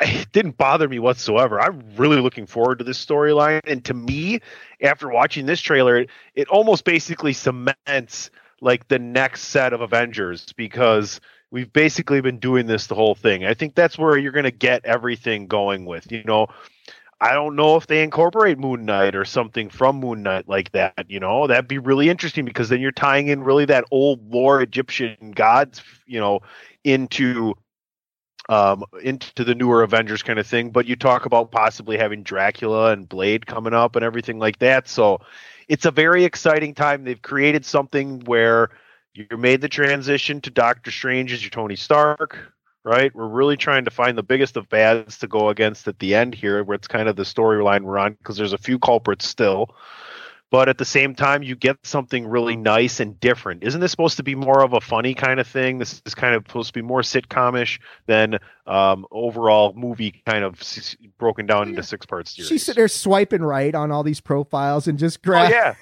it 0.00 0.32
didn't 0.32 0.56
bother 0.56 0.88
me 0.88 0.98
whatsoever. 0.98 1.60
I'm 1.60 1.82
really 1.96 2.20
looking 2.20 2.46
forward 2.46 2.78
to 2.78 2.84
this 2.84 3.04
storyline. 3.04 3.60
And 3.66 3.84
to 3.84 3.94
me, 3.94 4.40
after 4.80 5.08
watching 5.08 5.46
this 5.46 5.60
trailer, 5.60 5.98
it, 5.98 6.10
it 6.34 6.48
almost 6.48 6.84
basically 6.84 7.32
cements 7.32 8.30
like 8.60 8.88
the 8.88 8.98
next 8.98 9.44
set 9.44 9.72
of 9.72 9.80
Avengers 9.80 10.52
because 10.56 11.20
we've 11.54 11.72
basically 11.72 12.20
been 12.20 12.40
doing 12.40 12.66
this 12.66 12.88
the 12.88 12.96
whole 12.96 13.14
thing. 13.14 13.46
I 13.46 13.54
think 13.54 13.76
that's 13.76 13.96
where 13.96 14.18
you're 14.18 14.32
going 14.32 14.42
to 14.42 14.50
get 14.50 14.84
everything 14.84 15.46
going 15.46 15.84
with. 15.84 16.10
You 16.10 16.24
know, 16.24 16.48
I 17.20 17.32
don't 17.32 17.54
know 17.54 17.76
if 17.76 17.86
they 17.86 18.02
incorporate 18.02 18.58
Moon 18.58 18.84
Knight 18.84 19.14
or 19.14 19.24
something 19.24 19.68
from 19.68 20.00
Moon 20.00 20.24
Knight 20.24 20.48
like 20.48 20.72
that. 20.72 21.08
You 21.08 21.20
know, 21.20 21.46
that'd 21.46 21.68
be 21.68 21.78
really 21.78 22.08
interesting 22.08 22.44
because 22.44 22.68
then 22.70 22.80
you're 22.80 22.90
tying 22.90 23.28
in 23.28 23.44
really 23.44 23.66
that 23.66 23.84
old 23.92 24.32
lore 24.32 24.62
Egyptian 24.62 25.30
gods, 25.30 25.80
you 26.06 26.18
know, 26.18 26.40
into 26.82 27.54
um 28.48 28.84
into 29.00 29.44
the 29.44 29.54
newer 29.54 29.84
Avengers 29.84 30.24
kind 30.24 30.40
of 30.40 30.48
thing. 30.48 30.70
But 30.70 30.86
you 30.86 30.96
talk 30.96 31.24
about 31.24 31.52
possibly 31.52 31.96
having 31.96 32.24
Dracula 32.24 32.90
and 32.90 33.08
Blade 33.08 33.46
coming 33.46 33.74
up 33.74 33.94
and 33.94 34.04
everything 34.04 34.40
like 34.40 34.58
that. 34.58 34.88
So 34.88 35.20
it's 35.68 35.86
a 35.86 35.92
very 35.92 36.24
exciting 36.24 36.74
time. 36.74 37.04
They've 37.04 37.22
created 37.22 37.64
something 37.64 38.24
where 38.24 38.70
you 39.14 39.36
made 39.36 39.60
the 39.60 39.68
transition 39.68 40.40
to 40.42 40.50
Doctor 40.50 40.90
Strange 40.90 41.32
as 41.32 41.42
your 41.42 41.50
Tony 41.50 41.76
Stark, 41.76 42.36
right? 42.84 43.14
We're 43.14 43.28
really 43.28 43.56
trying 43.56 43.84
to 43.84 43.90
find 43.90 44.18
the 44.18 44.22
biggest 44.22 44.56
of 44.56 44.68
bads 44.68 45.18
to 45.18 45.28
go 45.28 45.48
against 45.48 45.86
at 45.88 45.98
the 46.00 46.14
end 46.14 46.34
here, 46.34 46.62
where 46.64 46.74
it's 46.74 46.88
kind 46.88 47.08
of 47.08 47.16
the 47.16 47.22
storyline 47.22 47.82
we're 47.82 47.98
on, 47.98 48.14
because 48.14 48.36
there's 48.36 48.52
a 48.52 48.58
few 48.58 48.78
culprits 48.78 49.26
still. 49.26 49.74
But 50.50 50.68
at 50.68 50.78
the 50.78 50.84
same 50.84 51.16
time 51.16 51.42
you 51.42 51.56
get 51.56 51.78
something 51.82 52.26
really 52.26 52.56
nice 52.56 53.00
and 53.00 53.18
different. 53.18 53.64
Isn't 53.64 53.80
this 53.80 53.90
supposed 53.90 54.18
to 54.18 54.22
be 54.22 54.36
more 54.36 54.62
of 54.62 54.72
a 54.72 54.80
funny 54.80 55.14
kind 55.14 55.40
of 55.40 55.48
thing? 55.48 55.78
This 55.78 56.00
is 56.06 56.14
kind 56.14 56.34
of 56.34 56.44
supposed 56.46 56.68
to 56.68 56.72
be 56.74 56.82
more 56.82 57.00
sitcomish 57.00 57.80
than 58.06 58.38
um, 58.66 59.04
overall 59.10 59.72
movie 59.74 60.22
kind 60.26 60.44
of 60.44 60.60
s- 60.60 60.96
broken 61.18 61.46
down 61.46 61.70
into 61.70 61.82
six 61.82 62.06
parts 62.06 62.34
she's 62.34 62.64
sitting 62.64 62.80
there 62.80 62.88
swiping 62.88 63.42
right 63.42 63.74
on 63.74 63.90
all 63.90 64.02
these 64.02 64.20
profiles 64.20 64.86
and 64.86 64.98
just 64.98 65.22
grab 65.22 65.50
oh, 65.50 65.54
yeah 65.54 65.74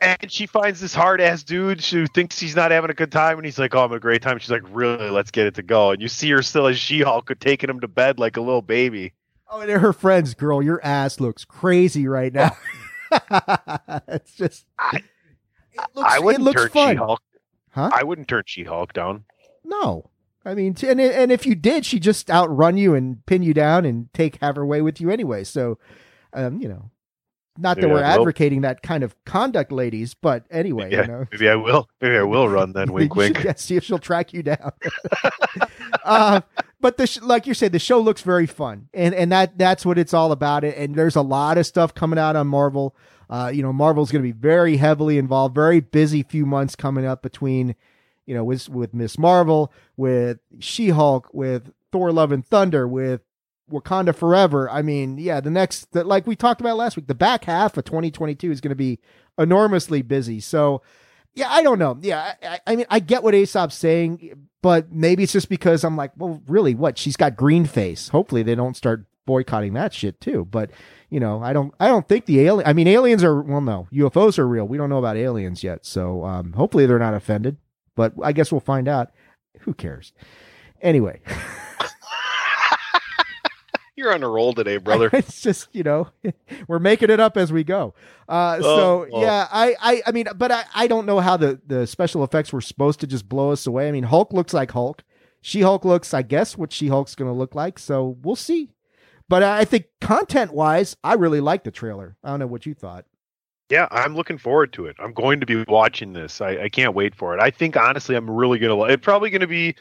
and 0.00 0.30
she 0.30 0.46
finds 0.46 0.80
this 0.80 0.94
hard 0.94 1.20
ass 1.20 1.42
dude 1.42 1.84
who 1.84 2.06
thinks 2.06 2.38
he's 2.38 2.56
not 2.56 2.70
having 2.70 2.90
a 2.90 2.94
good 2.94 3.12
time, 3.12 3.38
and 3.38 3.44
he's 3.44 3.58
like, 3.58 3.74
"Oh, 3.74 3.78
I'm 3.78 3.84
having 3.84 3.96
a 3.96 4.00
great 4.00 4.22
time." 4.22 4.38
She's 4.38 4.50
like, 4.50 4.62
"Really? 4.70 5.10
Let's 5.10 5.30
get 5.30 5.46
it 5.46 5.54
to 5.54 5.62
go." 5.62 5.90
And 5.90 6.02
you 6.02 6.08
see 6.08 6.30
her 6.30 6.42
still 6.42 6.66
as 6.66 6.78
She-Hulk, 6.78 7.32
taking 7.40 7.70
him 7.70 7.80
to 7.80 7.88
bed 7.88 8.18
like 8.18 8.36
a 8.36 8.40
little 8.40 8.62
baby. 8.62 9.14
Oh, 9.48 9.60
and 9.60 9.70
her 9.70 9.92
friends, 9.92 10.34
girl, 10.34 10.62
your 10.62 10.84
ass 10.84 11.18
looks 11.18 11.44
crazy 11.44 12.06
right 12.06 12.32
now. 12.32 12.56
it's 14.08 14.34
just. 14.34 14.66
I, 14.78 14.98
it 15.72 15.82
looks, 15.94 16.12
I 16.12 16.18
wouldn't 16.18 16.52
turn 16.52 16.68
fun. 16.70 16.94
She-Hulk. 16.94 17.22
Huh? 17.70 17.90
I 17.92 18.04
wouldn't 18.04 18.28
turn 18.28 18.42
She-Hulk 18.46 18.92
down. 18.92 19.24
No, 19.64 20.10
I 20.44 20.54
mean, 20.54 20.74
and 20.82 21.00
and 21.00 21.30
if 21.30 21.46
you 21.46 21.54
did, 21.54 21.84
she 21.84 22.00
just 22.00 22.30
outrun 22.30 22.76
you 22.76 22.94
and 22.94 23.24
pin 23.26 23.42
you 23.42 23.52
down 23.52 23.84
and 23.84 24.12
take 24.14 24.36
have 24.40 24.56
her 24.56 24.64
way 24.64 24.80
with 24.80 25.00
you 25.00 25.10
anyway. 25.10 25.44
So, 25.44 25.78
um, 26.32 26.60
you 26.60 26.68
know, 26.68 26.90
not 27.60 27.76
that 27.80 27.86
Yeah, 27.86 27.92
we're 27.92 28.02
advocating 28.02 28.62
that 28.62 28.82
kind 28.82 29.02
of 29.04 29.14
conduct, 29.24 29.70
ladies, 29.72 30.14
but 30.14 30.44
anyway, 30.50 30.90
Yeah, 30.90 31.02
you 31.02 31.06
know, 31.08 31.26
maybe 31.30 31.48
I 31.48 31.54
will. 31.56 31.88
Maybe 32.00 32.16
I 32.16 32.22
will 32.22 32.48
run 32.48 32.72
then. 32.72 32.92
Wink, 32.92 33.14
You 33.14 33.22
should, 33.22 33.34
wink. 33.36 33.44
yeah, 33.44 33.54
see 33.56 33.76
if 33.76 33.84
she'll 33.84 33.98
track 33.98 34.32
you 34.32 34.42
down. 34.42 34.72
uh, 36.04 36.40
but 36.80 36.96
the 36.96 37.06
sh- 37.06 37.20
like 37.22 37.46
you 37.46 37.54
said, 37.54 37.72
the 37.72 37.78
show 37.78 38.00
looks 38.00 38.22
very 38.22 38.46
fun, 38.46 38.88
and 38.94 39.14
and 39.14 39.30
that 39.32 39.58
that's 39.58 39.84
what 39.84 39.98
it's 39.98 40.14
all 40.14 40.32
about. 40.32 40.64
And 40.64 40.94
there's 40.94 41.16
a 41.16 41.22
lot 41.22 41.58
of 41.58 41.66
stuff 41.66 41.94
coming 41.94 42.18
out 42.18 42.36
on 42.36 42.46
Marvel. 42.46 42.94
Uh, 43.28 43.50
you 43.54 43.62
know, 43.62 43.72
Marvel's 43.72 44.10
going 44.10 44.22
to 44.22 44.26
be 44.26 44.32
very 44.38 44.76
heavily 44.76 45.18
involved. 45.18 45.54
Very 45.54 45.80
busy 45.80 46.22
few 46.22 46.46
months 46.46 46.74
coming 46.74 47.04
up 47.04 47.22
between, 47.22 47.76
you 48.26 48.34
know, 48.34 48.42
with 48.44 48.68
with 48.68 48.94
Miss 48.94 49.18
Marvel, 49.18 49.72
with 49.96 50.38
She 50.58 50.88
Hulk, 50.88 51.28
with 51.32 51.70
Thor: 51.92 52.12
Love 52.12 52.32
and 52.32 52.44
Thunder, 52.46 52.88
with 52.88 53.20
Wakanda 53.70 54.14
Forever. 54.14 54.68
I 54.70 54.82
mean, 54.82 55.16
yeah, 55.18 55.40
the 55.40 55.50
next, 55.50 55.92
the, 55.92 56.04
like 56.04 56.26
we 56.26 56.36
talked 56.36 56.60
about 56.60 56.76
last 56.76 56.96
week, 56.96 57.06
the 57.06 57.14
back 57.14 57.44
half 57.44 57.76
of 57.76 57.84
2022 57.84 58.50
is 58.50 58.60
going 58.60 58.70
to 58.70 58.74
be 58.76 58.98
enormously 59.38 60.02
busy. 60.02 60.40
So, 60.40 60.82
yeah, 61.34 61.48
I 61.50 61.62
don't 61.62 61.78
know. 61.78 61.96
Yeah, 62.00 62.34
I, 62.42 62.46
I- 62.48 62.60
I 62.66 62.76
mean, 62.76 62.86
I 62.90 62.98
get 63.00 63.22
what 63.22 63.34
Aesop's 63.34 63.74
saying, 63.76 64.48
but 64.62 64.90
maybe 64.92 65.22
it's 65.22 65.32
just 65.32 65.48
because 65.48 65.84
I'm 65.84 65.96
like, 65.96 66.12
well, 66.16 66.42
really, 66.46 66.74
what? 66.74 66.98
She's 66.98 67.16
got 67.16 67.36
green 67.36 67.64
face. 67.64 68.08
Hopefully, 68.08 68.42
they 68.42 68.54
don't 68.54 68.76
start 68.76 69.06
boycotting 69.26 69.74
that 69.74 69.94
shit 69.94 70.20
too. 70.20 70.46
But 70.50 70.70
you 71.08 71.20
know, 71.20 71.42
I 71.42 71.52
don't, 71.52 71.72
I 71.80 71.86
don't 71.88 72.06
think 72.08 72.26
the 72.26 72.40
alien. 72.40 72.66
I 72.68 72.72
mean, 72.72 72.88
aliens 72.88 73.22
are 73.24 73.40
well, 73.40 73.60
no, 73.60 73.86
UFOs 73.92 74.38
are 74.38 74.46
real. 74.48 74.66
We 74.66 74.76
don't 74.76 74.90
know 74.90 74.98
about 74.98 75.16
aliens 75.16 75.62
yet, 75.62 75.86
so 75.86 76.24
um, 76.24 76.52
hopefully 76.54 76.86
they're 76.86 76.98
not 76.98 77.14
offended. 77.14 77.56
But 77.94 78.12
I 78.22 78.32
guess 78.32 78.50
we'll 78.52 78.60
find 78.60 78.88
out. 78.88 79.10
Who 79.60 79.74
cares? 79.74 80.12
Anyway. 80.82 81.20
You're 84.00 84.14
on 84.14 84.22
a 84.22 84.28
roll 84.28 84.54
today, 84.54 84.76
brother. 84.88 85.10
it's 85.12 85.40
just 85.42 85.68
you 85.72 85.82
know 85.82 86.08
we're 86.68 86.78
making 86.78 87.10
it 87.10 87.20
up 87.20 87.36
as 87.36 87.52
we 87.52 87.62
go 87.64 87.92
uh 88.28 88.58
so 88.62 88.66
Oh, 88.68 89.06
oh. 89.12 89.20
yeah 89.22 89.46
I, 89.52 89.76
I 89.80 90.02
i 90.06 90.12
mean 90.12 90.26
but 90.36 90.50
I, 90.50 90.64
I 90.74 90.86
don't 90.86 91.04
know 91.04 91.20
how 91.20 91.36
the 91.36 91.60
the 91.66 91.86
special 91.86 92.24
effects 92.24 92.52
were 92.52 92.60
supposed 92.62 93.00
to 93.00 93.06
just 93.06 93.28
blow 93.28 93.50
us 93.52 93.66
away 93.66 93.88
i 93.88 93.92
mean 93.92 94.04
hulk 94.04 94.32
looks 94.32 94.54
like 94.54 94.70
hulk 94.70 95.02
she-hulk 95.42 95.84
looks 95.84 96.14
i 96.14 96.22
guess 96.22 96.56
what 96.56 96.72
she-hulk's 96.72 97.14
gonna 97.14 97.32
look 97.34 97.54
like 97.54 97.78
so 97.78 98.16
we'll 98.22 98.36
see 98.36 98.70
but 99.28 99.42
i 99.42 99.64
think 99.64 99.86
content 100.00 100.52
wise 100.54 100.96
i 101.04 101.12
really 101.14 101.40
like 101.40 101.64
the 101.64 101.70
trailer 101.70 102.16
i 102.24 102.30
don't 102.30 102.38
know 102.40 102.46
what 102.46 102.64
you 102.66 102.72
thought 102.74 103.04
Yeah, 103.70 103.86
I'm 103.92 104.16
looking 104.16 104.38
forward 104.38 104.72
to 104.74 104.86
it. 104.86 104.96
I'm 104.98 105.12
going 105.12 105.38
to 105.40 105.46
be 105.46 105.62
watching 105.68 106.12
this. 106.12 106.40
I, 106.40 106.64
I 106.64 106.68
can't 106.68 106.92
wait 106.94 107.14
for 107.14 107.34
it. 107.36 107.40
I 107.40 107.50
think 107.52 107.76
honestly, 107.76 108.16
I'm 108.16 108.28
really 108.28 108.58
gonna. 108.58 108.82
It's 108.90 109.04
probably 109.04 109.30
gonna 109.30 109.46
be. 109.46 109.76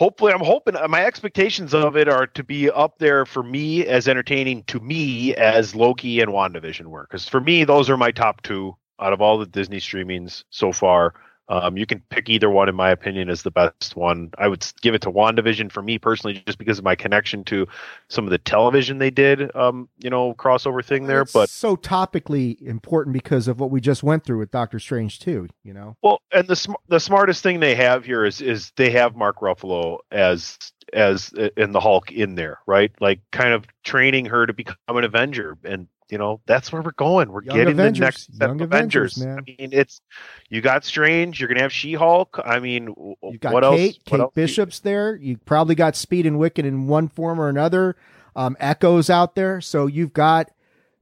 Hopefully, 0.00 0.32
I'm 0.32 0.40
hoping 0.40 0.76
uh, 0.76 0.88
my 0.88 1.04
expectations 1.04 1.74
of 1.74 1.94
it 1.94 2.08
are 2.08 2.26
to 2.28 2.42
be 2.42 2.70
up 2.70 2.96
there 2.96 3.26
for 3.26 3.42
me 3.42 3.86
as 3.86 4.08
entertaining 4.08 4.62
to 4.62 4.80
me 4.80 5.34
as 5.34 5.74
Loki 5.74 6.20
and 6.22 6.30
WandaVision 6.30 6.86
were. 6.86 7.02
Because 7.02 7.28
for 7.28 7.38
me, 7.38 7.64
those 7.64 7.90
are 7.90 7.98
my 7.98 8.10
top 8.10 8.40
two 8.40 8.74
out 8.98 9.12
of 9.12 9.20
all 9.20 9.36
the 9.36 9.44
Disney 9.44 9.76
streamings 9.76 10.44
so 10.48 10.72
far. 10.72 11.12
Um, 11.50 11.76
you 11.76 11.84
can 11.84 12.00
pick 12.08 12.30
either 12.30 12.48
one, 12.48 12.68
in 12.68 12.74
my 12.74 12.90
opinion, 12.90 13.28
as 13.28 13.42
the 13.42 13.50
best 13.50 13.96
one. 13.96 14.30
I 14.38 14.48
would 14.48 14.66
give 14.80 14.94
it 14.94 15.02
to 15.02 15.10
WandaVision 15.10 15.70
for 15.70 15.82
me 15.82 15.98
personally, 15.98 16.42
just 16.46 16.58
because 16.58 16.78
of 16.78 16.84
my 16.84 16.94
connection 16.94 17.44
to 17.44 17.66
some 18.08 18.24
of 18.24 18.30
the 18.30 18.38
television 18.38 18.98
they 18.98 19.10
did, 19.10 19.54
um, 19.54 19.88
you 19.98 20.10
know, 20.10 20.32
crossover 20.34 20.84
thing 20.84 21.06
there. 21.06 21.22
It's 21.22 21.32
But 21.32 21.48
so 21.48 21.76
topically 21.76 22.60
important 22.62 23.12
because 23.12 23.48
of 23.48 23.60
what 23.60 23.70
we 23.70 23.80
just 23.80 24.02
went 24.02 24.24
through 24.24 24.38
with 24.38 24.50
doctor 24.50 24.78
strange 24.78 25.18
too 25.18 25.48
you 25.64 25.72
know 25.72 25.96
Well, 26.02 26.20
and 26.32 26.46
the 26.46 26.56
sm- 26.56 26.72
the 26.88 27.00
smartest 27.00 27.42
thing 27.42 27.60
they 27.60 27.74
have 27.74 28.04
here 28.04 28.24
is 28.24 28.40
is 28.40 28.72
they 28.76 28.90
have 28.90 29.16
Mark 29.16 29.40
Ruffalo 29.40 29.98
as 30.10 30.58
as 30.92 31.32
uh, 31.38 31.48
in 31.56 31.72
the 31.72 31.80
Hulk 31.80 32.10
in 32.10 32.34
there, 32.34 32.58
right? 32.66 32.92
Like 33.00 33.20
kind 33.30 33.52
of 33.52 33.66
training 33.84 34.26
her 34.26 34.46
to 34.46 34.52
become 34.52 34.76
an 34.88 35.04
Avenger, 35.04 35.56
and 35.64 35.86
you 36.10 36.18
know 36.18 36.40
that's 36.46 36.72
where 36.72 36.82
we're 36.82 36.92
going. 36.92 37.30
We're 37.30 37.42
Young 37.42 37.56
getting 37.56 37.74
Avengers. 37.74 37.98
the 37.98 38.04
next 38.04 38.36
set 38.36 38.48
Young 38.48 38.60
of 38.60 38.72
Avengers. 38.72 39.16
Avengers, 39.16 39.46
man. 39.46 39.56
I 39.58 39.62
mean, 39.62 39.70
it's 39.72 40.00
you 40.48 40.60
got 40.60 40.84
Strange, 40.84 41.40
you're 41.40 41.48
gonna 41.48 41.62
have 41.62 41.72
She 41.72 41.94
Hulk. 41.94 42.40
I 42.44 42.60
mean, 42.60 42.94
You've 43.22 43.40
got 43.40 43.52
what 43.52 43.62
Kate, 43.62 43.66
else? 43.66 43.96
What 43.96 44.04
Kate 44.06 44.20
else 44.20 44.34
Bishop's 44.34 44.78
there. 44.80 45.16
You 45.16 45.36
probably 45.38 45.74
got 45.74 45.96
Speed 45.96 46.26
and 46.26 46.36
Wiccan 46.38 46.64
in 46.64 46.86
one 46.86 47.08
form 47.08 47.40
or 47.40 47.48
another. 47.48 47.96
Um, 48.36 48.56
Echo's 48.60 49.10
out 49.10 49.34
there, 49.34 49.60
so 49.60 49.86
you've 49.86 50.12
got, 50.12 50.50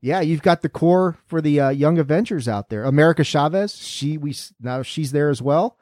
yeah, 0.00 0.20
you've 0.20 0.42
got 0.42 0.62
the 0.62 0.68
core 0.68 1.18
for 1.26 1.40
the 1.40 1.60
uh, 1.60 1.68
Young 1.68 1.98
Avengers 1.98 2.48
out 2.48 2.70
there. 2.70 2.84
America 2.84 3.22
Chavez, 3.22 3.76
she 3.76 4.16
we 4.16 4.34
now 4.60 4.82
she's 4.82 5.12
there 5.12 5.28
as 5.28 5.42
well. 5.42 5.78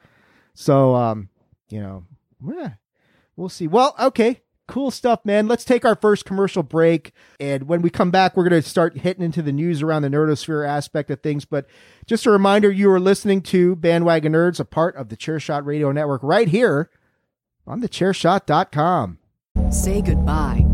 So, 0.55 0.95
um, 0.95 1.29
you 1.69 1.81
know, 1.81 2.05
yeah, 2.47 2.73
we'll 3.37 3.49
see. 3.49 3.67
Well, 3.67 3.95
okay, 4.01 4.41
cool 4.67 4.91
stuff, 4.91 5.25
man. 5.25 5.47
Let's 5.47 5.65
take 5.65 5.85
our 5.85 5.95
first 5.95 6.25
commercial 6.25 6.63
break, 6.63 7.13
and 7.39 7.69
when 7.69 7.83
we 7.83 7.91
come 7.91 8.11
back, 8.11 8.37
we're 8.37 8.49
going 8.49 8.63
to 8.63 8.69
start 8.69 8.99
hitting 8.99 9.25
into 9.25 9.43
the 9.43 9.53
news 9.53 9.83
around 9.83 10.03
the 10.03 10.09
nerdosphere 10.09 10.67
aspect 10.67 11.11
of 11.11 11.21
things. 11.21 11.45
But 11.45 11.67
just 12.07 12.27
a 12.27 12.31
reminder, 12.31 12.71
you 12.71 12.91
are 12.91 13.01
listening 13.01 13.43
to 13.43 13.77
Bandwagon 13.77 14.33
Nerds, 14.33 14.61
a 14.61 14.65
part 14.65 14.97
of 14.97 15.09
the 15.09 15.17
Chairshot 15.17 15.65
Radio 15.65 15.93
Network, 15.93 16.23
right 16.23 16.49
here 16.49 16.91
on 17.67 17.81
the 17.81 17.89
thechairshot.com. 17.89 19.19
Say 19.71 20.03
goodbye 20.03 20.66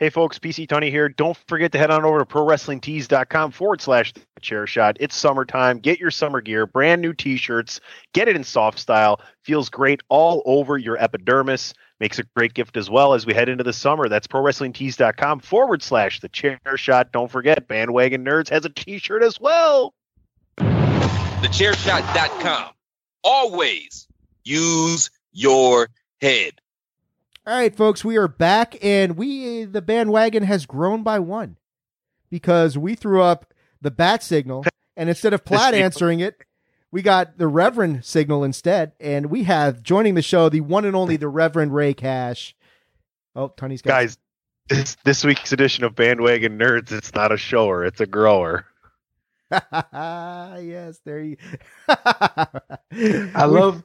Hey 0.00 0.08
folks, 0.08 0.38
PC 0.38 0.66
Tony 0.66 0.90
here. 0.90 1.10
Don't 1.10 1.36
forget 1.46 1.72
to 1.72 1.78
head 1.78 1.90
on 1.90 2.06
over 2.06 2.20
to 2.20 2.24
prowrestlingtees.com 2.24 3.50
forward 3.50 3.82
slash 3.82 4.14
chair 4.40 4.66
shot. 4.66 4.96
It's 4.98 5.14
summertime. 5.14 5.78
Get 5.78 6.00
your 6.00 6.10
summer 6.10 6.40
gear, 6.40 6.64
brand 6.64 7.02
new 7.02 7.12
t 7.12 7.36
shirts. 7.36 7.82
Get 8.14 8.26
it 8.26 8.34
in 8.34 8.42
soft 8.42 8.78
style. 8.78 9.20
Feels 9.44 9.68
great 9.68 10.00
all 10.08 10.42
over 10.46 10.78
your 10.78 10.96
epidermis. 10.96 11.74
Makes 12.00 12.18
a 12.18 12.22
great 12.34 12.54
gift 12.54 12.78
as 12.78 12.88
well 12.88 13.12
as 13.12 13.26
we 13.26 13.34
head 13.34 13.50
into 13.50 13.62
the 13.62 13.74
summer. 13.74 14.08
That's 14.08 14.26
prowrestlingtees.com 14.26 15.40
forward 15.40 15.82
slash 15.82 16.20
the 16.20 16.30
chair 16.30 16.58
shot. 16.76 17.12
Don't 17.12 17.30
forget, 17.30 17.68
Bandwagon 17.68 18.24
Nerds 18.24 18.48
has 18.48 18.64
a 18.64 18.70
t 18.70 18.96
shirt 18.96 19.22
as 19.22 19.38
well. 19.38 19.92
Thechairshot.com. 20.56 22.70
Always 23.22 24.08
use 24.44 25.10
your 25.30 25.90
head. 26.22 26.52
All 27.46 27.56
right, 27.56 27.74
folks, 27.74 28.04
we 28.04 28.18
are 28.18 28.28
back, 28.28 28.76
and 28.84 29.16
we 29.16 29.64
the 29.64 29.80
bandwagon 29.80 30.42
has 30.42 30.66
grown 30.66 31.02
by 31.02 31.18
one 31.18 31.56
because 32.28 32.76
we 32.76 32.94
threw 32.94 33.22
up 33.22 33.54
the 33.80 33.90
bat 33.90 34.22
signal, 34.22 34.64
and 34.94 35.08
instead 35.08 35.32
of 35.32 35.42
Platt 35.42 35.72
answering 35.72 36.20
it, 36.20 36.44
we 36.92 37.00
got 37.00 37.38
the 37.38 37.48
Reverend 37.48 38.04
signal 38.04 38.44
instead, 38.44 38.92
and 39.00 39.30
we 39.30 39.44
have 39.44 39.82
joining 39.82 40.16
the 40.16 40.22
show 40.22 40.50
the 40.50 40.60
one 40.60 40.84
and 40.84 40.94
only 40.94 41.16
the 41.16 41.28
Reverend 41.28 41.74
Rey 41.74 41.94
Cash. 41.94 42.54
Oh, 43.34 43.48
Tony's 43.48 43.80
got 43.80 43.90
Guys, 43.92 44.18
this, 44.68 44.98
this 45.04 45.24
week's 45.24 45.50
edition 45.50 45.82
of 45.84 45.94
Bandwagon 45.94 46.58
Nerds, 46.58 46.92
it's 46.92 47.14
not 47.14 47.32
a 47.32 47.38
shower, 47.38 47.86
it's 47.86 48.02
a 48.02 48.06
grower. 48.06 48.66
yes, 49.50 51.00
there 51.06 51.22
you. 51.22 51.38
I 51.88 52.60
love, 53.46 53.82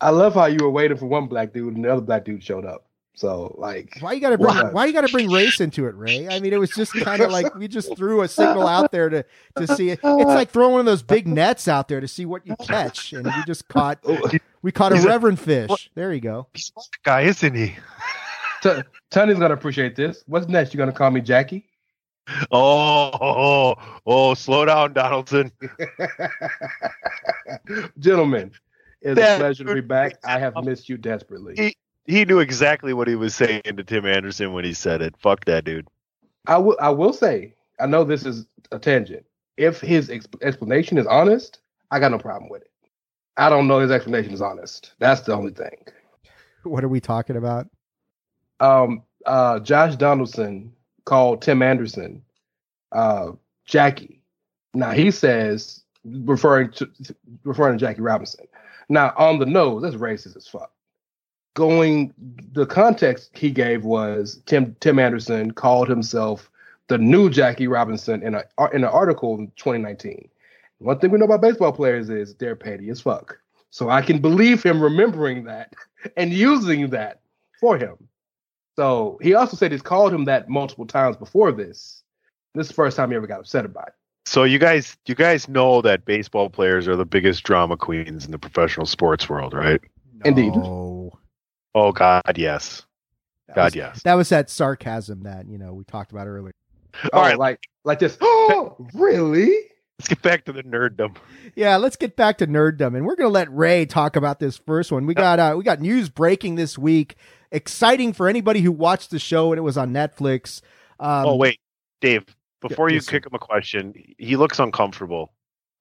I 0.00 0.10
love 0.10 0.34
how 0.34 0.46
you 0.46 0.58
were 0.62 0.70
waiting 0.70 0.96
for 0.96 1.06
one 1.06 1.26
black 1.26 1.52
dude 1.52 1.74
and 1.74 1.84
the 1.84 1.92
other 1.92 2.00
black 2.00 2.24
dude 2.24 2.44
showed 2.44 2.64
up. 2.64 2.86
So 3.14 3.54
like, 3.58 3.98
Why 4.00 4.12
you 4.14 4.20
got 4.20 4.30
to 4.30 4.38
bring 4.38 4.54
What? 4.54 4.72
Why 4.72 4.86
you 4.86 4.92
got 4.92 5.06
to 5.06 5.12
bring 5.12 5.30
race 5.30 5.60
into 5.60 5.86
it, 5.86 5.94
Rey? 5.94 6.28
I 6.28 6.40
mean, 6.40 6.52
it 6.52 6.58
was 6.58 6.70
just 6.70 6.92
kind 6.94 7.20
of 7.22 7.30
like 7.30 7.54
we 7.54 7.68
just 7.68 7.92
threw 7.96 8.22
a 8.22 8.28
signal 8.28 8.66
out 8.66 8.90
there 8.90 9.10
to 9.10 9.24
to 9.56 9.66
see 9.66 9.90
it. 9.90 10.00
It's 10.02 10.24
like 10.24 10.50
throwing 10.50 10.72
one 10.72 10.80
of 10.80 10.86
those 10.86 11.02
big 11.02 11.28
nets 11.28 11.68
out 11.68 11.88
there 11.88 12.00
to 12.00 12.08
see 12.08 12.24
what 12.24 12.46
you 12.46 12.56
catch, 12.56 13.12
and 13.12 13.26
we 13.26 13.32
just 13.46 13.68
caught 13.68 13.98
we 14.62 14.72
caught 14.72 14.92
a 14.92 14.96
He's 14.96 15.04
a- 15.04 15.08
reverend 15.08 15.38
fish. 15.38 15.90
There 15.94 16.12
you 16.12 16.20
go. 16.20 16.48
He's 16.54 16.64
a 16.64 16.72
smart 16.72 16.86
guy, 17.04 17.20
isn't 17.22 17.54
he? 17.54 17.74
T- 18.62 18.82
Tony's 19.10 19.38
gonna 19.38 19.54
appreciate 19.54 19.94
this. 19.94 20.24
What's 20.26 20.48
next? 20.48 20.72
You 20.72 20.78
gonna 20.78 20.92
call 20.92 21.10
me 21.10 21.20
Jackie? 21.20 21.66
Oh, 22.50 23.10
oh, 23.20 23.74
oh, 24.06 24.34
slow 24.34 24.64
down, 24.64 24.94
Donaldson. 24.94 25.52
Gentlemen, 27.98 28.52
it's 29.00 29.18
That- 29.18 29.36
a 29.36 29.40
pleasure 29.40 29.64
to 29.64 29.74
be 29.74 29.80
back. 29.80 30.14
I 30.24 30.38
have 30.38 30.54
missed 30.64 30.88
you 30.88 30.96
desperately. 30.96 31.54
He, 31.56 31.76
he 32.06 32.24
knew 32.24 32.40
exactly 32.40 32.92
what 32.92 33.08
he 33.08 33.14
was 33.14 33.34
saying 33.34 33.62
to 33.64 33.84
Tim 33.84 34.06
Anderson 34.06 34.52
when 34.52 34.64
he 34.64 34.72
said 34.72 35.02
it. 35.02 35.14
Fuck 35.18 35.44
that 35.46 35.64
dude. 35.64 35.86
I 36.46 36.58
will. 36.58 36.76
I 36.80 36.90
will 36.90 37.12
say. 37.12 37.54
I 37.80 37.86
know 37.86 38.04
this 38.04 38.24
is 38.24 38.46
a 38.70 38.78
tangent. 38.78 39.24
If 39.56 39.80
his 39.80 40.10
ex- 40.10 40.26
explanation 40.40 40.98
is 40.98 41.06
honest, 41.06 41.60
I 41.90 42.00
got 42.00 42.10
no 42.10 42.18
problem 42.18 42.50
with 42.50 42.62
it. 42.62 42.70
I 43.36 43.48
don't 43.48 43.66
know 43.66 43.78
his 43.78 43.90
explanation 43.90 44.32
is 44.32 44.42
honest. 44.42 44.92
That's 44.98 45.22
the 45.22 45.34
only 45.34 45.52
thing. 45.52 45.76
What 46.64 46.84
are 46.84 46.88
we 46.88 47.00
talking 47.00 47.36
about? 47.36 47.68
Um, 48.60 49.02
uh, 49.26 49.60
Josh 49.60 49.96
Donaldson 49.96 50.72
called 51.04 51.42
Tim 51.42 51.62
Anderson 51.62 52.22
uh, 52.92 53.32
Jackie. 53.64 54.20
Now 54.74 54.92
he 54.92 55.10
says 55.10 55.82
referring 56.04 56.70
to 56.72 56.88
referring 57.44 57.78
to 57.78 57.84
Jackie 57.84 58.00
Robinson. 58.00 58.46
Now 58.88 59.12
on 59.16 59.38
the 59.38 59.46
nose, 59.46 59.82
that's 59.82 59.96
racist 59.96 60.36
as 60.36 60.46
fuck. 60.46 60.72
Going 61.54 62.14
the 62.52 62.66
context 62.66 63.30
he 63.34 63.50
gave 63.50 63.84
was 63.84 64.40
Tim 64.46 64.74
Tim 64.80 64.98
Anderson 64.98 65.50
called 65.50 65.88
himself 65.88 66.50
the 66.88 66.98
new 66.98 67.28
Jackie 67.30 67.66
Robinson 67.66 68.22
in 68.22 68.34
a 68.34 68.44
in 68.72 68.84
an 68.84 68.90
article 68.90 69.38
in 69.38 69.48
2019. 69.56 70.28
One 70.78 70.98
thing 70.98 71.10
we 71.10 71.18
know 71.18 71.26
about 71.26 71.42
baseball 71.42 71.72
players 71.72 72.10
is 72.10 72.34
they're 72.34 72.56
petty 72.56 72.88
as 72.90 73.00
fuck. 73.00 73.38
So 73.70 73.88
I 73.88 74.02
can 74.02 74.18
believe 74.18 74.62
him 74.62 74.82
remembering 74.82 75.44
that 75.44 75.74
and 76.16 76.32
using 76.32 76.90
that 76.90 77.20
for 77.60 77.78
him. 77.78 77.96
So 78.76 79.18
he 79.22 79.34
also 79.34 79.56
said 79.56 79.72
he's 79.72 79.82
called 79.82 80.12
him 80.12 80.24
that 80.24 80.48
multiple 80.48 80.86
times 80.86 81.16
before 81.16 81.52
this. 81.52 82.02
This 82.54 82.66
is 82.66 82.68
the 82.68 82.74
first 82.74 82.96
time 82.96 83.10
he 83.10 83.16
ever 83.16 83.26
got 83.26 83.40
upset 83.40 83.64
about 83.64 83.88
it. 83.88 83.94
So 84.26 84.44
you 84.44 84.58
guys, 84.58 84.96
you 85.06 85.14
guys 85.14 85.48
know 85.48 85.82
that 85.82 86.04
baseball 86.04 86.48
players 86.48 86.86
are 86.88 86.96
the 86.96 87.04
biggest 87.04 87.42
drama 87.44 87.76
queens 87.76 88.24
in 88.24 88.30
the 88.30 88.38
professional 88.38 88.86
sports 88.86 89.28
world, 89.28 89.52
right? 89.52 89.80
Indeed. 90.24 90.52
Oh 91.74 91.92
God, 91.92 92.22
yes. 92.36 92.82
That 93.48 93.56
God, 93.56 93.64
was, 93.64 93.74
yes. 93.74 94.02
That 94.02 94.14
was 94.14 94.28
that 94.30 94.50
sarcasm 94.50 95.22
that 95.22 95.46
you 95.48 95.58
know 95.58 95.72
we 95.74 95.84
talked 95.84 96.12
about 96.12 96.26
earlier. 96.26 96.54
Oh, 97.04 97.08
All 97.14 97.22
right, 97.22 97.38
like 97.38 97.60
like 97.84 97.98
this. 97.98 98.18
Oh, 98.20 98.76
really? 98.94 99.56
let's 100.02 100.08
get 100.08 100.22
back 100.22 100.44
to 100.46 100.52
the 100.52 100.62
nerddom. 100.64 101.16
Yeah, 101.54 101.76
let's 101.76 101.96
get 101.96 102.16
back 102.16 102.38
to 102.38 102.46
nerddom, 102.46 102.96
and 102.96 103.06
we're 103.06 103.14
gonna 103.14 103.28
let 103.28 103.52
Rey 103.52 103.86
talk 103.86 104.16
about 104.16 104.40
this 104.40 104.56
first 104.56 104.90
one. 104.90 105.06
We 105.06 105.14
got 105.14 105.38
uh, 105.38 105.54
we 105.56 105.64
got 105.64 105.80
news 105.80 106.08
breaking 106.08 106.56
this 106.56 106.76
week. 106.76 107.16
Exciting 107.50 108.12
for 108.12 108.28
anybody 108.28 108.60
who 108.60 108.72
watched 108.72 109.10
the 109.10 109.18
show 109.18 109.52
and 109.52 109.58
it 109.58 109.62
was 109.62 109.76
on 109.76 109.92
Netflix. 109.92 110.62
Um, 110.98 111.26
oh 111.26 111.36
wait, 111.36 111.60
Dave. 112.00 112.24
Before 112.60 112.90
you 112.90 113.00
kick 113.00 113.26
him 113.26 113.34
a 113.34 113.38
question, 113.38 113.92
he 114.18 114.36
looks 114.36 114.58
uncomfortable. 114.60 115.32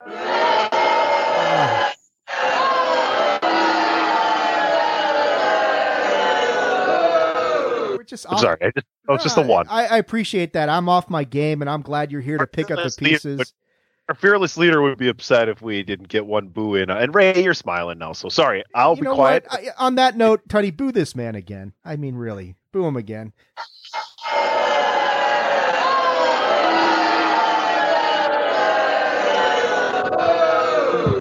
we're 0.05 1.90
just 8.11 8.27
I'm 8.27 8.35
off- 8.35 8.41
sorry. 8.41 8.57
I 8.61 8.69
just, 8.75 8.85
oh, 9.09 9.15
it's 9.15 9.23
just 9.23 9.37
a 9.37 9.41
one. 9.41 9.65
I, 9.67 9.87
I 9.87 9.97
appreciate 9.97 10.53
that. 10.53 10.69
I'm 10.69 10.87
off 10.87 11.09
my 11.09 11.23
game, 11.23 11.61
and 11.61 11.69
I'm 11.69 11.81
glad 11.81 12.11
you're 12.11 12.21
here 12.21 12.37
to 12.37 12.45
pick 12.45 12.69
up 12.69 12.77
the 12.77 12.83
leader, 13.03 13.15
pieces. 13.15 13.37
but- 13.39 13.51
Our 14.09 14.15
fearless 14.15 14.57
leader 14.57 14.81
would 14.81 14.97
be 14.99 15.07
upset 15.07 15.49
if 15.49 15.61
we 15.61 15.81
didn't 15.83 16.09
get 16.09 16.25
one 16.25 16.49
boo 16.49 16.75
in. 16.75 16.89
And 16.89 17.15
Rey, 17.15 17.41
you're 17.43 17.53
smiling 17.53 17.97
now, 17.97 18.13
so 18.13 18.29
sorry. 18.29 18.63
I'll 18.75 18.95
you 18.95 19.03
be 19.03 19.07
quiet. 19.07 19.45
I, 19.49 19.69
on 19.77 19.95
that 19.95 20.15
note, 20.17 20.41
Tony, 20.49 20.69
boo 20.69 20.91
this 20.91 21.15
man 21.15 21.35
again. 21.35 21.73
I 21.83 21.95
mean, 21.95 22.15
really, 22.15 22.55
boo 22.71 22.85
him 22.85 22.97
again. 22.97 23.33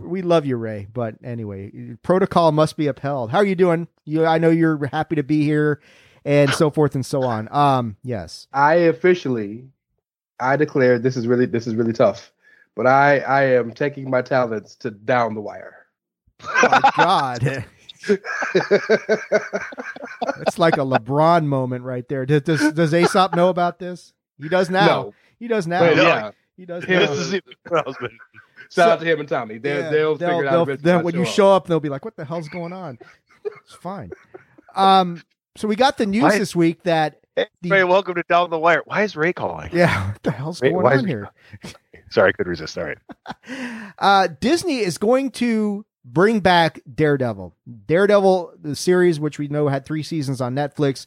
We 0.02 0.22
love 0.22 0.44
you, 0.44 0.56
Rey. 0.56 0.88
But 0.92 1.14
anyway, 1.22 1.70
protocol 2.02 2.50
must 2.50 2.76
be 2.76 2.88
upheld. 2.88 3.30
How 3.30 3.38
are 3.38 3.44
you 3.44 3.54
doing? 3.54 3.86
You, 4.04 4.26
I 4.26 4.38
know 4.38 4.50
you're 4.50 4.86
happy 4.86 5.14
to 5.14 5.22
be 5.22 5.44
here, 5.44 5.80
and 6.24 6.50
so 6.52 6.70
forth 6.70 6.94
and 6.94 7.04
so 7.04 7.22
on. 7.22 7.48
Um, 7.52 7.96
yes. 8.02 8.46
I 8.52 8.74
officially, 8.74 9.68
I 10.38 10.56
declare 10.56 10.98
this 10.98 11.16
is 11.16 11.26
really 11.26 11.46
this 11.46 11.66
is 11.66 11.74
really 11.74 11.92
tough, 11.92 12.32
but 12.76 12.86
I 12.86 13.18
I 13.20 13.42
am 13.54 13.72
taking 13.72 14.08
my 14.10 14.22
talents 14.22 14.74
to 14.76 14.90
down 14.90 15.34
the 15.34 15.40
wire. 15.40 15.76
Oh 16.42 16.80
my 16.82 16.90
God, 16.96 17.64
it's 20.46 20.58
like 20.58 20.74
a 20.74 20.80
LeBron 20.80 21.44
moment 21.44 21.84
right 21.84 22.08
there. 22.08 22.24
Does 22.26 22.42
does, 22.42 22.72
does 22.72 22.94
Aesop 22.94 23.34
know 23.34 23.48
about 23.48 23.78
this? 23.78 24.12
He 24.38 24.48
does 24.48 24.70
now. 24.70 24.86
No, 24.86 25.14
He 25.38 25.48
does 25.48 25.66
now. 25.66 25.80
but 25.80 25.96
No. 25.96 26.02
yeah. 26.02 26.30
He 26.56 26.64
does 26.66 26.84
Yeah. 26.88 27.00
now. 27.00 27.06
this 27.06 27.18
is 27.18 27.34
even 27.34 27.52
what 27.68 27.84
I 27.86 27.88
was 27.88 27.96
gonna- 27.96 28.12
Shout 28.70 28.70
So- 28.70 28.90
out 28.90 29.00
to 29.00 29.04
him 29.04 29.20
and 29.20 29.28
Tommy. 29.28 29.58
They, 29.58 29.78
Yeah, 29.80 29.90
they'll, 29.90 30.14
figure 30.16 30.44
it 30.44 30.46
out. 30.46 30.50
they'll- 30.52 30.62
eventually 30.62 30.84
then 30.84 30.94
when 30.96 31.00
I 31.00 31.04
when 31.04 31.14
you 31.16 31.22
up. 31.22 31.26
show 31.28 31.52
up, 31.52 31.66
they'll 31.66 31.80
be 31.80 31.88
like, 31.88 32.04
"What 32.04 32.16
the 32.16 32.24
hell's 32.24 32.48
going 32.48 32.72
on?" 32.72 32.98
It's 33.44 33.74
fine. 33.74 34.10
Um, 34.76 35.22
so 35.56 35.68
we 35.68 35.76
got 35.76 35.98
the 35.98 36.06
news 36.06 36.22
Why- 36.22 36.38
this 36.38 36.54
week 36.56 36.82
that 36.84 37.16
Hey, 37.36 37.46
The- 37.62 37.70
Rey, 37.70 37.84
welcome 37.84 38.14
to 38.16 38.24
Down 38.28 38.50
the 38.50 38.58
Wire. 38.58 38.82
Why 38.86 39.02
is 39.02 39.16
Rey 39.16 39.32
calling? 39.32 39.70
yeah, 39.72 40.08
what 40.12 40.22
the 40.22 40.30
hell's 40.32 40.60
Wait, 40.60 40.72
going 40.72 40.86
on 40.98 41.06
here? 41.06 41.30
Sorry, 42.10 42.30
I 42.30 42.32
could 42.32 42.48
resist. 42.48 42.76
All 42.78 42.84
right. 42.84 42.98
Uh, 43.98 44.28
Disney 44.40 44.78
is 44.78 44.96
going 44.96 45.30
to 45.30 45.84
bring 46.06 46.40
back 46.40 46.80
Daredevil. 46.92 47.54
Daredevil, 47.86 48.54
the 48.60 48.74
series, 48.74 49.20
which 49.20 49.38
we 49.38 49.46
know 49.48 49.68
had 49.68 49.84
three 49.84 50.02
seasons 50.02 50.40
on 50.40 50.54
Netflix, 50.54 51.04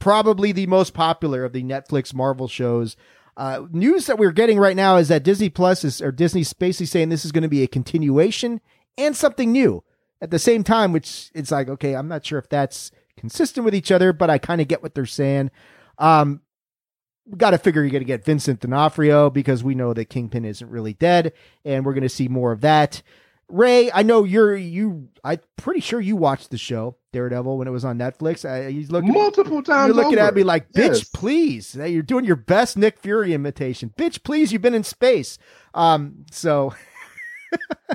probably 0.00 0.50
the 0.50 0.66
most 0.66 0.92
popular 0.92 1.44
of 1.44 1.52
the 1.52 1.62
Netflix 1.62 2.12
Marvel 2.12 2.48
shows. 2.48 2.96
Uh, 3.36 3.62
news 3.70 4.06
that 4.06 4.18
we're 4.18 4.32
getting 4.32 4.58
right 4.58 4.74
now 4.76 4.96
is 4.96 5.06
that 5.08 5.22
Disney 5.22 5.48
Plus 5.50 5.84
is, 5.84 6.02
or 6.02 6.10
Disney's 6.10 6.52
basically 6.52 6.86
saying 6.86 7.08
this 7.10 7.24
is 7.24 7.30
going 7.32 7.42
to 7.42 7.48
be 7.48 7.62
a 7.62 7.68
continuation 7.68 8.60
and 8.98 9.16
something 9.16 9.52
new 9.52 9.84
at 10.20 10.30
the 10.30 10.38
same 10.40 10.64
time, 10.64 10.92
which 10.92 11.30
it's 11.34 11.52
like, 11.52 11.68
okay, 11.68 11.94
I'm 11.94 12.08
not 12.08 12.26
sure 12.26 12.38
if 12.40 12.48
that's 12.48 12.90
consistent 13.22 13.64
with 13.64 13.74
each 13.74 13.92
other, 13.92 14.12
but 14.12 14.28
I 14.30 14.38
kind 14.38 14.60
of 14.60 14.66
get 14.66 14.82
what 14.82 14.94
they're 14.96 15.06
saying. 15.06 15.52
Um, 15.96 16.40
we 17.24 17.38
got 17.38 17.50
to 17.50 17.58
figure 17.58 17.82
you're 17.82 17.92
going 17.92 18.02
to 18.02 18.04
get 18.04 18.24
Vincent 18.24 18.58
D'Onofrio 18.60 19.30
because 19.30 19.62
we 19.62 19.76
know 19.76 19.94
that 19.94 20.06
Kingpin 20.06 20.44
isn't 20.44 20.68
really 20.68 20.92
dead, 20.92 21.32
and 21.64 21.86
we're 21.86 21.94
going 21.94 22.02
to 22.02 22.08
see 22.08 22.26
more 22.26 22.50
of 22.50 22.62
that. 22.62 23.00
Rey, 23.48 23.92
I 23.92 24.02
know 24.02 24.24
you're 24.24 24.56
you. 24.56 25.08
I'm 25.22 25.38
pretty 25.56 25.78
sure 25.80 26.00
you 26.00 26.16
watched 26.16 26.50
the 26.50 26.58
show 26.58 26.96
Daredevil 27.12 27.58
when 27.58 27.68
it 27.68 27.70
was 27.70 27.84
on 27.84 27.96
Netflix. 27.96 28.44
I, 28.48 28.72
he's 28.72 28.90
looking 28.90 29.12
multiple 29.12 29.62
times. 29.62 29.88
You're 29.88 30.02
looking 30.02 30.18
over. 30.18 30.28
at 30.28 30.34
me 30.34 30.42
like, 30.42 30.72
bitch, 30.72 30.88
Yes. 30.88 31.04
please. 31.04 31.76
You're 31.76 32.02
doing 32.02 32.24
your 32.24 32.34
best 32.36 32.76
Nick 32.76 32.98
Fury 32.98 33.34
imitation. 33.34 33.92
Bitch, 33.96 34.24
please. 34.24 34.52
You've 34.52 34.62
been 34.62 34.74
in 34.74 34.82
space. 34.84 35.38
Um, 35.74 36.24
so. 36.32 36.74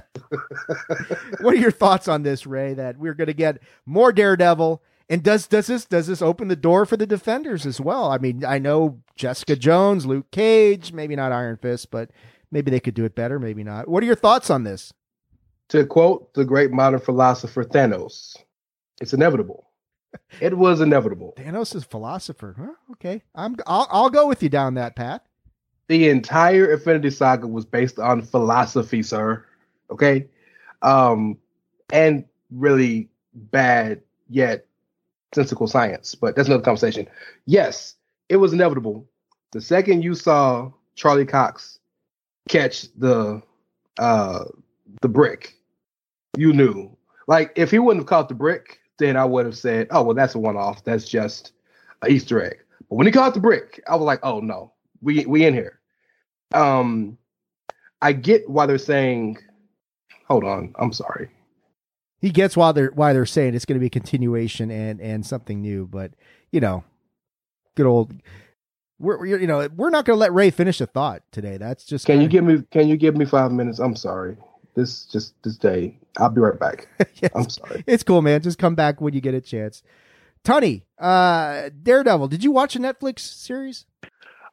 what 1.42 1.54
are 1.54 1.58
your 1.58 1.72
thoughts 1.72 2.08
on 2.08 2.24
this, 2.24 2.46
Rey? 2.46 2.74
That 2.76 2.98
we're 2.98 3.16
going 3.16 3.28
to 3.28 3.34
get 3.34 3.60
more 3.86 4.14
Daredevil, 4.14 4.82
and 5.10 5.24
does 5.24 5.48
does 5.48 5.68
this 5.68 5.86
does 5.86 6.08
this 6.08 6.22
open 6.22 6.48
the 6.48 6.56
door 6.56 6.86
for 6.86 6.98
the 6.98 7.08
Defenders 7.08 7.66
as 7.66 7.80
well? 7.80 8.12
I 8.12 8.18
mean, 8.18 8.44
I 8.44 8.60
know 8.60 9.02
Jessica 9.16 9.56
Jones, 9.56 10.06
Luke 10.06 10.30
Cage, 10.32 10.92
maybe 10.92 11.16
not 11.16 11.32
Iron 11.32 11.58
Fist, 11.58 11.92
but 11.92 12.12
maybe 12.52 12.72
they 12.72 12.80
could 12.80 12.94
do 12.94 13.06
it 13.06 13.16
better, 13.16 13.40
maybe 13.40 13.64
not. 13.64 13.88
What 13.88 14.04
are 14.04 14.06
your 14.06 14.16
thoughts 14.16 14.50
on 14.50 14.64
this? 14.64 14.94
To 15.70 15.86
quote 15.86 16.34
the 16.34 16.46
great 16.46 16.72
modern 16.72 17.00
philosopher 17.00 17.64
Thanos, 17.64 18.36
it's 19.02 19.14
inevitable. 19.14 19.66
It 20.42 20.58
was 20.58 20.82
inevitable. 20.82 21.34
Thanos 21.38 21.76
is 21.76 21.84
philosopher. 21.84 22.56
Huh? 22.58 22.74
Okay, 22.94 23.22
I'm 23.36 23.56
I'll, 23.68 23.88
I'll 23.92 24.10
go 24.10 24.26
with 24.26 24.42
you 24.42 24.50
down 24.50 24.74
that 24.74 24.96
path. 24.96 25.22
The 25.90 26.10
entire 26.10 26.72
Infinity 26.72 27.12
Saga 27.12 27.46
was 27.46 27.66
based 27.66 28.00
on 28.00 28.22
philosophy, 28.22 29.04
sir. 29.04 29.46
Okay, 29.92 30.28
um, 30.82 31.38
and 31.92 32.26
really 32.50 33.10
bad 33.34 34.02
yet 34.30 34.67
sensical 35.34 35.68
science. 35.68 36.16
But 36.16 36.36
that's 36.36 36.48
another 36.48 36.64
conversation. 36.64 37.08
Yes, 37.46 37.96
it 38.30 38.38
was 38.38 38.54
inevitable. 38.54 39.08
The 39.52 39.62
second 39.62 40.04
you 40.04 40.16
saw 40.16 40.72
Charlie 40.96 41.26
Cox 41.26 41.80
catch 42.50 42.88
the 42.98 43.42
uh 44.00 44.46
the 45.02 45.10
brick, 45.10 45.56
you 46.38 46.54
knew. 46.54 46.96
Like 47.28 47.52
if 47.56 47.72
he 47.72 47.80
wouldn't 47.80 48.02
have 48.02 48.10
caught 48.10 48.30
the 48.30 48.36
brick, 48.36 48.80
then 49.00 49.16
I 49.16 49.26
would 49.26 49.46
have 49.46 49.58
said, 49.58 49.88
"Oh 49.92 50.04
well, 50.04 50.16
that's 50.16 50.36
a 50.36 50.40
one-off. 50.40 50.84
That's 50.84 51.08
just 51.08 51.52
an 52.02 52.12
Easter 52.12 52.44
egg." 52.44 52.58
But 52.90 52.96
when 52.96 53.08
he 53.08 53.12
caught 53.12 53.34
the 53.34 53.40
brick, 53.40 53.84
I 53.88 53.96
was 53.96 54.06
like, 54.06 54.20
"Oh 54.24 54.40
no, 54.40 54.74
we 55.02 55.26
we 55.26 55.46
in 55.46 55.54
here." 55.54 55.80
Um, 56.54 57.18
I 58.02 58.14
get 58.14 58.50
why 58.50 58.66
they're 58.66 58.78
saying. 58.78 59.38
Hold 60.28 60.44
on, 60.44 60.74
I'm 60.78 60.92
sorry. 60.92 61.30
He 62.20 62.30
gets 62.32 62.58
why 62.58 62.72
they're 62.72 62.92
why 62.96 63.14
they're 63.14 63.26
saying 63.26 63.54
it's 63.56 63.66
going 63.66 63.76
to 63.76 63.80
be 63.80 63.88
a 63.88 63.92
continuation 63.92 64.72
and 64.72 65.00
and 65.00 65.26
something 65.26 65.62
new, 65.62 65.86
but 65.88 66.12
you 66.52 66.60
know, 66.60 66.84
good 67.76 67.86
old. 67.86 68.14
We're 69.00 69.20
we're- 69.20 69.40
you 69.42 69.48
know 69.48 69.68
we're 69.76 69.92
not 69.92 70.06
going 70.06 70.16
to 70.18 70.20
let 70.20 70.34
Rey 70.34 70.50
finish 70.50 70.82
a 70.82 70.88
thought 70.88 71.22
today. 71.32 71.58
That's 71.58 71.84
just 71.86 72.06
Can 72.08 72.22
you 72.22 72.28
kinda- 72.28 72.32
give 72.32 72.44
me 72.62 72.68
Can 72.72 72.88
you 72.88 72.98
give 72.98 73.16
me 73.16 73.26
five 73.26 73.52
minutes? 73.52 73.80
I'm 73.80 73.96
sorry. 73.96 74.38
This 74.76 75.06
just 75.06 75.34
this 75.44 75.58
day. 75.58 75.98
I'll 76.18 76.30
be 76.30 76.42
right 76.42 76.60
back. 76.60 76.88
Yes. 77.22 77.32
I'm 77.36 77.50
sorry. 77.50 77.84
It's 77.88 78.04
cool, 78.04 78.22
man. 78.22 78.42
Just 78.42 78.58
come 78.60 78.76
back 78.76 79.02
when 79.02 79.14
you 79.14 79.22
get 79.22 79.34
a 79.34 79.42
chance. 79.42 79.82
Tony, 80.44 80.84
uh, 81.00 81.70
Daredevil. 81.84 82.28
Did 82.28 82.44
you 82.44 82.52
watch 82.52 82.76
a 82.76 82.80
Netflix 82.80 83.20
series? 83.20 83.86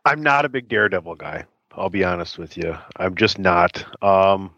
I'm 0.07 0.23
not 0.23 0.45
a 0.47 0.49
big 0.49 0.69
Daredevil 0.69 1.17
guy. 1.17 1.45
I'll 1.73 1.91
be 1.91 2.05
honest 2.05 2.39
with 2.39 2.57
you. 2.57 2.75
I'm 2.97 3.15
just 3.17 3.39
not. 3.39 3.85
Um, 4.03 4.51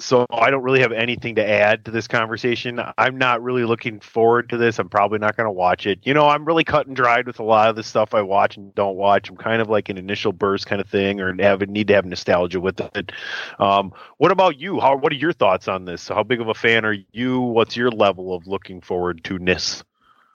so 0.00 0.26
I 0.30 0.50
don't 0.50 0.62
really 0.62 0.80
have 0.80 0.92
anything 0.92 1.34
to 1.36 1.48
add 1.48 1.84
to 1.86 1.90
this 1.90 2.06
conversation. 2.06 2.80
I'm 2.96 3.18
not 3.18 3.42
really 3.42 3.64
looking 3.64 3.98
forward 3.98 4.50
to 4.50 4.56
this. 4.56 4.78
I'm 4.78 4.88
probably 4.88 5.18
not 5.18 5.36
going 5.36 5.46
to 5.46 5.52
watch 5.52 5.86
it. 5.86 6.00
You 6.04 6.14
know, 6.14 6.28
I'm 6.28 6.44
really 6.44 6.62
cut 6.62 6.86
and 6.86 6.94
dried 6.94 7.26
with 7.26 7.40
a 7.40 7.44
lot 7.44 7.68
of 7.68 7.76
the 7.76 7.82
stuff 7.82 8.14
I 8.14 8.22
watch 8.22 8.56
and 8.56 8.72
don't 8.74 8.96
watch. 8.96 9.28
I'm 9.28 9.36
kind 9.36 9.60
of 9.60 9.68
like 9.68 9.88
an 9.88 9.98
initial 9.98 10.32
burst 10.32 10.66
kind 10.66 10.80
of 10.80 10.88
thing, 10.88 11.20
or 11.20 11.34
have 11.42 11.62
need 11.68 11.88
to 11.88 11.94
have 11.94 12.04
nostalgia 12.04 12.60
with 12.60 12.80
it. 12.80 13.12
Um, 13.58 13.92
what 14.18 14.30
about 14.30 14.60
you? 14.60 14.78
How? 14.78 14.96
What 14.96 15.12
are 15.12 15.16
your 15.16 15.32
thoughts 15.32 15.66
on 15.66 15.84
this? 15.84 16.06
How 16.06 16.22
big 16.22 16.40
of 16.40 16.48
a 16.48 16.54
fan 16.54 16.84
are 16.84 16.96
you? 17.12 17.40
What's 17.40 17.76
your 17.76 17.90
level 17.90 18.34
of 18.34 18.46
looking 18.46 18.80
forward 18.80 19.24
to 19.24 19.38
ness? 19.38 19.82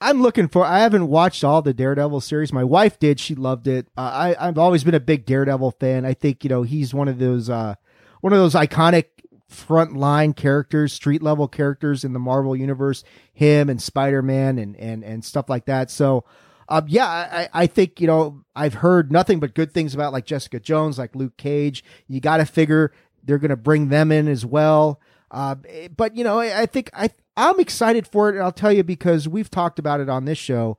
I'm 0.02 0.22
looking 0.22 0.50
for. 0.50 0.66
I 0.66 0.80
haven't 0.80 1.08
watched 1.08 1.46
all 1.46 1.62
the 1.62 1.74
Daredevil 1.74 2.20
series. 2.20 2.52
My 2.52 2.66
wife 2.66 3.00
did. 3.00 3.22
She 3.22 3.36
loved 3.36 3.68
it. 3.68 3.88
Uh, 3.98 4.02
I 4.02 4.48
I've 4.48 4.58
always 4.58 4.84
been 4.84 4.94
a 4.94 5.00
big 5.00 5.26
Daredevil 5.26 5.72
fan. 5.80 6.06
I 6.06 6.14
think 6.14 6.44
you 6.44 6.50
know 6.50 6.64
he's 6.64 6.94
one 6.94 7.08
of 7.08 7.20
those 7.20 7.50
uh 7.50 7.76
one 8.20 8.34
of 8.34 8.40
those 8.40 8.54
iconic 8.54 9.06
front 9.54 9.96
line 9.96 10.34
characters, 10.34 10.94
street 10.94 11.22
level 11.22 11.48
characters 11.48 12.04
in 12.04 12.14
the 12.14 12.20
Marvel 12.20 12.56
universe. 12.56 13.04
Him 13.34 13.70
and 13.70 13.82
Spider 13.82 14.22
Man 14.22 14.58
and 14.58 14.76
and 14.78 15.04
and 15.04 15.24
stuff 15.24 15.50
like 15.50 15.66
that. 15.66 15.90
So. 15.92 16.26
Um, 16.70 16.86
yeah, 16.88 17.06
I, 17.06 17.50
I 17.54 17.68
think, 17.68 18.00
you 18.00 18.08
know, 18.08 18.46
I've 18.56 18.76
heard 18.76 19.12
nothing 19.12 19.42
but 19.42 19.54
good 19.54 19.74
things 19.74 19.94
about 19.94 20.14
like 20.14 20.26
Jessica 20.26 20.62
Jones, 20.62 20.98
like 20.98 21.14
Luke 21.14 21.36
Cage. 21.36 21.84
You 22.08 22.22
got 22.22 22.38
to 22.38 22.46
figure 22.46 22.94
they're 23.22 23.38
going 23.38 23.50
to 23.50 23.58
bring 23.58 23.90
them 23.90 24.14
in 24.14 24.30
as 24.30 24.46
well. 24.46 25.02
Uh, 25.30 25.56
but 25.96 26.16
you 26.16 26.24
know, 26.24 26.40
I, 26.40 26.62
I 26.62 26.66
think 26.66 26.90
I 26.94 27.10
I'm 27.36 27.60
excited 27.60 28.08
for 28.08 28.30
it. 28.30 28.36
And 28.36 28.44
I'll 28.44 28.52
tell 28.52 28.72
you 28.72 28.84
because 28.84 29.28
we've 29.28 29.50
talked 29.50 29.80
about 29.80 30.00
it 30.00 30.10
on 30.10 30.26
this 30.26 30.38
show 30.38 30.78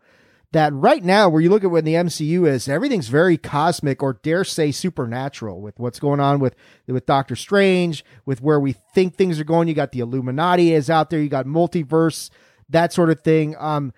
that 0.55 0.73
right 0.73 1.05
now, 1.05 1.29
where 1.29 1.43
you 1.43 1.51
look 1.51 1.65
at 1.65 1.71
when 1.71 1.85
the 1.85 1.95
MCU 1.95 2.49
is, 2.49 2.69
everything's 2.69 3.09
very 3.09 3.37
cosmic 3.37 4.03
or 4.03 4.15
dare 4.15 4.45
say 4.45 4.71
supernatural 4.71 5.61
with 5.61 5.79
what's 5.79 5.99
going 5.99 6.21
on 6.21 6.41
with 6.41 6.57
with 6.87 7.07
Doctor 7.07 7.37
Strange, 7.37 8.05
with 8.25 8.41
where 8.41 8.59
we 8.59 8.73
think 8.73 9.15
things 9.15 9.39
are 9.39 9.45
going. 9.45 9.69
You 9.69 9.75
got 9.75 9.93
the 9.93 10.01
Illuminati 10.01 10.73
is 10.73 10.89
out 10.89 11.11
there. 11.11 11.21
You 11.21 11.29
got 11.29 11.47
multiverse, 11.47 12.31
that 12.71 12.93
sort 12.93 13.11
of 13.11 13.21
thing. 13.21 13.57
Um, 13.59 13.93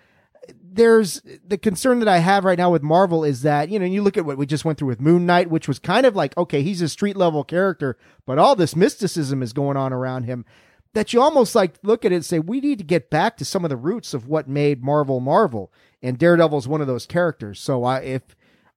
there's 0.62 1.23
the 1.47 1.59
concern 1.59 2.01
that 2.01 2.09
I 2.09 2.19
have 2.19 2.45
right 2.45 2.59
now 2.59 2.71
with 2.71 2.83
Marvel 2.83 3.25
is 3.25 3.42
that, 3.42 3.69
you 3.71 3.79
know, 3.79 3.87
you 3.87 4.03
look 4.03 4.16
at 4.16 4.25
what 4.25 4.37
we 4.37 4.47
just 4.47 4.64
went 4.64 4.79
through 4.79 4.88
with 4.88 5.01
Moon 5.01 5.27
Knight, 5.27 5.51
which 5.51 5.69
was 5.69 5.79
kind 5.79 6.07
of 6.07 6.14
like, 6.14 6.37
okay, 6.37 6.62
he's 6.62 6.83
a 6.83 6.88
street 6.88 7.16
level 7.16 7.45
character, 7.45 7.97
but 8.27 8.38
all 8.38 8.55
this 8.55 8.77
mysticism 8.77 9.42
is 9.42 9.53
going 9.53 9.77
on 9.77 9.92
around 9.92 10.25
him 10.25 10.45
that 10.97 11.13
you 11.13 11.21
almost 11.21 11.55
like 11.55 11.75
look 11.83 12.07
at 12.07 12.13
it 12.13 12.15
and 12.15 12.25
say, 12.25 12.39
we 12.39 12.59
need 12.59 12.79
to 12.79 12.85
get 12.85 13.11
back 13.11 13.37
to 13.37 13.45
some 13.45 13.67
of 13.67 13.69
the 13.69 13.77
roots 13.77 14.15
of 14.15 14.29
what 14.29 14.49
made 14.49 14.83
Marvel 14.83 15.21
Marvel. 15.21 15.71
And 16.03 16.17
Daredevil 16.17 16.57
is 16.57 16.67
one 16.67 16.81
of 16.81 16.87
those 16.87 17.05
characters. 17.05 17.61
So 17.61 17.85
I, 17.85 18.01
if 18.01 18.23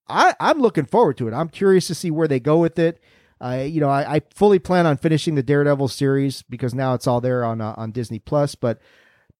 I, 0.09 0.35
I'm 0.37 0.59
looking 0.59 0.85
forward 0.85 1.15
to 1.19 1.29
it, 1.29 1.33
I'm 1.33 1.47
curious 1.47 1.87
to 1.87 1.95
see 1.95 2.11
where 2.11 2.27
they 2.27 2.41
go 2.41 2.57
with 2.57 2.77
it. 2.77 3.01
I, 3.39 3.61
you 3.61 3.79
know, 3.79 3.87
I, 3.87 4.15
I 4.15 4.21
fully 4.35 4.59
plan 4.59 4.85
on 4.85 4.97
finishing 4.97 5.35
the 5.35 5.43
Daredevil 5.43 5.87
series 5.87 6.41
because 6.41 6.75
now 6.75 6.93
it's 6.93 7.07
all 7.07 7.21
there 7.21 7.45
on 7.45 7.61
uh, 7.61 7.73
on 7.77 7.91
Disney 7.91 8.19
Plus. 8.19 8.53
But 8.53 8.81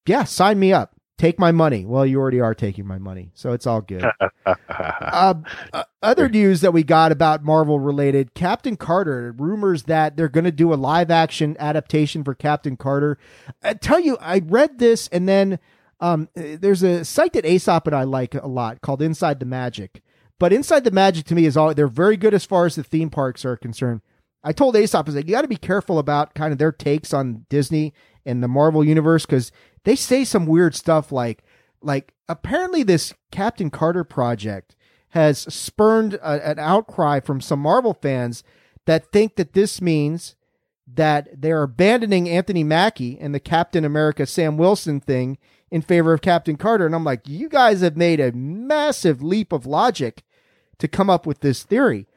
yeah, 0.06 0.24
sign 0.24 0.58
me 0.58 0.72
up. 0.72 0.96
Take 1.20 1.38
my 1.38 1.52
money. 1.52 1.86
Well, 1.86 2.06
you 2.06 2.18
already 2.18 2.40
are 2.40 2.56
taking 2.56 2.88
my 2.88 2.98
money, 2.98 3.32
so 3.34 3.52
it's 3.52 3.68
all 3.68 3.82
good. 3.82 4.06
uh, 4.46 5.34
uh, 5.74 5.84
other 6.02 6.30
news 6.30 6.62
that 6.62 6.72
we 6.72 6.82
got 6.82 7.12
about 7.12 7.44
Marvel 7.44 7.78
related 7.78 8.34
Captain 8.34 8.78
Carter 8.78 9.36
rumors 9.38 9.84
that 9.84 10.16
they're 10.16 10.30
going 10.30 10.46
to 10.46 10.52
do 10.52 10.74
a 10.74 10.76
live 10.76 11.12
action 11.12 11.58
adaptation 11.60 12.24
for 12.24 12.34
Captain 12.34 12.78
Carter. 12.78 13.18
I 13.62 13.74
tell 13.74 14.00
you, 14.00 14.18
I 14.22 14.40
read 14.46 14.80
this 14.80 15.10
and 15.10 15.28
then 15.28 15.60
um, 16.00 16.30
there's 16.36 16.84
a 16.84 17.04
site 17.04 17.34
that 17.34 17.46
Aesop 17.46 17.86
and 17.86 17.96
I 17.98 18.04
like 18.04 18.34
a 18.34 18.48
lot 18.48 18.80
called 18.80 19.02
Inside 19.02 19.42
the 19.42 19.46
Magic. 19.46 20.02
But 20.40 20.54
Inside 20.54 20.86
the 20.86 20.92
Magic 20.92 21.26
to 21.26 21.36
me 21.36 21.44
is 21.44 21.58
all 21.58 21.74
they're 21.74 21.90
very 21.90 22.16
good 22.16 22.34
as 22.34 22.46
far 22.46 22.66
as 22.66 22.76
the 22.76 22.84
theme 22.84 23.10
parks 23.10 23.44
are 23.44 23.58
concerned. 23.58 24.00
I 24.42 24.54
told 24.54 24.78
Aesop, 24.78 25.06
I 25.06 25.10
was 25.10 25.16
like, 25.16 25.28
you 25.28 25.34
got 25.34 25.42
to 25.42 25.50
be 25.50 25.58
careful 25.58 26.00
about 26.00 26.34
kind 26.34 26.54
of 26.54 26.60
their 26.60 26.72
takes 26.72 27.14
on 27.14 27.46
Disney 27.50 27.94
and 28.30 28.44
the 28.44 28.48
Marvel 28.48 28.84
universe 28.84 29.26
because 29.26 29.52
they 29.84 29.96
say 29.96 30.24
some 30.24 30.46
weird 30.46 30.76
stuff 30.76 31.12
like, 31.12 31.44
like 31.82 32.14
apparently 32.28 32.84
this 32.84 33.14
Captain 33.32 33.70
Carter 33.70 34.04
project 34.04 34.76
has 35.10 35.40
spurned 35.54 36.14
a, 36.16 36.52
an 36.52 36.60
outcry 36.60 37.20
from 37.20 37.42
some 37.42 37.60
Marvel 37.60 37.94
fans 37.94 38.44
that 38.86 39.12
think 39.12 39.36
that 39.36 39.54
this 39.54 39.82
means 39.82 40.36
that 40.88 41.42
they're 41.42 41.64
abandoning 41.64 42.28
Anthony 42.30 42.64
Mackie 42.64 43.18
and 43.20 43.34
the 43.34 43.40
Captain 43.40 43.86
America 43.86 44.26
Sam 44.26 44.58
Wilson 44.58 45.00
thing 45.00 45.38
in 45.72 45.82
favor 45.82 46.14
of 46.14 46.22
Captain 46.22 46.56
Carter. 46.56 46.86
And 46.86 46.96
I'm 46.96 47.04
like, 47.04 47.28
you 47.28 47.50
guys 47.50 47.82
have 47.82 47.98
made 47.98 48.20
a 48.20 48.32
massive 48.32 49.22
leap 49.22 49.52
of 49.52 49.66
logic 49.66 50.24
to 50.80 50.88
come 50.88 51.10
up 51.10 51.26
with 51.26 51.42
this 51.42 51.64
theory. 51.64 52.08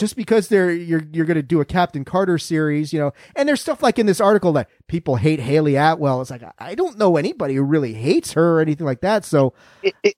Just 0.00 0.16
because 0.16 0.48
they're 0.48 0.70
you're 0.70 1.02
you're 1.12 1.26
going 1.26 1.36
to 1.36 1.42
do 1.42 1.60
a 1.60 1.66
Captain 1.66 2.06
Carter 2.06 2.38
series, 2.38 2.90
you 2.90 2.98
know, 2.98 3.12
and 3.36 3.46
there's 3.46 3.60
stuff 3.60 3.82
like 3.82 3.98
in 3.98 4.06
this 4.06 4.18
article 4.18 4.50
that 4.54 4.70
people 4.88 5.16
hate 5.16 5.40
Hayley 5.40 5.76
Atwell. 5.76 6.22
It's 6.22 6.30
like 6.30 6.42
I 6.58 6.74
don't 6.74 6.96
know 6.96 7.18
anybody 7.18 7.54
who 7.54 7.62
really 7.62 7.92
hates 7.92 8.32
her 8.32 8.56
or 8.56 8.60
anything 8.62 8.86
like 8.86 9.02
that. 9.02 9.26
So 9.26 9.52
it, 9.82 9.94
it, 10.02 10.14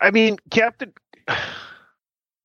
I 0.00 0.10
mean, 0.10 0.38
Captain. 0.50 0.92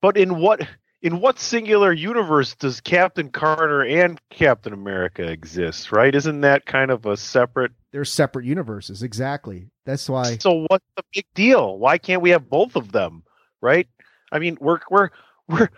But 0.02 0.18
in 0.18 0.38
what 0.40 0.62
in 1.02 1.20
what 1.20 1.40
singular 1.40 1.92
universe 1.92 2.54
does 2.54 2.80
Captain 2.80 3.30
Carter 3.30 3.84
and 3.84 4.22
Captain 4.30 4.72
America 4.72 5.24
exist? 5.24 5.92
Right? 5.92 6.14
Isn't 6.14 6.42
that 6.42 6.68
kind 6.68 6.92
of 6.92 7.08
a 7.08 7.18
separate? 7.18 7.72
They're 7.92 8.06
separate 8.06 8.46
universes. 8.46 9.02
Exactly. 9.02 9.72
That's 9.84 10.08
why. 10.08 10.38
So 10.38 10.68
what's 10.68 10.86
the 10.96 11.02
big 11.12 11.26
deal? 11.34 11.80
Why 11.80 11.98
can't 11.98 12.22
we 12.22 12.30
have 12.32 12.48
both 12.48 12.76
of 12.76 12.92
them? 12.92 13.24
Right? 13.64 13.88
I 14.32 14.38
mean, 14.38 14.60
we're 14.62 14.78
we're 14.92 15.10
we're 15.48 15.70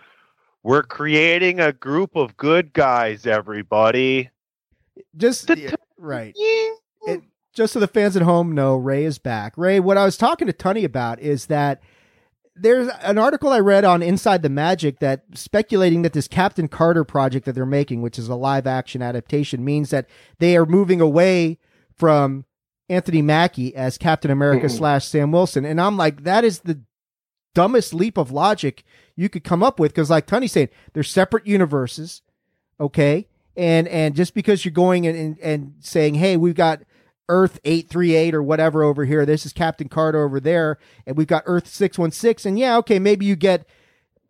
we're 0.62 0.82
creating 0.82 1.60
a 1.60 1.72
group 1.72 2.16
of 2.16 2.36
good 2.36 2.72
guys. 2.72 3.26
Everybody. 3.26 4.30
Just 5.16 5.48
yeah, 5.56 5.74
right. 5.96 6.34
It, 6.36 7.22
just 7.54 7.72
so 7.72 7.80
the 7.80 7.88
fans 7.88 8.16
at 8.16 8.22
home 8.22 8.54
know, 8.54 8.76
Rey 8.76 9.04
is 9.04 9.18
back. 9.18 9.56
Rey, 9.56 9.80
what 9.80 9.96
I 9.96 10.04
was 10.04 10.16
talking 10.16 10.46
to 10.46 10.52
Tunney 10.52 10.84
about 10.84 11.20
is 11.20 11.46
that 11.46 11.82
there's 12.54 12.88
an 13.02 13.18
article 13.18 13.50
I 13.50 13.60
read 13.60 13.84
on 13.84 14.02
Inside 14.02 14.42
the 14.42 14.48
Magic 14.48 14.98
that 15.00 15.22
speculating 15.34 16.02
that 16.02 16.12
this 16.12 16.28
Captain 16.28 16.68
Carter 16.68 17.04
project 17.04 17.46
that 17.46 17.54
they're 17.54 17.66
making, 17.66 18.02
which 18.02 18.18
is 18.18 18.28
a 18.28 18.34
live 18.34 18.66
action 18.66 19.02
adaptation, 19.02 19.64
means 19.64 19.90
that 19.90 20.08
they 20.38 20.56
are 20.56 20.66
moving 20.66 21.00
away 21.00 21.58
from 21.96 22.44
Anthony 22.88 23.22
Mackie 23.22 23.74
as 23.74 23.98
Captain 23.98 24.30
America 24.30 24.68
slash 24.68 25.06
Sam 25.06 25.30
Wilson. 25.30 25.64
And 25.64 25.80
I'm 25.80 25.96
like, 25.96 26.24
that 26.24 26.44
is 26.44 26.60
the 26.60 26.80
dumbest 27.54 27.92
leap 27.92 28.16
of 28.16 28.30
logic 28.30 28.84
you 29.18 29.28
could 29.28 29.42
come 29.42 29.62
up 29.64 29.80
with. 29.80 29.92
Cause 29.94 30.10
like 30.10 30.26
Tunney's 30.26 30.52
said, 30.52 30.70
they're 30.92 31.02
separate 31.02 31.46
universes. 31.46 32.22
Okay. 32.80 33.26
And, 33.56 33.88
and 33.88 34.14
just 34.14 34.32
because 34.32 34.64
you're 34.64 34.72
going 34.72 35.06
and, 35.06 35.18
and, 35.18 35.38
and 35.40 35.74
saying, 35.80 36.14
Hey, 36.14 36.36
we've 36.36 36.54
got 36.54 36.82
Earth 37.28 37.58
838 37.64 38.34
or 38.34 38.42
whatever 38.42 38.84
over 38.84 39.04
here. 39.04 39.26
This 39.26 39.44
is 39.44 39.52
Captain 39.52 39.88
Carter 39.88 40.24
over 40.24 40.38
there. 40.38 40.78
And 41.04 41.16
we've 41.16 41.26
got 41.26 41.42
Earth 41.46 41.66
616. 41.66 42.50
And 42.50 42.58
yeah, 42.58 42.76
okay, 42.78 43.00
maybe 43.00 43.26
you 43.26 43.34
get 43.34 43.66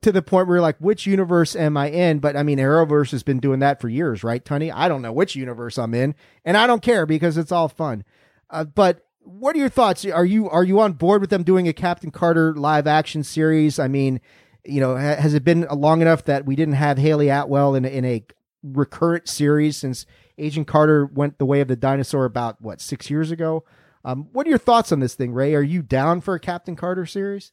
to 0.00 0.10
the 0.10 0.22
point 0.22 0.48
where 0.48 0.56
you're 0.56 0.62
like, 0.62 0.78
which 0.78 1.06
universe 1.06 1.54
am 1.54 1.76
I 1.76 1.90
in? 1.90 2.18
But 2.18 2.36
I 2.36 2.42
mean, 2.42 2.58
Arrowverse 2.58 3.10
has 3.10 3.22
been 3.22 3.40
doing 3.40 3.58
that 3.60 3.80
for 3.80 3.88
years, 3.88 4.24
right, 4.24 4.42
Tunney? 4.44 4.72
I 4.74 4.88
don't 4.88 5.02
know 5.02 5.12
which 5.12 5.36
universe 5.36 5.76
I'm 5.76 5.92
in. 5.92 6.14
And 6.44 6.56
I 6.56 6.66
don't 6.66 6.82
care 6.82 7.04
because 7.04 7.36
it's 7.36 7.52
all 7.52 7.68
fun. 7.68 8.04
Uh, 8.48 8.64
but 8.64 9.04
what 9.20 9.54
are 9.54 9.58
your 9.58 9.68
thoughts? 9.68 10.06
Are 10.06 10.24
you 10.24 10.48
are 10.48 10.64
you 10.64 10.80
on 10.80 10.94
board 10.94 11.20
with 11.20 11.30
them 11.30 11.42
doing 11.42 11.68
a 11.68 11.72
Captain 11.72 12.10
Carter 12.10 12.54
live 12.54 12.86
action 12.86 13.22
series? 13.22 13.78
I 13.78 13.88
mean, 13.88 14.20
you 14.64 14.80
know, 14.80 14.96
ha- 14.96 15.16
has 15.16 15.34
it 15.34 15.44
been 15.44 15.66
long 15.70 16.02
enough 16.02 16.24
that 16.24 16.46
we 16.46 16.56
didn't 16.56 16.74
have 16.74 16.98
Hayley 16.98 17.28
Atwell 17.28 17.74
in, 17.74 17.84
in 17.84 18.04
a 18.04 18.24
recurrent 18.62 19.28
series 19.28 19.76
since 19.76 20.06
Agent 20.36 20.66
Carter 20.66 21.06
went 21.06 21.38
the 21.38 21.46
way 21.46 21.60
of 21.60 21.68
the 21.68 21.76
dinosaur 21.76 22.24
about 22.24 22.60
what 22.60 22.80
six 22.80 23.10
years 23.10 23.30
ago. 23.30 23.64
Um, 24.04 24.28
what 24.32 24.46
are 24.46 24.50
your 24.50 24.58
thoughts 24.58 24.92
on 24.92 25.00
this 25.00 25.14
thing, 25.14 25.32
Rey? 25.32 25.54
Are 25.54 25.62
you 25.62 25.82
down 25.82 26.20
for 26.20 26.34
a 26.34 26.40
Captain 26.40 26.76
Carter 26.76 27.06
series? 27.06 27.52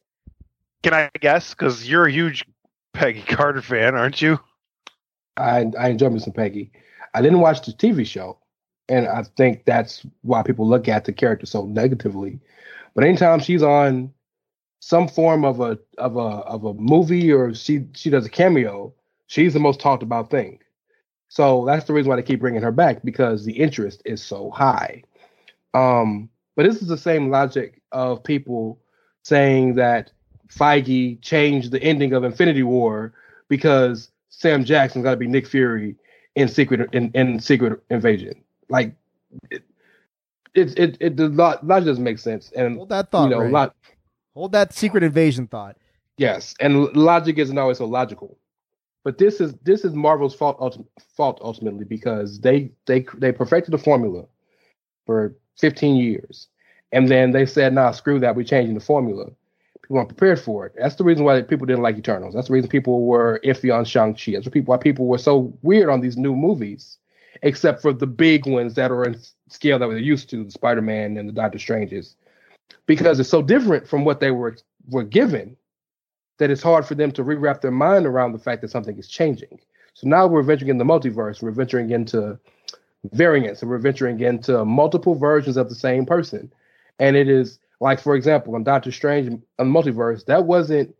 Can 0.82 0.94
I 0.94 1.10
guess? 1.20 1.50
Because 1.50 1.88
you're 1.88 2.06
a 2.06 2.12
huge 2.12 2.44
Peggy 2.94 3.22
Carter 3.22 3.62
fan, 3.62 3.94
aren't 3.94 4.22
you? 4.22 4.38
I 5.36 5.66
I 5.78 5.88
enjoy 5.88 6.10
me 6.10 6.20
some 6.20 6.32
Peggy. 6.32 6.70
I 7.14 7.22
didn't 7.22 7.40
watch 7.40 7.64
the 7.66 7.72
TV 7.72 8.06
show, 8.06 8.38
and 8.88 9.06
I 9.06 9.24
think 9.36 9.64
that's 9.64 10.06
why 10.22 10.42
people 10.42 10.68
look 10.68 10.88
at 10.88 11.04
the 11.04 11.12
character 11.12 11.46
so 11.46 11.66
negatively. 11.66 12.40
But 12.94 13.04
anytime 13.04 13.40
she's 13.40 13.62
on 13.62 14.12
some 14.86 15.08
form 15.08 15.44
of 15.44 15.58
a 15.58 15.76
of 15.98 16.16
a 16.16 16.20
of 16.46 16.62
a 16.62 16.72
movie 16.74 17.32
or 17.32 17.52
she 17.52 17.84
she 17.94 18.08
does 18.08 18.24
a 18.24 18.28
cameo, 18.30 18.94
she's 19.26 19.52
the 19.52 19.58
most 19.58 19.80
talked 19.80 20.04
about 20.04 20.30
thing. 20.30 20.60
So 21.26 21.64
that's 21.64 21.86
the 21.86 21.92
reason 21.92 22.08
why 22.08 22.14
they 22.14 22.22
keep 22.22 22.38
bringing 22.38 22.62
her 22.62 22.70
back 22.70 23.02
because 23.02 23.44
the 23.44 23.54
interest 23.54 24.00
is 24.04 24.22
so 24.22 24.48
high. 24.50 25.02
Um, 25.74 26.30
but 26.54 26.66
this 26.66 26.80
is 26.82 26.86
the 26.86 26.96
same 26.96 27.30
logic 27.30 27.82
of 27.90 28.22
people 28.22 28.78
saying 29.24 29.74
that 29.74 30.12
Feige 30.48 31.20
changed 31.20 31.72
the 31.72 31.82
ending 31.82 32.12
of 32.12 32.22
Infinity 32.22 32.62
War 32.62 33.12
because 33.48 34.12
Sam 34.28 34.64
Jackson's 34.64 35.02
got 35.02 35.10
to 35.10 35.16
be 35.16 35.26
Nick 35.26 35.48
Fury 35.48 35.96
in 36.36 36.46
Secret 36.46 36.94
in, 36.94 37.10
in 37.12 37.40
Secret 37.40 37.82
Invasion. 37.90 38.40
Like 38.68 38.94
it, 39.50 39.64
it 40.54 40.78
it 40.78 40.96
it 41.00 41.16
does 41.16 41.32
not 41.32 41.66
logic 41.66 41.86
doesn't 41.86 42.04
make 42.04 42.20
sense. 42.20 42.52
And 42.54 42.76
hold 42.76 42.90
that 42.90 43.10
thought. 43.10 43.24
You 43.24 43.30
know, 43.30 43.40
Rey. 43.40 43.50
lot, 43.50 43.74
hold 44.36 44.52
that 44.52 44.74
Secret 44.74 45.02
Invasion 45.02 45.46
thought. 45.46 45.76
Yes, 46.18 46.54
and 46.60 46.94
logic 46.94 47.38
isn't 47.38 47.58
always 47.58 47.78
so 47.78 47.86
logical. 47.86 48.38
But 49.02 49.18
this 49.18 49.40
is 49.40 49.54
this 49.62 49.84
is 49.84 49.94
Marvel's 49.94 50.34
fault 50.34 50.58
ulti- 50.60 50.86
fault 51.16 51.38
ultimately 51.40 51.84
because 51.84 52.40
they 52.40 52.70
they 52.86 53.06
they 53.16 53.32
perfected 53.32 53.72
the 53.72 53.78
formula 53.78 54.24
for 55.06 55.36
15 55.58 55.96
years, 55.96 56.48
and 56.92 57.08
then 57.08 57.30
they 57.32 57.46
said, 57.46 57.72
"Nah, 57.72 57.92
screw 57.92 58.18
that. 58.20 58.36
We're 58.36 58.44
changing 58.44 58.74
the 58.74 58.80
formula." 58.80 59.26
People 59.82 59.98
aren't 59.98 60.08
prepared 60.08 60.40
for 60.40 60.66
it. 60.66 60.74
That's 60.76 60.96
the 60.96 61.04
reason 61.04 61.24
why 61.24 61.40
people 61.42 61.66
didn't 61.66 61.82
like 61.82 61.96
Eternals. 61.96 62.34
That's 62.34 62.48
the 62.48 62.54
reason 62.54 62.68
people 62.68 63.06
were 63.06 63.40
iffy 63.44 63.72
on 63.72 63.84
Shang 63.84 64.14
Chi. 64.14 64.32
That's 64.32 64.48
why 64.66 64.76
people 64.76 65.06
were 65.06 65.18
so 65.18 65.56
weird 65.62 65.88
on 65.88 66.00
these 66.00 66.16
new 66.16 66.34
movies, 66.34 66.98
except 67.42 67.80
for 67.82 67.92
the 67.92 68.08
big 68.08 68.46
ones 68.46 68.74
that 68.74 68.90
are 68.90 69.04
in 69.04 69.16
scale 69.48 69.78
that 69.78 69.86
we're 69.86 69.98
used 69.98 70.28
to, 70.30 70.42
the 70.42 70.50
Spider 70.50 70.82
Man 70.82 71.16
and 71.16 71.28
the 71.28 71.32
Doctor 71.32 71.60
Stranges, 71.60 72.16
because 72.86 73.20
it's 73.20 73.28
so 73.28 73.42
different 73.42 73.86
from 73.86 74.04
what 74.04 74.20
they 74.20 74.30
were 74.30 74.56
were 74.88 75.04
given 75.04 75.56
that 76.38 76.50
it's 76.50 76.62
hard 76.62 76.86
for 76.86 76.94
them 76.94 77.10
to 77.12 77.24
rewrap 77.24 77.60
their 77.60 77.70
mind 77.70 78.06
around 78.06 78.32
the 78.32 78.38
fact 78.38 78.60
that 78.62 78.70
something 78.70 78.98
is 78.98 79.08
changing. 79.08 79.58
So 79.94 80.06
now 80.06 80.26
we're 80.26 80.42
venturing 80.42 80.70
in 80.70 80.78
the 80.78 80.84
multiverse, 80.84 81.42
we're 81.42 81.50
venturing 81.50 81.90
into 81.90 82.38
variants, 83.12 83.62
and 83.62 83.70
we're 83.70 83.78
venturing 83.78 84.20
into 84.20 84.64
multiple 84.64 85.14
versions 85.14 85.56
of 85.56 85.68
the 85.68 85.74
same 85.74 86.04
person. 86.04 86.52
And 86.98 87.16
it 87.16 87.28
is 87.28 87.58
like, 87.80 88.00
for 88.00 88.14
example, 88.14 88.54
on 88.54 88.64
Doctor 88.64 88.92
Strange 88.92 89.42
on 89.58 89.70
Multiverse, 89.70 90.24
that 90.26 90.44
wasn't 90.44 90.94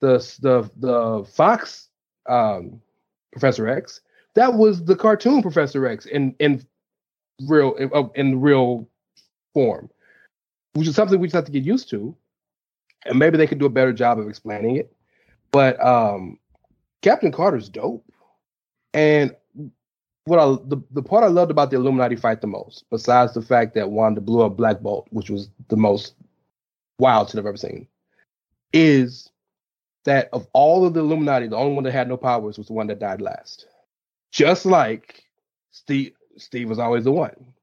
the 0.00 0.18
the 0.40 0.70
the 0.76 1.24
Fox 1.32 1.88
um, 2.28 2.80
Professor 3.32 3.68
X. 3.68 4.00
That 4.34 4.54
was 4.54 4.84
the 4.84 4.96
cartoon 4.96 5.42
Professor 5.42 5.86
X 5.86 6.06
in 6.06 6.34
in 6.38 6.66
real 7.46 7.74
in, 7.74 7.90
in 8.14 8.40
real 8.40 8.88
form, 9.54 9.90
which 10.76 10.88
is 10.88 10.94
something 10.94 11.18
we 11.18 11.26
just 11.26 11.34
have 11.34 11.44
to 11.44 11.52
get 11.52 11.64
used 11.64 11.90
to 11.90 12.16
and 13.06 13.18
maybe 13.18 13.36
they 13.36 13.46
could 13.46 13.58
do 13.58 13.66
a 13.66 13.70
better 13.70 13.92
job 13.92 14.18
of 14.18 14.28
explaining 14.28 14.76
it. 14.76 14.92
But 15.52 15.82
um, 15.84 16.38
Captain 17.02 17.32
Carter's 17.32 17.68
dope, 17.68 18.04
and 18.92 19.34
what 20.24 20.38
I 20.38 20.46
the, 20.64 20.78
the 20.90 21.02
part 21.02 21.24
I 21.24 21.28
loved 21.28 21.50
about 21.50 21.70
the 21.70 21.76
Illuminati 21.76 22.16
fight 22.16 22.40
the 22.40 22.46
most, 22.46 22.84
besides 22.90 23.34
the 23.34 23.42
fact 23.42 23.74
that 23.74 23.90
Wanda 23.90 24.20
blew 24.20 24.42
up 24.42 24.56
Black 24.56 24.80
Bolt, 24.80 25.06
which 25.10 25.30
was 25.30 25.48
the 25.68 25.76
most 25.76 26.14
wild 26.98 27.30
shit 27.30 27.38
I've 27.38 27.46
ever 27.46 27.56
seen, 27.56 27.86
is 28.72 29.30
that 30.04 30.28
of 30.32 30.46
all 30.52 30.84
of 30.86 30.94
the 30.94 31.00
Illuminati, 31.00 31.48
the 31.48 31.56
only 31.56 31.74
one 31.74 31.84
that 31.84 31.92
had 31.92 32.08
no 32.08 32.16
powers 32.16 32.58
was 32.58 32.66
the 32.66 32.72
one 32.72 32.88
that 32.88 32.98
died 32.98 33.20
last. 33.20 33.66
Just 34.32 34.66
like 34.66 35.24
Steve, 35.70 36.12
Steve 36.36 36.68
was 36.68 36.78
always 36.78 37.04
the 37.04 37.12
one. 37.12 37.54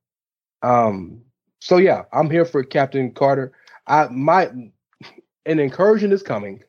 Um, 0.62 1.24
so 1.64 1.78
yeah, 1.78 2.04
I'm 2.12 2.30
here 2.30 2.44
for 2.44 2.62
Captain 2.62 3.14
Carter. 3.14 3.54
I 3.88 4.08
my 4.10 4.48
an 5.46 5.60
incursion 5.60 6.12
is 6.12 6.22
coming, 6.22 6.62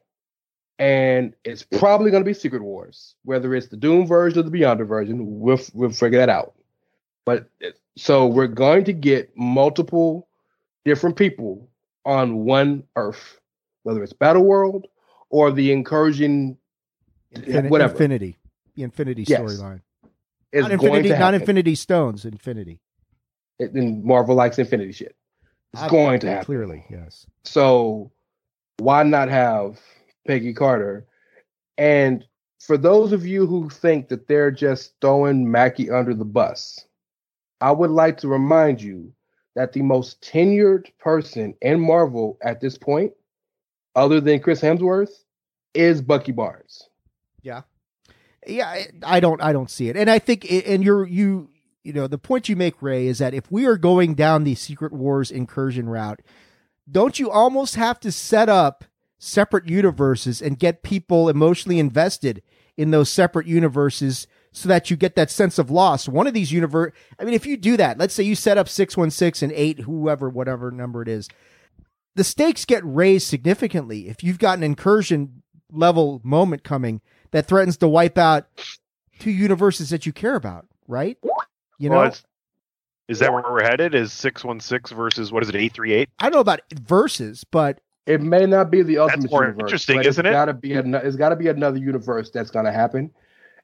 and 0.79 1.35
it's 1.43 1.65
probably 1.65 2.13
going 2.13 2.23
to 2.23 2.29
be 2.29 2.33
Secret 2.33 2.63
Wars. 2.63 3.17
Whether 3.25 3.57
it's 3.57 3.67
the 3.67 3.77
Doom 3.77 4.07
version 4.07 4.39
or 4.39 4.43
the 4.49 4.57
Beyonder 4.57 4.87
version, 4.87 5.41
we'll 5.41 5.59
we'll 5.73 5.91
figure 5.91 6.21
that 6.21 6.29
out. 6.29 6.55
But 7.27 7.51
eh, 7.61 7.71
so 7.97 8.27
we're 8.29 8.47
going 8.47 8.85
to 8.85 8.93
get 8.93 9.37
multiple 9.37 10.29
different 10.85 11.17
people 11.17 11.69
on 12.05 12.45
one 12.45 12.85
Earth, 12.95 13.41
whether 13.83 14.01
it's 14.01 14.13
Battle 14.13 14.45
World 14.45 14.87
or 15.29 15.51
the 15.51 15.73
incursion, 15.73 16.57
Infin- 17.35 17.65
eh, 17.65 17.69
whatever. 17.69 17.95
Infinity, 17.95 18.37
the 18.77 18.85
Infinity 18.85 19.25
Yes. 19.27 19.41
storyline. 19.41 19.81
Not 20.53 20.71
Infinity, 20.71 21.09
not 21.09 21.19
happen. 21.19 21.35
Infinity 21.41 21.75
Stones. 21.75 22.25
Infinity. 22.25 22.79
And 23.59 24.05
Marvel 24.05 24.35
likes 24.35 24.59
Infinity 24.59 24.93
shit. 24.93 25.17
It's 25.73 25.83
I- 25.83 25.89
going 25.89 26.21
to 26.21 26.29
happen. 26.29 26.45
Clearly, 26.45 26.85
yes. 26.91 27.27
So 27.45 28.11
why 28.79 29.03
not 29.03 29.29
have 29.29 29.79
Peggy 30.27 30.53
Carter? 30.53 31.07
And 31.79 32.25
for 32.61 32.77
those 32.77 33.13
of 33.13 33.27
you 33.27 33.47
who 33.47 33.69
think 33.69 34.09
that 34.09 34.27
they're 34.29 34.51
just 34.51 34.95
throwing 35.01 35.51
Mackie 35.51 35.91
under 35.91 36.15
the 36.15 36.25
bus, 36.25 36.85
I 37.61 37.71
would 37.73 37.91
like 37.91 38.19
to 38.19 38.29
remind 38.29 38.81
you 38.81 39.13
that 39.55 39.73
the 39.73 39.83
most 39.83 40.21
tenured 40.21 40.87
person 40.99 41.55
in 41.63 41.81
Marvel 41.81 42.39
at 42.43 42.61
this 42.61 42.77
point, 42.77 43.13
other 43.95 44.21
than 44.21 44.41
Chris 44.41 44.61
Hemsworth, 44.61 45.23
is 45.75 46.01
Bucky 46.03 46.33
Barnes. 46.33 46.89
Yeah, 47.43 47.63
yeah. 48.47 48.67
I- 48.69 48.89
I 49.05 49.21
don't. 49.21 49.41
I 49.43 49.53
don't 49.53 49.71
see 49.71 49.89
it, 49.89 49.97
and 49.97 50.11
I 50.11 50.19
think, 50.19 50.51
and 50.51 50.83
you're 50.83 51.07
you. 51.07 51.51
You 51.85 51.93
know, 51.93 52.07
the 52.07 52.19
point 52.19 52.49
you 52.49 52.57
make, 52.57 52.83
Rey, 52.83 53.07
is 53.07 53.19
that 53.19 53.35
if 53.35 53.51
we 53.53 53.67
are 53.67 53.77
going 53.77 54.15
down 54.15 54.45
the 54.45 54.55
Secret 54.55 54.93
Wars 54.93 55.31
incursion 55.31 55.89
route, 55.89 56.21
don't 56.91 57.19
you 57.19 57.31
almost 57.31 57.77
have 57.77 58.01
to 58.01 58.11
set 58.11 58.49
up 58.49 58.85
separate 59.19 59.69
universes 59.69 60.43
and 60.43 60.59
get 60.59 60.83
people 60.83 61.29
emotionally 61.29 61.79
invested 61.79 62.43
in 62.77 62.91
those 62.91 63.09
separate 63.09 63.47
universes 63.47 64.27
so 64.53 64.69
that 64.69 64.91
you 64.91 64.97
get 64.97 65.17
that 65.17 65.31
sense 65.31 65.59
of 65.59 65.71
loss. 65.71 66.09
One 66.09 66.27
of 66.27 66.35
these 66.35 66.53
universe, 66.53 66.93
I 67.19 67.25
mean, 67.25 67.35
if 67.35 67.45
you 67.45 67.57
do 67.57 67.77
that, 67.77 67.99
let's 67.99 68.15
say 68.15 68.23
you 68.23 68.35
set 68.35 68.59
up 68.59 68.69
616 68.69 69.51
and 69.51 69.59
8, 69.59 69.81
whoever, 69.81 70.29
whatever 70.29 70.71
number 70.71 71.03
it 71.03 71.09
is, 71.09 71.29
the 72.15 72.25
stakes 72.25 72.65
get 72.65 72.83
raised 72.85 73.27
significantly. 73.27 74.09
If 74.09 74.23
you've 74.23 74.39
got 74.39 74.59
an 74.59 74.65
incursion 74.65 75.43
level 75.73 76.21
moment 76.23 76.63
coming, 76.63 77.01
that 77.33 77.47
threatens 77.47 77.77
to 77.79 77.89
wipe 77.89 78.17
out 78.17 78.47
two 79.19 79.33
universes 79.33 79.91
that 79.91 80.07
you 80.07 80.13
care 80.13 80.37
about, 80.37 80.67
right? 80.87 81.19
You 81.79 81.91
know, 81.91 81.97
Well, 81.97 82.07
it's- 82.07 82.23
is 83.09 83.19
that 83.19 83.33
where 83.33 83.43
we're 83.43 83.63
headed? 83.63 83.95
Is 83.95 84.13
six 84.13 84.43
one 84.45 84.61
six 84.61 84.91
versus 84.91 85.31
what 85.33 85.43
is 85.43 85.49
it? 85.51 85.57
Eight 85.57 85.73
three 85.73 85.93
eight? 85.93 86.09
I 86.19 86.25
don't 86.25 86.35
know 86.35 86.41
about 86.41 86.61
versus, 86.73 87.45
but 87.45 87.81
It 88.07 88.21
may 88.23 88.47
not 88.47 88.71
be 88.71 88.83
the 88.83 88.99
ultimate 88.99 89.31
more 89.31 89.43
universe. 89.43 89.61
interesting, 89.61 89.97
but 89.97 90.07
isn't 90.07 90.25
it? 90.27 90.29
It's 90.31 90.35
gotta 90.35 90.53
be 90.55 90.75
ano- 90.75 90.99
it's 91.03 91.17
gotta 91.17 91.37
be 91.37 91.49
another 91.49 91.79
universe 91.79 92.31
that's 92.31 92.51
gonna 92.51 92.73
happen. 92.73 93.11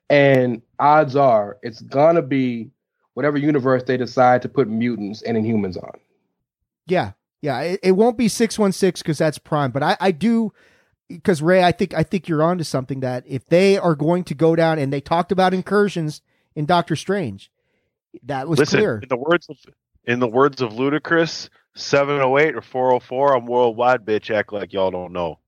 And 0.09 0.63
odds 0.79 1.15
are 1.17 1.59
it's 1.63 1.81
gonna 1.83 2.23
be 2.23 2.71
whatever 3.15 3.39
universe 3.39 3.83
they 3.85 3.97
decide 3.97 4.43
to 4.43 4.49
put 4.49 4.69
mutants 4.69 5.23
and 5.23 5.37
inhumans 5.37 5.77
on. 5.83 5.93
yeah, 6.87 7.13
yeah, 7.43 7.61
it, 7.61 7.81
it 7.83 7.93
won't 7.93 8.19
be 8.19 8.29
six 8.29 8.59
one 8.59 8.73
six 8.73 9.01
because 9.03 9.19
that's 9.19 9.39
prime. 9.39 9.71
But 9.71 9.83
I, 9.83 9.97
I 10.01 10.11
do 10.11 10.53
because 11.09 11.41
Rey, 11.43 11.63
I 11.63 11.73
think 11.73 11.95
I 11.95 12.03
think 12.03 12.29
you're 12.29 12.43
onto 12.43 12.65
something 12.65 13.01
that 13.01 13.25
if 13.27 13.47
they 13.47 13.79
are 13.79 13.95
going 13.95 14.25
to 14.25 14.35
go 14.35 14.55
down 14.57 14.79
and 14.79 14.93
they 14.93 15.01
talked 15.01 15.33
about 15.33 15.55
incursions 15.55 16.21
in 16.55 16.67
Doctor 16.67 16.97
Strange, 16.97 17.51
that 18.25 18.49
was 18.49 18.59
Listen, 18.59 18.79
clear. 18.81 18.99
in 19.03 19.09
the 19.09 19.17
words 19.17 19.49
of 19.49 19.57
in 20.05 20.19
the 20.21 20.29
words 20.29 20.61
of 20.63 20.73
Ludacris, 20.73 21.49
seven 21.75 22.21
oh 22.21 22.39
eight 22.39 22.55
or 22.55 22.63
four 22.63 22.93
oh 22.93 23.01
four. 23.01 23.35
I'm 23.37 23.47
worldwide, 23.47 24.05
bitch. 24.05 24.35
Act 24.35 24.53
like 24.53 24.73
y'all 24.73 24.91
don't 24.91 25.13
know. 25.13 25.39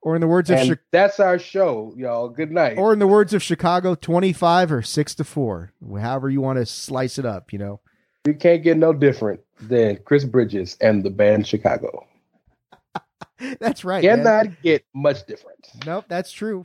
Or 0.00 0.14
in 0.14 0.20
the 0.20 0.28
words 0.28 0.48
of 0.48 0.58
And 0.58 0.70
Chi- 0.70 0.78
that's 0.92 1.18
our 1.20 1.38
show, 1.38 1.92
y'all. 1.96 2.28
Good 2.28 2.52
night. 2.52 2.78
or 2.78 2.92
in 2.92 2.98
the 3.00 3.06
words 3.06 3.34
of 3.34 3.42
Chicago, 3.42 3.94
twenty 3.94 4.32
five 4.32 4.70
or 4.72 4.80
six 4.82 5.14
to 5.16 5.24
four, 5.24 5.72
however 6.00 6.30
you 6.30 6.40
want 6.40 6.58
to 6.58 6.66
slice 6.66 7.18
it 7.18 7.26
up. 7.26 7.52
You 7.52 7.58
know, 7.58 7.80
you 8.26 8.34
can't 8.34 8.62
get 8.62 8.76
no 8.76 8.92
different 8.92 9.40
than 9.60 9.98
Chris 10.04 10.24
Bridges 10.24 10.76
and 10.80 11.02
the 11.02 11.10
band 11.10 11.46
Chicago. 11.46 12.06
that's 13.60 13.84
right. 13.84 14.02
man. 14.04 14.18
Cannot 14.18 14.62
get 14.62 14.84
much 14.94 15.26
different. 15.26 15.66
Nope, 15.84 16.04
that's 16.08 16.32
true. 16.32 16.64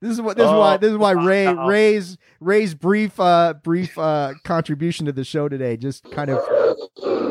This 0.00 0.12
is 0.12 0.20
what 0.20 0.36
this 0.36 0.44
is 0.46 0.50
Oh, 0.50 0.58
why 0.60 0.76
this 0.78 0.90
is 0.92 0.96
why 0.96 1.12
Rey 1.12 1.46
wow. 1.46 1.66
Rey's 1.68 2.16
Rey's 2.40 2.74
brief 2.74 3.18
uh 3.20 3.54
brief 3.62 3.98
uh 3.98 4.32
contribution 4.44 5.06
to 5.06 5.12
the 5.12 5.24
show 5.24 5.48
today 5.48 5.76
just 5.76 6.10
kind 6.10 6.30
of 6.30 6.38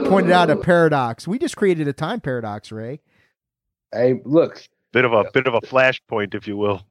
pointed 0.08 0.32
out 0.32 0.50
a 0.50 0.56
paradox. 0.56 1.28
We 1.28 1.40
just 1.40 1.58
created 1.58 1.88
a 1.88 1.94
time 1.94 2.20
paradox, 2.22 2.72
Rey. 2.72 3.00
Hey, 3.92 4.22
look, 4.24 4.64
Bit 4.92 5.06
of 5.06 5.14
a 5.14 5.26
bit 5.34 5.48
of 5.48 5.54
a 5.56 5.62
flashpoint, 5.62 6.36
if 6.36 6.48
you 6.48 6.58
will. 6.58 6.84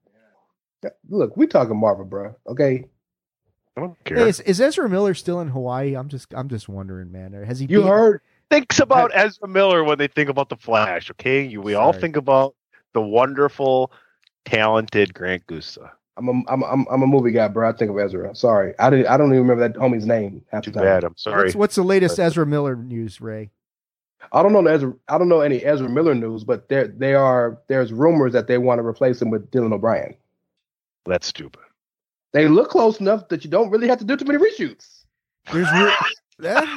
look, 1.09 1.37
we 1.37 1.47
talking 1.47 1.77
Marvel, 1.79 2.05
bro. 2.05 2.35
Okay, 2.49 2.85
I 3.77 3.81
don't 3.81 3.97
care. 4.05 4.17
Hey, 4.19 4.29
is, 4.29 4.41
is 4.41 4.61
Ezra 4.61 4.89
Miller 4.89 5.15
still 5.15 5.41
in 5.41 5.49
Hawaii? 5.49 5.95
I'm 5.95 6.09
just 6.09 6.33
I'm 6.35 6.49
just 6.49 6.69
wondering, 6.69 7.13
man. 7.13 7.35
Or 7.35 7.45
Has 7.45 7.61
he 7.61 7.67
you 7.67 7.81
been- 7.81 7.89
heard 7.89 8.21
thinks 8.51 8.81
about 8.81 9.11
Ezra 9.15 9.47
Miller 9.47 9.85
when 9.85 9.99
they 9.99 10.09
think 10.09 10.29
about 10.31 10.49
the 10.49 10.57
Flash. 10.57 11.11
Okay, 11.13 11.45
you, 11.47 11.61
we 11.61 11.75
all 11.75 11.93
think 11.93 12.17
about 12.17 12.55
the 12.95 13.01
wonderful, 13.03 13.93
talented 14.45 15.15
Grant 15.15 15.47
Gustin. 15.47 15.91
I'm 16.17 16.29
a, 16.29 16.33
I'm, 16.49 16.65
I'm, 16.65 16.87
I'm 16.91 17.03
a 17.03 17.07
movie 17.07 17.31
guy, 17.31 17.47
bro. 17.47 17.69
I 17.69 17.73
think 17.73 17.91
of 17.93 17.99
Ezra. 17.99 18.35
Sorry, 18.35 18.75
I 18.81 18.91
didn't. 18.91 19.07
I 19.07 19.17
don't 19.17 19.29
even 19.33 19.47
remember 19.47 19.69
that 19.69 19.79
homie's 19.79 20.05
name 20.07 20.43
half 20.51 20.65
the 20.65 20.71
Too 20.73 20.75
time. 20.75 20.85
bad. 20.85 21.05
I'm 21.05 21.17
sorry. 21.17 21.45
What's, 21.45 21.55
what's 21.55 21.75
the 21.77 21.85
latest 21.85 22.19
Ezra 22.19 22.45
Miller 22.45 22.75
news, 22.75 23.21
Rey? 23.21 23.51
I 24.33 24.43
don't 24.43 24.53
know 24.53 24.67
Ezra. 24.67 24.95
I 25.09 25.17
don't 25.17 25.29
know 25.29 25.41
any 25.43 25.63
Ezra 25.65 25.89
Miller 25.89 26.15
news, 26.17 26.43
but 26.43 26.69
there 26.69 26.89
they 26.89 27.15
are. 27.15 27.59
There's 27.69 27.93
rumors 27.93 28.33
that 28.33 28.49
they 28.49 28.59
want 28.59 28.81
to 28.81 28.85
replace 28.87 29.23
him 29.23 29.31
with 29.31 29.49
Dylan 29.53 29.73
O'Brien. 29.73 30.15
That's 31.07 31.29
stupid. 31.29 31.63
They 32.33 32.49
look 32.49 32.69
close 32.69 32.99
enough 33.01 33.29
that 33.29 33.45
you 33.45 33.51
don't 33.51 33.71
really 33.71 33.87
have 33.89 33.99
to 33.99 34.05
do 34.05 34.17
too 34.17 34.25
many 34.25 34.39
reshoots. 34.39 35.05
There's 35.53 35.71
ru- 35.73 35.91
Eh, 36.45 36.77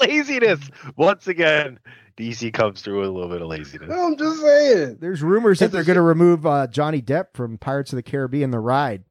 Laziness. 0.00 0.70
Once 0.96 1.26
again, 1.28 1.78
DC 2.18 2.52
comes 2.52 2.82
through 2.82 3.00
with 3.00 3.08
a 3.08 3.12
little 3.12 3.28
bit 3.30 3.40
of 3.42 3.48
laziness. 3.48 3.90
I'm 3.92 4.16
just 4.16 4.40
saying. 4.40 4.98
there's 5.00 5.22
rumors 5.22 5.60
that 5.60 5.66
It's 5.66 5.72
a 5.74 5.76
they're 5.76 5.84
going 5.84 5.96
to 5.96 6.02
remove 6.02 6.44
uh, 6.46 6.66
Johnny 6.66 7.00
Depp 7.00 7.26
from 7.34 7.58
Pirates 7.58 7.92
of 7.92 7.96
the 7.96 8.02
Caribbean: 8.02 8.50
The 8.50 8.58
Ride, 8.58 9.04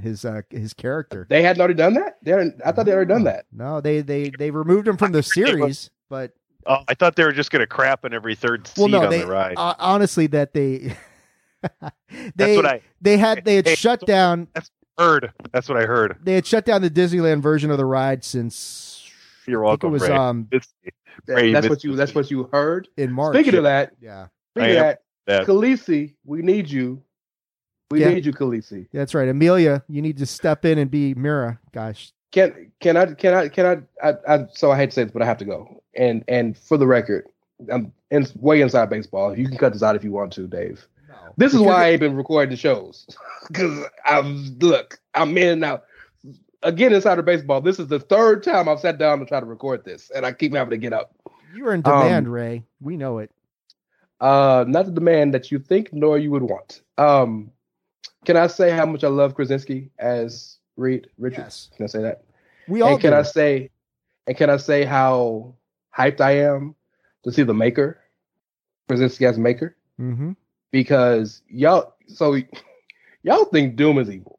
his 0.00 0.24
uh, 0.24 0.42
his 0.50 0.74
character. 0.74 1.26
They 1.30 1.42
hadn't 1.42 1.60
already 1.60 1.74
done 1.74 1.94
that. 1.94 2.18
They 2.22 2.32
hadn't, 2.32 2.60
I 2.64 2.72
thought 2.72 2.84
they 2.86 2.92
already 2.92 3.08
done 3.08 3.24
that. 3.24 3.46
No, 3.52 3.80
they 3.80 4.00
they 4.02 4.30
they 4.30 4.50
removed 4.50 4.86
him 4.86 4.96
from 4.96 5.12
the 5.12 5.22
series, 5.22 5.90
but 6.10 6.32
Oh, 6.66 6.84
I 6.86 6.94
thought 6.94 7.16
they 7.16 7.24
were 7.24 7.32
just 7.32 7.50
going 7.50 7.60
to 7.60 7.66
crap 7.66 8.04
in 8.04 8.12
every 8.14 8.34
third 8.36 8.68
seat 8.68 8.78
well, 8.78 8.88
no, 8.88 9.02
on 9.04 9.10
they 9.10 9.20
the 9.22 9.26
ride. 9.26 9.54
uh, 9.56 9.74
honestly 9.80 10.28
that 10.28 10.52
they 10.54 10.94
That's 11.80 11.94
they 12.36 12.56
what 12.56 12.66
I 12.66 12.82
they 13.00 13.16
had 13.16 13.44
they 13.44 13.56
had 13.56 13.66
Hey, 13.66 13.74
shut 13.74 14.00
so- 14.00 14.06
down 14.06 14.48
heard. 14.98 15.32
That's 15.52 15.68
what 15.68 15.78
I 15.78 15.86
heard. 15.86 16.18
they 16.22 16.34
had 16.34 16.46
shut 16.46 16.64
down 16.64 16.82
the 16.82 16.90
Disneyland 16.90 17.40
version 17.40 17.70
of 17.70 17.78
the 17.78 17.84
ride 17.84 18.22
since 18.24 19.08
You're 19.46 19.64
I 19.66 19.70
think 19.70 19.84
it 19.84 19.88
was 19.88 20.02
Rey. 20.02 20.10
um 20.14 20.48
It's- 20.52 20.72
That- 20.84 20.92
Rey, 21.26 21.52
that's 21.52 21.68
what 21.68 21.84
you. 21.84 21.96
That's 21.96 22.14
what 22.14 22.30
you 22.30 22.48
heard. 22.52 22.88
in 22.96 23.12
March. 23.12 23.36
Speaking 23.36 23.56
of 23.56 23.64
that, 23.64 23.92
yeah, 24.00 24.26
speaking 24.54 24.70
of 24.70 24.76
that, 24.76 25.02
that. 25.26 25.46
Khaleesi, 25.46 26.14
we 26.24 26.42
need 26.42 26.70
you. 26.70 27.02
We 27.90 28.00
Yeah. 28.00 28.14
need 28.14 28.24
you, 28.24 28.32
Khaleesi. 28.32 28.88
that's 28.92 29.14
right. 29.14 29.28
Emilia, 29.28 29.82
you 29.88 30.00
need 30.00 30.16
to 30.18 30.26
step 30.26 30.64
in 30.64 30.78
and 30.78 30.90
be 30.90 31.14
Mera. 31.14 31.58
Gosh, 31.72 32.12
Can 32.30 32.72
can 32.80 32.96
I 32.96 33.06
can 33.12 33.34
I 33.34 33.48
can 33.48 33.86
I, 34.02 34.08
I, 34.08 34.14
I 34.26 34.46
so 34.52 34.70
I 34.70 34.76
hate 34.76 34.90
to 34.90 34.94
say 34.94 35.04
this, 35.04 35.12
but 35.12 35.20
I 35.22 35.26
have 35.26 35.38
to 35.38 35.44
go. 35.44 35.82
And 35.94 36.24
and 36.26 36.56
for 36.56 36.78
the 36.78 36.86
record, 36.86 37.26
I'm 37.70 37.92
in, 38.10 38.26
way 38.36 38.62
inside 38.62 38.88
baseball. 38.88 39.36
You 39.36 39.46
can 39.46 39.58
cut 39.58 39.74
this 39.74 39.82
out 39.82 39.94
if 39.96 40.04
you 40.04 40.12
want 40.12 40.32
to, 40.34 40.46
Dave. 40.46 40.86
No. 41.08 41.14
This 41.36 41.52
is 41.52 41.60
why 41.60 41.86
I 41.86 41.90
ain't 41.90 42.00
been 42.00 42.16
recording 42.16 42.50
the 42.50 42.56
shows 42.56 43.06
because 43.48 43.84
I'm 44.06 44.58
look. 44.60 44.98
I'm 45.14 45.36
in 45.36 45.60
now. 45.60 45.82
Again, 46.62 46.92
insider 46.92 47.22
baseball. 47.22 47.60
This 47.60 47.78
is 47.78 47.88
the 47.88 47.98
third 47.98 48.42
time 48.42 48.68
I've 48.68 48.80
sat 48.80 48.98
down 48.98 49.18
to 49.18 49.24
try 49.24 49.40
to 49.40 49.46
record 49.46 49.84
this, 49.84 50.10
and 50.10 50.24
I 50.24 50.32
keep 50.32 50.54
having 50.54 50.70
to 50.70 50.76
get 50.76 50.92
up. 50.92 51.14
you 51.54 51.66
are 51.66 51.74
in 51.74 51.82
demand, 51.82 52.26
Um, 52.26 52.32
Rey. 52.32 52.64
We 52.80 52.96
know 52.96 53.18
it. 53.18 53.30
Uh, 54.20 54.64
not 54.68 54.86
the 54.86 54.92
demand 54.92 55.34
that 55.34 55.50
you 55.50 55.58
think 55.58 55.92
nor 55.92 56.16
you 56.18 56.30
would 56.30 56.42
want. 56.44 56.82
Um, 56.96 57.50
can 58.24 58.36
I 58.36 58.46
say 58.46 58.70
how 58.70 58.86
much 58.86 59.02
I 59.02 59.08
love 59.08 59.34
Krasinski 59.34 59.90
as 59.98 60.58
Reed 60.76 61.08
Richards? 61.18 61.68
Yes. 61.70 61.76
Can 61.76 61.84
I 61.84 61.86
say 61.88 62.02
that? 62.02 62.24
We 62.68 62.82
all 62.82 62.92
and 62.92 63.00
can 63.00 63.10
do. 63.10 63.16
I 63.16 63.22
say, 63.22 63.70
and 64.28 64.36
can 64.36 64.48
I 64.48 64.56
say 64.58 64.84
how 64.84 65.54
hyped 65.96 66.20
I 66.20 66.32
am 66.38 66.76
to 67.24 67.32
see 67.32 67.42
the 67.42 67.54
maker, 67.54 67.98
Krasinski 68.88 69.26
as 69.26 69.38
maker? 69.38 69.76
mm-hmm. 70.00 70.32
Because 70.70 71.42
y'all, 71.48 71.94
so 72.06 72.38
y'all 73.24 73.44
think 73.46 73.76
Doom 73.76 73.98
is 73.98 74.08
evil. 74.08 74.38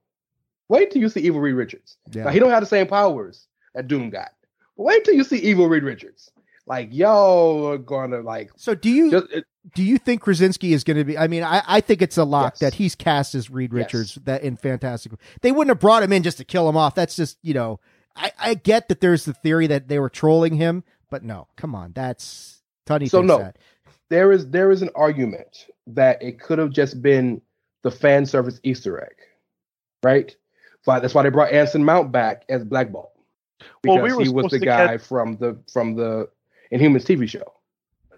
Wait 0.73 0.91
till 0.91 1.01
you 1.01 1.09
see 1.09 1.21
evil 1.21 1.39
Reed 1.41 1.55
Richards. 1.55 1.97
Yeah. 2.11 2.23
Now 2.25 2.29
he 2.31 2.39
don't 2.39 2.49
have 2.49 2.61
the 2.63 2.67
same 2.67 2.87
powers 2.87 3.47
that 3.75 3.87
Doom 3.87 4.09
got. 4.09 4.31
But 4.75 4.83
wait 4.83 5.05
till 5.05 5.13
you 5.13 5.23
see 5.23 5.37
evil 5.37 5.67
Reed 5.67 5.83
Richards. 5.83 6.31
Like 6.65 6.89
y'all 6.91 7.67
are 7.67 7.77
gonna 7.77 8.21
like 8.21 8.51
So 8.55 8.73
do 8.73 8.89
you 8.89 9.11
just 9.11 9.27
it, 9.31 9.45
do 9.75 9.83
you 9.83 9.97
think 9.97 10.21
Krasinski 10.21 10.73
is 10.73 10.83
going 10.83 10.97
to 10.97 11.03
be? 11.05 11.17
I 11.17 11.27
mean, 11.27 11.43
I, 11.43 11.61
I 11.67 11.79
think 11.81 12.01
it's 12.01 12.17
a 12.17 12.23
lock 12.25 12.53
Yes. 12.53 12.59
that 12.59 12.73
he's 12.73 12.95
cast 12.95 13.35
as 13.35 13.49
Reed 13.49 13.71
Yes. 13.71 13.77
Richards 13.85 14.15
that 14.25 14.43
in 14.43 14.55
Fantastic. 14.57 15.11
They 15.41 15.51
wouldn't 15.51 15.69
have 15.69 15.79
brought 15.79 16.03
him 16.03 16.11
in 16.13 16.23
just 16.23 16.37
to 16.39 16.43
kill 16.45 16.67
him 16.67 16.75
off. 16.77 16.95
That's 16.95 17.15
just 17.15 17.37
you 17.43 17.53
know. 17.53 17.79
I, 18.15 18.31
I 18.39 18.53
get 18.53 18.89
that 18.89 19.01
there's 19.01 19.25
the 19.25 19.33
theory 19.33 19.65
that 19.67 19.87
they 19.87 19.97
were 19.99 20.09
trolling 20.09 20.55
him, 20.55 20.83
but 21.09 21.23
no, 21.23 21.47
come 21.55 21.73
on, 21.73 21.93
that's 21.93 22.61
Tunney 22.85 23.09
So 23.09 23.21
no. 23.23 23.39
that. 23.39 23.57
there 24.09 24.31
is 24.31 24.49
there 24.51 24.69
is 24.71 24.81
an 24.83 24.89
argument 24.95 25.65
that 25.87 26.21
it 26.21 26.39
could 26.39 26.59
have 26.59 26.69
just 26.69 27.01
been 27.01 27.41
the 27.81 27.89
fan 27.91 28.25
service 28.27 28.59
Easter 28.63 29.01
egg, 29.01 29.15
right? 30.03 30.35
But 30.85 30.99
that's 31.01 31.13
why 31.13 31.23
they 31.23 31.29
brought 31.29 31.51
Anson 31.51 31.83
Mount 31.85 32.11
back 32.11 32.43
as 32.49 32.63
Black 32.63 32.91
Bolt 32.91 33.11
because 33.81 33.95
Well, 33.95 34.03
we 34.03 34.13
were 34.13 34.23
he 34.23 34.29
was 34.29 34.51
the 34.51 34.59
guy 34.59 34.87
get- 34.97 35.01
from 35.01 35.37
the 35.37 35.57
from 35.71 35.95
the 35.95 36.29
Inhumans 36.71 37.05
TV 37.05 37.27
show. 37.29 37.53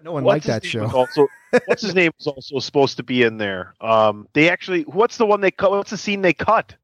No 0.02 0.12
one 0.12 0.24
What's 0.24 0.46
liked 0.46 0.46
that 0.46 0.62
name 0.64 0.70
show. 0.70 0.82
was 0.84 0.94
Also, 0.94 1.26
what's 1.66 1.82
his 1.82 1.94
name 1.94 2.12
was 2.18 2.26
also 2.28 2.58
supposed 2.60 2.96
to 2.98 3.02
be 3.02 3.22
in 3.22 3.38
there. 3.38 3.74
Um, 3.80 4.28
they 4.34 4.48
actually, 4.50 4.82
what's 4.82 5.16
the 5.16 5.26
one 5.26 5.40
they 5.40 5.50
cut? 5.50 5.70
What's 5.72 5.90
the 5.90 5.96
scene 5.96 6.22
they 6.22 6.32
cut? 6.32 6.74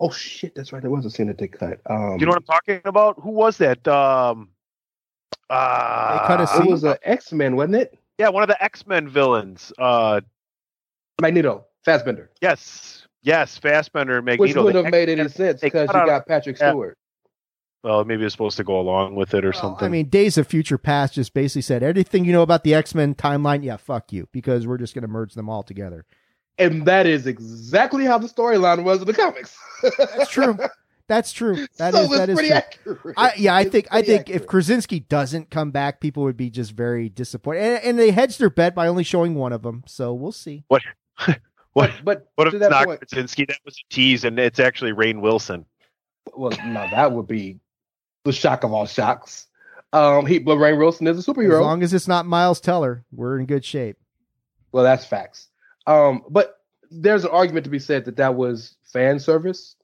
Oh 0.00 0.10
shit, 0.10 0.54
that's 0.54 0.72
right. 0.72 0.80
There 0.82 0.90
was 0.90 1.04
a 1.04 1.10
scene 1.10 1.26
that 1.28 1.38
they 1.38 1.46
cut. 1.46 1.78
Um, 1.86 2.16
Do 2.16 2.20
you 2.20 2.26
know 2.26 2.30
what 2.30 2.38
I'm 2.38 2.42
talking 2.44 2.80
about? 2.84 3.20
Who 3.20 3.30
was 3.30 3.58
that? 3.58 3.86
Um, 3.86 4.48
uh, 5.50 6.26
cut 6.26 6.40
a 6.40 6.62
it 6.62 6.70
was 6.70 6.84
an 6.84 6.96
X 7.02 7.32
Men, 7.32 7.54
wasn't 7.56 7.76
it? 7.76 7.98
yeah, 8.18 8.28
one 8.28 8.42
of 8.42 8.48
the 8.48 8.62
X 8.62 8.86
Men 8.86 9.08
villains. 9.08 9.72
Uh, 9.78 10.20
Magneto, 11.20 11.66
Fassbender, 11.84 12.30
yes, 12.40 13.06
yes, 13.22 13.58
Fassbender 13.58 14.18
and 14.18 14.26
which 14.26 14.38
Magneto. 14.38 14.64
wouldn't 14.64 14.84
have 14.84 14.92
made 14.92 15.08
any 15.08 15.28
sense 15.28 15.60
because 15.60 15.88
you 15.88 16.06
got 16.06 16.26
Patrick 16.26 16.58
yeah. 16.58 16.70
Stewart. 16.70 16.98
Well, 17.82 18.04
maybe 18.04 18.24
it's 18.24 18.34
supposed 18.34 18.58
to 18.58 18.64
go 18.64 18.78
along 18.78 19.14
with 19.14 19.32
it 19.32 19.44
or 19.44 19.52
Well, 19.52 19.60
something. 19.60 19.86
I 19.86 19.88
mean, 19.88 20.08
Days 20.10 20.36
of 20.36 20.46
Future 20.46 20.76
Past 20.78 21.14
just 21.14 21.32
basically 21.32 21.62
said 21.62 21.82
everything 21.82 22.24
you 22.26 22.32
know 22.32 22.42
about 22.42 22.62
the 22.62 22.74
X 22.74 22.94
Men 22.94 23.14
timeline. 23.14 23.64
Yeah, 23.64 23.76
fuck 23.78 24.12
you, 24.12 24.28
because 24.32 24.66
we're 24.66 24.76
just 24.78 24.94
going 24.94 25.02
to 25.02 25.08
merge 25.08 25.34
them 25.34 25.48
all 25.48 25.62
together. 25.62 26.04
And 26.58 26.84
that 26.86 27.06
is 27.06 27.26
exactly 27.26 28.04
how 28.04 28.18
the 28.18 28.28
storyline 28.28 28.84
was 28.84 29.00
in 29.00 29.06
the 29.06 29.14
comics. 29.14 29.56
That's 29.96 30.28
true. 30.30 30.58
That's 31.08 31.32
true. 31.32 31.66
That 31.78 31.94
so 31.94 32.02
is 32.02 32.10
it's 32.10 32.18
that 32.18 32.28
is 32.28 32.34
pretty 32.34 32.50
true. 32.50 32.56
accurate. 32.56 33.14
I, 33.16 33.32
yeah, 33.36 33.54
I 33.54 33.62
It's 33.62 33.70
think 33.72 33.86
I 33.90 34.02
pretty 34.02 34.06
think 34.08 34.28
if 34.30 34.46
accurate. 34.46 34.48
Krasinski 34.48 35.00
doesn't 35.00 35.50
come 35.50 35.70
back, 35.70 36.00
people 36.00 36.22
would 36.24 36.36
be 36.36 36.50
just 36.50 36.72
very 36.72 37.08
disappointed. 37.08 37.62
And, 37.62 37.84
and 37.84 37.98
they 37.98 38.10
hedged 38.12 38.38
their 38.38 38.50
bet 38.50 38.74
by 38.74 38.86
only 38.88 39.04
showing 39.04 39.34
one 39.34 39.52
of 39.52 39.62
them, 39.62 39.82
so 39.86 40.12
we'll 40.14 40.32
see. 40.32 40.64
what? 40.68 40.82
But, 41.74 41.92
but 42.04 42.28
What 42.34 42.48
if 42.48 42.54
it's 42.54 42.60
that 42.62 42.70
not 42.70 42.86
point, 42.86 43.00
Krasinski? 43.00 43.44
That 43.44 43.58
was 43.64 43.76
a 43.76 43.94
tease, 43.94 44.24
and 44.24 44.38
it's 44.38 44.58
actually 44.58 44.92
Rainn 44.92 45.20
Wilson. 45.20 45.64
well, 46.34 46.50
no, 46.66 46.86
that 46.90 47.12
would 47.12 47.26
be 47.26 47.60
the 48.24 48.32
shock 48.32 48.64
of 48.64 48.72
all 48.72 48.86
shocks. 48.86 49.46
Um, 49.92 50.26
he, 50.26 50.38
but 50.38 50.56
Rainn 50.56 50.78
Wilson 50.78 51.06
is 51.06 51.26
a 51.26 51.32
superhero. 51.32 51.54
As 51.54 51.60
long 51.60 51.82
as 51.82 51.94
it's 51.94 52.08
not 52.08 52.26
Miles 52.26 52.60
Teller, 52.60 53.04
we're 53.12 53.38
in 53.38 53.46
good 53.46 53.64
shape. 53.64 53.96
well, 54.72 54.84
that's 54.84 55.04
facts. 55.04 55.48
Um, 55.86 56.24
but 56.28 56.60
there's 56.90 57.24
an 57.24 57.30
argument 57.30 57.64
to 57.64 57.70
be 57.70 57.78
said 57.78 58.04
that 58.04 58.16
that 58.16 58.34
was 58.34 58.76
fan 58.84 59.18
service, 59.18 59.76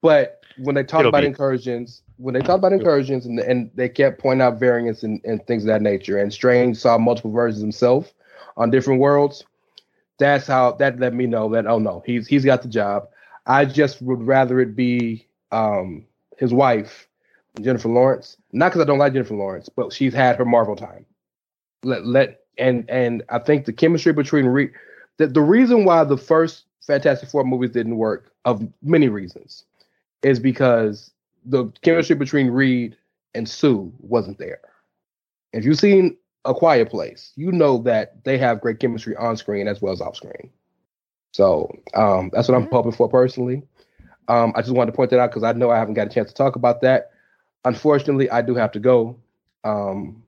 but 0.00 0.40
when 0.58 0.74
they 0.74 0.84
talk 0.84 1.00
It'll 1.00 1.08
about 1.10 1.22
be. 1.22 1.28
incursions, 1.28 2.02
when 2.16 2.34
they 2.34 2.40
talk 2.40 2.58
about 2.58 2.72
incursions, 2.72 3.26
and 3.26 3.38
and 3.40 3.70
they 3.74 3.88
kept 3.88 4.20
pointing 4.20 4.42
out 4.42 4.58
variants 4.60 5.02
and, 5.02 5.20
and 5.24 5.44
things 5.46 5.62
of 5.64 5.68
that 5.68 5.82
nature, 5.82 6.18
and 6.18 6.32
Strange 6.32 6.76
saw 6.76 6.98
multiple 6.98 7.30
versions 7.32 7.60
himself 7.62 8.12
on 8.56 8.70
different 8.70 9.00
worlds. 9.00 9.44
That's 10.22 10.46
how 10.46 10.72
that 10.72 11.00
let 11.00 11.14
me 11.14 11.26
know 11.26 11.48
that 11.50 11.66
oh 11.66 11.80
no, 11.80 12.00
he's 12.06 12.28
he's 12.28 12.44
got 12.44 12.62
the 12.62 12.68
job. 12.68 13.08
I 13.46 13.64
just 13.64 14.00
would 14.02 14.22
rather 14.22 14.60
it 14.60 14.76
be 14.76 15.26
um, 15.50 16.06
his 16.38 16.54
wife, 16.54 17.08
Jennifer 17.60 17.88
Lawrence. 17.88 18.36
Not 18.52 18.68
because 18.68 18.82
I 18.82 18.84
don't 18.84 19.00
like 19.00 19.14
Jennifer 19.14 19.34
Lawrence, 19.34 19.68
but 19.68 19.92
she's 19.92 20.14
had 20.14 20.36
her 20.36 20.44
Marvel 20.44 20.76
time. 20.76 21.04
Let 21.82 22.06
let 22.06 22.44
and 22.56 22.88
and 22.88 23.24
I 23.30 23.40
think 23.40 23.64
the 23.64 23.72
chemistry 23.72 24.12
between 24.12 24.46
Reed, 24.46 24.70
the, 25.16 25.26
the 25.26 25.40
reason 25.40 25.84
why 25.84 26.04
the 26.04 26.16
first 26.16 26.66
Fantastic 26.86 27.28
Four 27.28 27.42
movies 27.42 27.70
didn't 27.70 27.96
work, 27.96 28.32
of 28.44 28.62
many 28.80 29.08
reasons, 29.08 29.64
is 30.22 30.38
because 30.38 31.10
the 31.44 31.66
chemistry 31.82 32.14
between 32.14 32.48
Reed 32.48 32.96
and 33.34 33.48
Sue 33.48 33.92
wasn't 33.98 34.38
there. 34.38 34.60
If 35.52 35.64
you've 35.64 35.80
seen 35.80 36.16
A 36.44 36.54
Quiet 36.54 36.90
Place, 36.90 37.32
you 37.36 37.52
know 37.52 37.78
that 37.82 38.24
they 38.24 38.38
have 38.38 38.60
great 38.60 38.80
chemistry 38.80 39.16
on 39.16 39.36
screen 39.36 39.68
as 39.68 39.80
well 39.80 39.92
as 39.92 40.00
off 40.00 40.16
screen. 40.16 40.50
So 41.32 41.74
um, 41.94 42.30
that's 42.32 42.48
what 42.48 42.56
I'm 42.56 42.68
hoping 42.70 42.92
for 42.92 43.08
personally. 43.08 43.62
Um, 44.28 44.52
I 44.54 44.62
just 44.62 44.72
wanted 44.72 44.92
to 44.92 44.96
point 44.96 45.10
that 45.10 45.20
out 45.20 45.30
because 45.30 45.42
I 45.42 45.52
know 45.52 45.70
I 45.70 45.78
haven't 45.78 45.94
got 45.94 46.06
a 46.08 46.10
chance 46.10 46.28
to 46.28 46.34
talk 46.34 46.56
about 46.56 46.80
that. 46.82 47.10
Unfortunately, 47.64 48.30
I 48.30 48.42
do 48.42 48.54
have 48.54 48.72
to 48.72 48.80
go. 48.80 49.18
Um, 49.64 50.24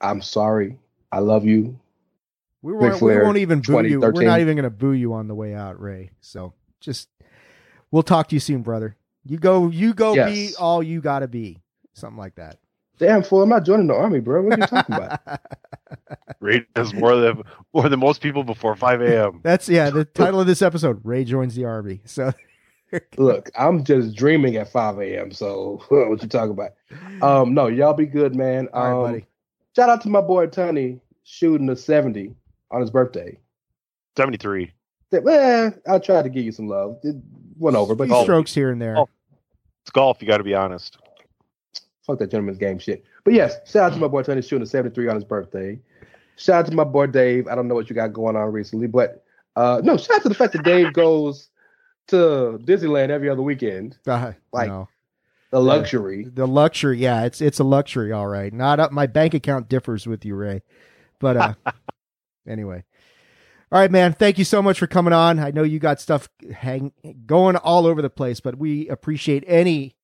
I'm 0.00 0.22
sorry. 0.22 0.78
I 1.10 1.18
love 1.18 1.44
you. 1.44 1.78
We 2.62 2.72
Ric 2.72 2.80
won't, 2.80 3.02
we 3.02 3.16
won't 3.18 3.36
even 3.38 3.60
boo 3.60 3.84
you. 3.84 4.00
We're 4.00 4.22
not 4.22 4.40
even 4.40 4.56
going 4.56 4.64
to 4.64 4.70
boo 4.70 4.92
you 4.92 5.12
on 5.14 5.28
the 5.28 5.34
way 5.34 5.54
out, 5.54 5.80
Rey. 5.80 6.10
So 6.20 6.54
just 6.80 7.08
we'll 7.90 8.04
talk 8.04 8.28
to 8.28 8.36
you 8.36 8.40
soon, 8.40 8.62
brother. 8.62 8.96
You 9.24 9.38
go. 9.38 9.68
You 9.68 9.94
go. 9.94 10.14
Be 10.14 10.52
all 10.58 10.82
you 10.82 11.00
got 11.00 11.20
to 11.20 11.28
be. 11.28 11.60
Something 11.94 12.18
like 12.18 12.36
that. 12.36 12.58
Damn 12.98 13.22
fool! 13.22 13.42
I'm 13.42 13.48
not 13.48 13.64
joining 13.64 13.86
the 13.88 13.94
army, 13.94 14.20
bro. 14.20 14.42
What 14.42 14.54
are 14.58 14.60
you 14.60 14.66
talking 14.66 14.94
about? 14.94 15.20
Rey 16.40 16.64
does 16.74 16.94
more 16.94 17.16
than 17.16 17.42
more 17.72 17.88
than 17.88 18.00
most 18.00 18.20
people 18.20 18.44
before 18.44 18.76
5 18.76 19.00
a.m. 19.02 19.40
That's 19.42 19.68
yeah. 19.68 19.90
The 19.90 20.04
title 20.04 20.40
of 20.40 20.46
this 20.46 20.62
episode: 20.62 21.00
Rey 21.04 21.24
joins 21.24 21.54
the 21.54 21.64
army. 21.64 22.00
So 22.04 22.32
Look, 23.16 23.50
I'm 23.58 23.84
just 23.84 24.14
dreaming 24.14 24.56
at 24.56 24.70
5 24.70 24.98
a.m. 25.00 25.32
So 25.32 25.82
what 25.88 26.22
you 26.22 26.28
talking 26.28 26.50
about? 26.52 26.70
Um, 27.22 27.54
no, 27.54 27.66
y'all 27.66 27.94
be 27.94 28.06
good, 28.06 28.34
man. 28.36 28.68
all 28.72 28.82
right, 28.82 28.92
Um, 29.06 29.12
buddy. 29.12 29.26
shout 29.74 29.88
out 29.88 30.02
to 30.02 30.08
my 30.08 30.20
boy 30.20 30.46
Tony 30.46 31.00
shooting 31.24 31.68
a 31.70 31.76
70 31.76 32.34
on 32.70 32.80
his 32.82 32.90
birthday. 32.90 33.38
73. 34.16 34.70
That- 35.10 35.22
Well, 35.24 35.72
I 35.88 35.98
tried 35.98 36.22
to 36.22 36.28
give 36.30 36.44
you 36.44 36.52
some 36.52 36.68
love. 36.68 36.98
It 37.02 37.16
went 37.58 37.76
over, 37.76 37.94
but 37.94 38.08
Few 38.08 38.22
strokes 38.24 38.54
here 38.54 38.70
and 38.70 38.80
there. 38.80 38.98
Oh. 38.98 39.08
It's 39.84 39.90
golf. 39.90 40.20
You 40.20 40.28
got 40.28 40.38
to 40.38 40.44
be 40.44 40.54
honest. 40.54 40.98
Fuck 42.06 42.18
that 42.18 42.30
gentleman's 42.30 42.58
game 42.58 42.78
shit. 42.78 43.04
But 43.24 43.34
yes, 43.34 43.56
shout 43.70 43.84
out 43.84 43.92
to 43.94 44.00
my 44.00 44.08
boy 44.08 44.22
Tony 44.22 44.42
shooting 44.42 44.62
a 44.62 44.66
73 44.66 45.08
on 45.08 45.14
his 45.14 45.24
birthday. 45.24 45.78
Shout 46.36 46.64
out 46.64 46.70
to 46.70 46.74
my 46.76 46.84
boy 46.84 47.06
Dave. 47.06 47.46
I 47.48 47.54
don't 47.54 47.68
know 47.68 47.74
what 47.74 47.88
you 47.88 47.94
got 47.94 48.12
going 48.12 48.36
on 48.36 48.50
recently, 48.52 48.86
but 48.88 49.24
uh 49.56 49.80
no, 49.84 49.96
shout 49.96 50.16
out 50.16 50.22
to 50.22 50.28
the 50.28 50.34
fact 50.34 50.52
that 50.54 50.64
Dave 50.64 50.92
goes 50.92 51.50
to 52.08 52.58
Disneyland 52.64 53.10
every 53.10 53.28
other 53.28 53.42
weekend. 53.42 53.96
Uh, 54.06 54.32
like- 54.52 54.68
no. 54.68 54.88
The 55.52 55.60
luxury. 55.60 56.24
the 56.24 56.46
luxury. 56.46 56.96
Yeah, 56.98 57.24
it's 57.24 57.42
it's 57.42 57.60
a 57.60 57.64
luxury. 57.64 58.10
All 58.10 58.26
right. 58.26 58.50
Not 58.50 58.80
up. 58.80 58.90
My 58.90 59.06
bank 59.06 59.34
account 59.34 59.68
differs 59.68 60.06
with 60.06 60.24
you, 60.24 60.34
Rey. 60.34 60.62
But 61.18 61.36
uh, 61.36 61.54
anyway. 62.48 62.84
All 63.70 63.78
right, 63.78 63.90
man. 63.90 64.14
Thank 64.14 64.38
you 64.38 64.46
so 64.46 64.62
much 64.62 64.78
for 64.78 64.86
coming 64.86 65.12
on. 65.12 65.38
I 65.38 65.50
know 65.50 65.62
you 65.62 65.78
got 65.78 66.00
stuff 66.00 66.30
hang 66.54 66.92
going 67.26 67.56
all 67.56 67.86
over 67.86 68.00
the 68.00 68.08
place, 68.08 68.40
but 68.40 68.56
we 68.56 68.88
appreciate 68.88 69.44
any 69.46 69.94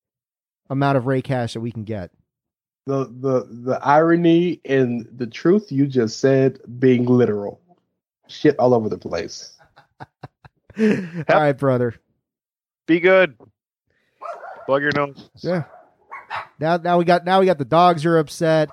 amount 0.70 0.98
of 0.98 1.06
Rey 1.06 1.22
cash 1.22 1.54
that 1.54 1.60
we 1.60 1.72
can 1.72 1.84
get. 1.84 2.10
The 2.86 3.04
the 3.04 3.46
the 3.50 3.80
irony 3.82 4.60
and 4.64 5.06
the 5.14 5.26
truth 5.26 5.70
you 5.70 5.86
just 5.86 6.20
said 6.20 6.58
being 6.78 7.04
literal. 7.04 7.60
Shit 8.28 8.58
all 8.58 8.74
over 8.74 8.88
the 8.88 8.98
place. 8.98 9.56
All 10.78 10.86
right, 11.28 11.52
brother. 11.52 11.94
Be 12.86 13.00
good. 13.00 13.36
Plug 14.66 14.82
your 14.82 14.92
nose. 14.94 15.28
Yeah. 15.36 15.64
Now, 16.58 16.76
now 16.76 16.98
we 16.98 17.04
got 17.04 17.24
now 17.24 17.40
we 17.40 17.46
got 17.46 17.58
the 17.58 17.64
dogs 17.64 18.04
are 18.04 18.18
upset. 18.18 18.70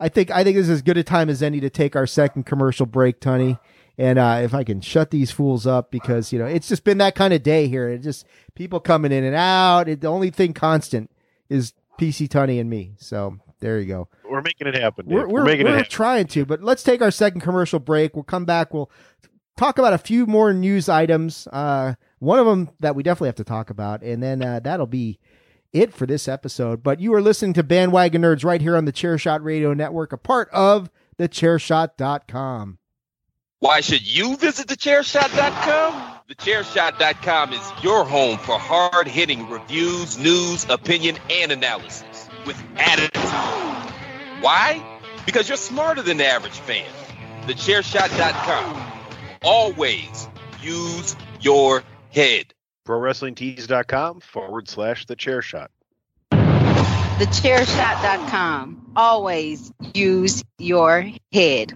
I 0.00 0.08
think 0.08 0.30
I 0.30 0.44
think 0.44 0.56
this 0.56 0.64
is 0.64 0.70
as 0.70 0.82
good 0.82 0.96
a 0.96 1.02
time 1.02 1.28
as 1.28 1.42
any 1.42 1.60
to 1.60 1.70
take 1.70 1.96
our 1.96 2.06
second 2.06 2.44
commercial 2.46 2.86
break, 2.86 3.20
Tony. 3.20 3.58
And 3.96 4.18
uh, 4.18 4.40
if 4.42 4.54
I 4.54 4.64
can 4.64 4.80
shut 4.80 5.10
these 5.10 5.30
fools 5.30 5.66
up, 5.66 5.90
because 5.90 6.32
you 6.32 6.38
know 6.38 6.46
it's 6.46 6.68
just 6.68 6.84
been 6.84 6.98
that 6.98 7.14
kind 7.14 7.32
of 7.32 7.42
day 7.42 7.68
here. 7.68 7.88
It 7.88 7.98
just 7.98 8.26
people 8.54 8.80
coming 8.80 9.12
in 9.12 9.22
and 9.24 9.36
out. 9.36 9.88
It, 9.88 10.00
the 10.00 10.08
only 10.08 10.30
thing 10.30 10.52
constant 10.52 11.10
is 11.54 11.72
PC 11.98 12.28
Tony 12.28 12.58
and 12.58 12.68
me. 12.68 12.94
So 12.98 13.38
there 13.60 13.78
you 13.78 13.86
go. 13.86 14.08
We're 14.28 14.42
making 14.42 14.66
it 14.66 14.74
happen. 14.74 15.06
We're, 15.06 15.28
we're, 15.28 15.44
making 15.44 15.66
we're 15.66 15.74
it 15.74 15.76
happen. 15.76 15.90
trying 15.90 16.26
to, 16.28 16.44
but 16.44 16.62
let's 16.62 16.82
take 16.82 17.00
our 17.00 17.10
second 17.10 17.40
commercial 17.40 17.78
break. 17.78 18.14
We'll 18.14 18.24
come 18.24 18.44
back. 18.44 18.74
We'll 18.74 18.90
talk 19.56 19.78
about 19.78 19.92
a 19.92 19.98
few 19.98 20.26
more 20.26 20.52
news 20.52 20.88
items. 20.88 21.46
Uh, 21.52 21.94
one 22.18 22.38
of 22.38 22.46
them 22.46 22.70
that 22.80 22.94
we 22.96 23.02
definitely 23.02 23.28
have 23.28 23.36
to 23.36 23.44
talk 23.44 23.70
about, 23.70 24.02
and 24.02 24.22
then 24.22 24.42
uh, 24.42 24.60
that'll 24.60 24.86
be 24.86 25.18
it 25.72 25.92
for 25.92 26.06
this 26.06 26.28
episode. 26.28 26.82
But 26.82 27.00
you 27.00 27.14
are 27.14 27.22
listening 27.22 27.54
to 27.54 27.62
Bandwagon 27.62 28.22
Nerds 28.22 28.44
right 28.44 28.60
here 28.60 28.76
on 28.76 28.84
the 28.84 28.92
Chairshot 28.92 29.42
Radio 29.42 29.72
Network, 29.74 30.12
a 30.12 30.18
part 30.18 30.48
of 30.50 30.90
the 31.16 31.28
Chairshot.com. 31.28 32.78
Why 33.64 33.80
should 33.80 34.06
you 34.06 34.36
visit 34.36 34.66
thechairshot.com? 34.66 36.18
Thechairshot.com 36.28 37.54
is 37.54 37.72
your 37.82 38.04
home 38.04 38.36
for 38.36 38.58
hard 38.58 39.08
hitting 39.08 39.48
reviews, 39.48 40.18
news, 40.18 40.66
opinion, 40.68 41.16
and 41.30 41.50
analysis 41.50 42.28
with 42.44 42.62
attitude. 42.76 43.24
Why? 44.42 44.84
Because 45.24 45.48
you're 45.48 45.56
smarter 45.56 46.02
than 46.02 46.18
the 46.18 46.26
average 46.26 46.58
fan. 46.58 46.84
Thechairshot.com. 47.46 48.92
Always 49.42 50.28
use 50.60 51.16
your 51.40 51.82
head. 52.10 52.52
ProWrestlingTees.com 52.86 54.20
forward 54.20 54.68
slash 54.68 55.06
the 55.06 55.16
chair 55.16 55.40
shot. 55.40 55.70
Thechairshot.com. 56.30 58.92
Always 58.94 59.72
use 59.94 60.44
your 60.58 61.10
head. 61.32 61.72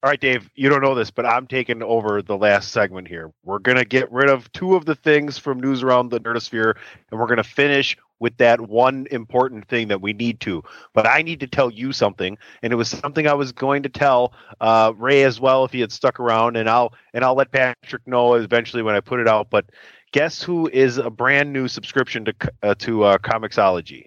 All 0.00 0.10
right, 0.10 0.20
Dave, 0.20 0.48
you 0.54 0.68
don't 0.68 0.80
know 0.80 0.94
this, 0.94 1.10
but 1.10 1.26
I'm 1.26 1.48
taking 1.48 1.82
over 1.82 2.22
the 2.22 2.36
last 2.36 2.70
segment 2.70 3.08
here. 3.08 3.32
We're 3.42 3.58
going 3.58 3.78
to 3.78 3.84
get 3.84 4.10
rid 4.12 4.30
of 4.30 4.50
two 4.52 4.76
of 4.76 4.84
the 4.84 4.94
things 4.94 5.38
from 5.38 5.58
news 5.58 5.82
around 5.82 6.10
the 6.10 6.20
nerdosphere, 6.20 6.76
and 7.10 7.18
we're 7.18 7.26
going 7.26 7.38
to 7.38 7.42
finish 7.42 7.96
with 8.20 8.36
that 8.36 8.60
one 8.60 9.08
important 9.10 9.66
thing 9.66 9.88
that 9.88 10.00
we 10.00 10.12
need 10.12 10.38
to. 10.40 10.62
But 10.94 11.08
I 11.08 11.22
need 11.22 11.40
to 11.40 11.48
tell 11.48 11.68
you 11.68 11.92
something, 11.92 12.38
and 12.62 12.72
it 12.72 12.76
was 12.76 12.88
something 12.88 13.26
I 13.26 13.34
was 13.34 13.50
going 13.50 13.82
to 13.82 13.88
tell 13.88 14.34
uh, 14.60 14.92
Rey 14.96 15.24
as 15.24 15.40
well 15.40 15.64
if 15.64 15.72
he 15.72 15.80
had 15.80 15.90
stuck 15.90 16.20
around, 16.20 16.56
and 16.56 16.70
I'll 16.70 16.94
and 17.12 17.24
I'll 17.24 17.34
let 17.34 17.50
Patrick 17.50 18.06
know 18.06 18.34
eventually 18.34 18.84
when 18.84 18.94
I 18.94 19.00
put 19.00 19.18
it 19.18 19.26
out. 19.26 19.50
But 19.50 19.66
guess 20.12 20.40
who 20.40 20.70
is 20.72 20.98
a 20.98 21.10
brand 21.10 21.52
new 21.52 21.66
subscription 21.66 22.24
to 22.24 22.34
uh, 22.62 22.74
to 22.76 23.02
uh, 23.02 23.18
Comixology? 23.18 24.04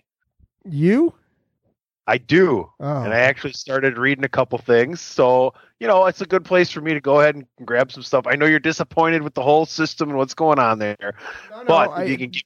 You? 0.63 1.13
I 2.07 2.17
do. 2.17 2.69
Oh. 2.79 3.03
And 3.03 3.13
I 3.13 3.19
actually 3.19 3.53
started 3.53 3.97
reading 3.97 4.25
a 4.25 4.29
couple 4.29 4.57
things. 4.57 4.99
So, 4.99 5.53
you 5.81 5.87
know, 5.87 6.05
it's 6.05 6.21
a 6.21 6.27
good 6.27 6.45
place 6.45 6.69
for 6.69 6.79
me 6.79 6.93
to 6.93 7.01
go 7.01 7.21
ahead 7.21 7.33
and 7.33 7.47
grab 7.65 7.91
some 7.91 8.03
stuff. 8.03 8.27
I 8.27 8.35
know 8.35 8.45
you're 8.45 8.59
disappointed 8.59 9.23
with 9.23 9.33
the 9.33 9.41
whole 9.41 9.65
system 9.65 10.09
and 10.09 10.17
what's 10.17 10.35
going 10.35 10.59
on 10.59 10.77
there. 10.77 10.95
No, 11.49 11.57
no, 11.57 11.63
but 11.65 11.89
I- 11.89 12.03
if 12.03 12.09
you 12.09 12.17
can 12.19 12.29
give 12.29 12.43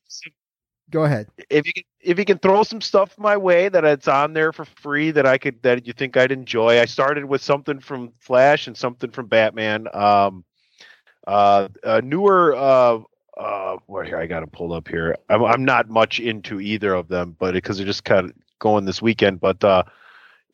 go 0.90 1.04
ahead. 1.04 1.28
if 1.50 1.68
you 1.68 1.74
can 1.74 1.84
if 2.00 2.18
you 2.18 2.24
can 2.24 2.38
throw 2.38 2.64
some 2.64 2.80
stuff 2.80 3.18
my 3.18 3.36
way 3.36 3.68
that 3.68 3.84
it's 3.84 4.08
on 4.08 4.32
there 4.32 4.54
for 4.54 4.64
free 4.64 5.12
that 5.12 5.26
I 5.26 5.38
could 5.38 5.62
that 5.64 5.86
you 5.86 5.92
think 5.92 6.16
I'd 6.16 6.32
enjoy. 6.32 6.80
I 6.80 6.86
started 6.86 7.26
with 7.26 7.42
something 7.42 7.82
from 7.82 8.14
Flash 8.20 8.68
and 8.68 8.78
something 8.78 9.12
from 9.12 9.28
Batman. 9.28 9.88
Um 9.94 10.46
uh 11.28 11.68
a 11.84 12.02
newer 12.02 12.56
uh 12.56 13.00
uh 13.38 13.78
where 13.88 14.06
here 14.06 14.18
I 14.18 14.28
got 14.28 14.44
it 14.44 14.52
pulled 14.54 14.72
up 14.72 14.88
here. 14.88 15.18
I'm 15.28 15.44
I'm 15.44 15.66
not 15.66 15.90
much 15.90 16.22
into 16.22 16.62
either 16.62 16.94
of 16.94 17.10
them, 17.10 17.36
but 17.38 17.54
because 17.54 17.76
they're 17.78 17.86
just 17.86 18.06
kind 18.06 18.30
of 18.30 18.34
going 18.60 18.86
this 18.86 19.02
weekend. 19.02 19.42
But 19.42 19.62
uh 19.62 19.84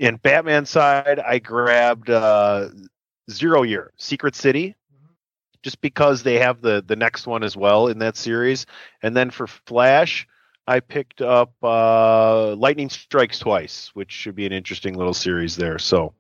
in 0.01 0.15
Batman 0.15 0.65
side, 0.65 1.19
I 1.19 1.37
grabbed 1.37 2.09
uh 2.09 2.69
Zero 3.29 3.61
Year, 3.61 3.93
Secret 3.97 4.35
City, 4.35 4.75
just 5.61 5.79
because 5.79 6.23
they 6.23 6.39
have 6.39 6.61
the 6.61 6.83
the 6.85 6.95
next 6.95 7.27
one 7.27 7.43
as 7.43 7.55
well 7.55 7.87
in 7.87 7.99
that 7.99 8.17
series. 8.17 8.65
And 9.03 9.15
then 9.15 9.29
for 9.29 9.45
Flash, 9.45 10.27
I 10.67 10.79
picked 10.79 11.21
up 11.21 11.53
uh 11.63 12.55
Lightning 12.55 12.89
Strikes 12.89 13.37
Twice, 13.37 13.91
which 13.93 14.11
should 14.11 14.35
be 14.35 14.47
an 14.47 14.51
interesting 14.51 14.95
little 14.95 15.13
series 15.13 15.55
there. 15.55 15.77
So 15.77 16.15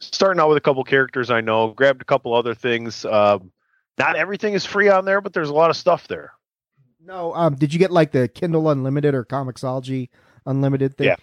starting 0.00 0.40
out 0.40 0.48
with 0.48 0.58
a 0.58 0.62
couple 0.62 0.82
characters 0.82 1.30
I 1.30 1.40
know, 1.40 1.68
grabbed 1.68 2.02
a 2.02 2.06
couple 2.06 2.34
other 2.34 2.54
things. 2.56 3.04
Um 3.04 3.52
not 3.98 4.16
everything 4.16 4.54
is 4.54 4.66
free 4.66 4.88
on 4.88 5.04
there, 5.04 5.20
but 5.20 5.32
there's 5.32 5.48
a 5.48 5.54
lot 5.54 5.70
of 5.70 5.76
stuff 5.76 6.08
there. 6.08 6.32
No, 7.02 7.32
um, 7.34 7.54
did 7.54 7.72
you 7.72 7.78
get 7.78 7.92
like 7.92 8.10
the 8.10 8.26
Kindle 8.26 8.68
Unlimited 8.68 9.14
or 9.14 9.24
Comixology 9.24 10.08
Unlimited 10.44 10.96
thing? 10.96 11.06
Yeah. 11.06 11.16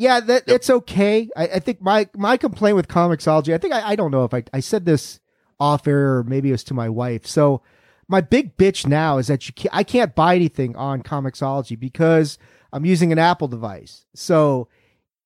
Yeah, 0.00 0.20
that 0.20 0.44
it's 0.46 0.70
okay. 0.70 1.28
I, 1.36 1.42
I 1.44 1.58
think 1.58 1.82
my 1.82 2.08
my 2.16 2.38
complaint 2.38 2.74
with 2.74 2.88
Comixology, 2.88 3.52
I 3.52 3.58
think 3.58 3.74
I, 3.74 3.90
I 3.90 3.96
don't 3.96 4.10
know 4.10 4.24
if 4.24 4.32
I, 4.32 4.42
I 4.50 4.60
said 4.60 4.86
this 4.86 5.20
off 5.60 5.86
air 5.86 6.16
or 6.16 6.24
maybe 6.24 6.48
it 6.48 6.52
was 6.52 6.64
to 6.64 6.74
my 6.74 6.88
wife. 6.88 7.26
So 7.26 7.60
my 8.08 8.22
big 8.22 8.56
bitch 8.56 8.86
now 8.86 9.18
is 9.18 9.26
that 9.26 9.46
you 9.46 9.52
can't, 9.52 9.76
I 9.76 9.84
can't 9.84 10.14
buy 10.14 10.36
anything 10.36 10.74
on 10.74 11.02
Comixology 11.02 11.78
because 11.78 12.38
I'm 12.72 12.86
using 12.86 13.12
an 13.12 13.18
Apple 13.18 13.46
device. 13.46 14.06
So 14.14 14.68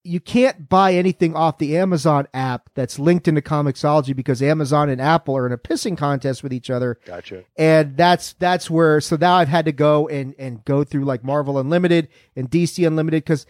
you 0.03 0.18
can't 0.18 0.68
buy 0.68 0.95
anything 0.95 1.37
off 1.37 1.59
the 1.59 1.79
Amazon 1.79 2.27
app 2.35 2.68
that's 2.75 2.99
linked 2.99 3.29
into 3.29 3.43
Comixology 3.43 4.14
because 4.14 4.43
Amazon 4.43 4.89
and 4.89 5.01
Apple 5.01 5.37
are 5.37 5.47
in 5.47 5.53
a 5.53 5.57
pissing 5.57 5.97
contest 5.97 6.43
with 6.43 6.53
each 6.53 6.68
other. 6.68 6.99
Gotcha. 7.05 7.45
And 7.57 7.97
that's 7.97 8.33
that's 8.41 8.68
where 8.68 9.01
so 9.01 9.14
now 9.14 9.37
I've 9.37 9.47
had 9.47 9.66
to 9.66 9.72
go 9.72 10.09
and 10.09 10.35
and 10.37 10.64
go 10.64 10.83
through 10.83 11.05
like 11.05 11.22
Marvel 11.22 11.61
Unlimited 11.61 12.09
and 12.35 12.51
DC 12.51 12.85
Unlimited 12.85 13.22
because 13.22 13.47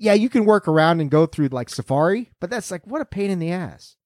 yeah, 0.00 0.14
you 0.14 0.30
can 0.30 0.46
work 0.46 0.66
around 0.66 1.00
and 1.00 1.10
go 1.10 1.26
through 1.26 1.48
like 1.48 1.68
Safari, 1.68 2.32
but 2.40 2.48
that's 2.48 2.70
like 2.70 2.86
what 2.86 3.02
a 3.02 3.04
pain 3.04 3.30
in 3.30 3.38
the 3.38 3.52
ass. 3.52 3.96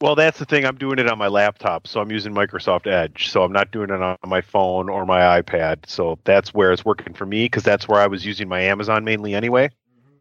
Well, 0.00 0.14
that's 0.14 0.38
the 0.38 0.44
thing. 0.44 0.64
I'm 0.64 0.78
doing 0.78 0.98
it 0.98 1.08
on 1.08 1.18
my 1.18 1.26
laptop, 1.28 1.86
so 1.86 2.00
I'm 2.00 2.10
using 2.10 2.32
Microsoft 2.32 2.86
Edge. 2.86 3.28
So 3.28 3.42
I'm 3.42 3.52
not 3.52 3.70
doing 3.72 3.90
it 3.90 4.00
on 4.00 4.16
my 4.24 4.40
phone 4.40 4.88
or 4.88 5.04
my 5.04 5.42
iPad. 5.42 5.86
So 5.86 6.18
that's 6.24 6.54
where 6.54 6.72
it's 6.72 6.84
working 6.84 7.12
for 7.12 7.26
me 7.26 7.44
because 7.44 7.64
that's 7.64 7.86
where 7.88 8.00
I 8.00 8.06
was 8.06 8.24
using 8.24 8.48
my 8.48 8.62
Amazon 8.62 9.04
mainly 9.04 9.34
anyway. 9.34 9.68
Mm-hmm. 9.68 10.16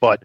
But 0.00 0.24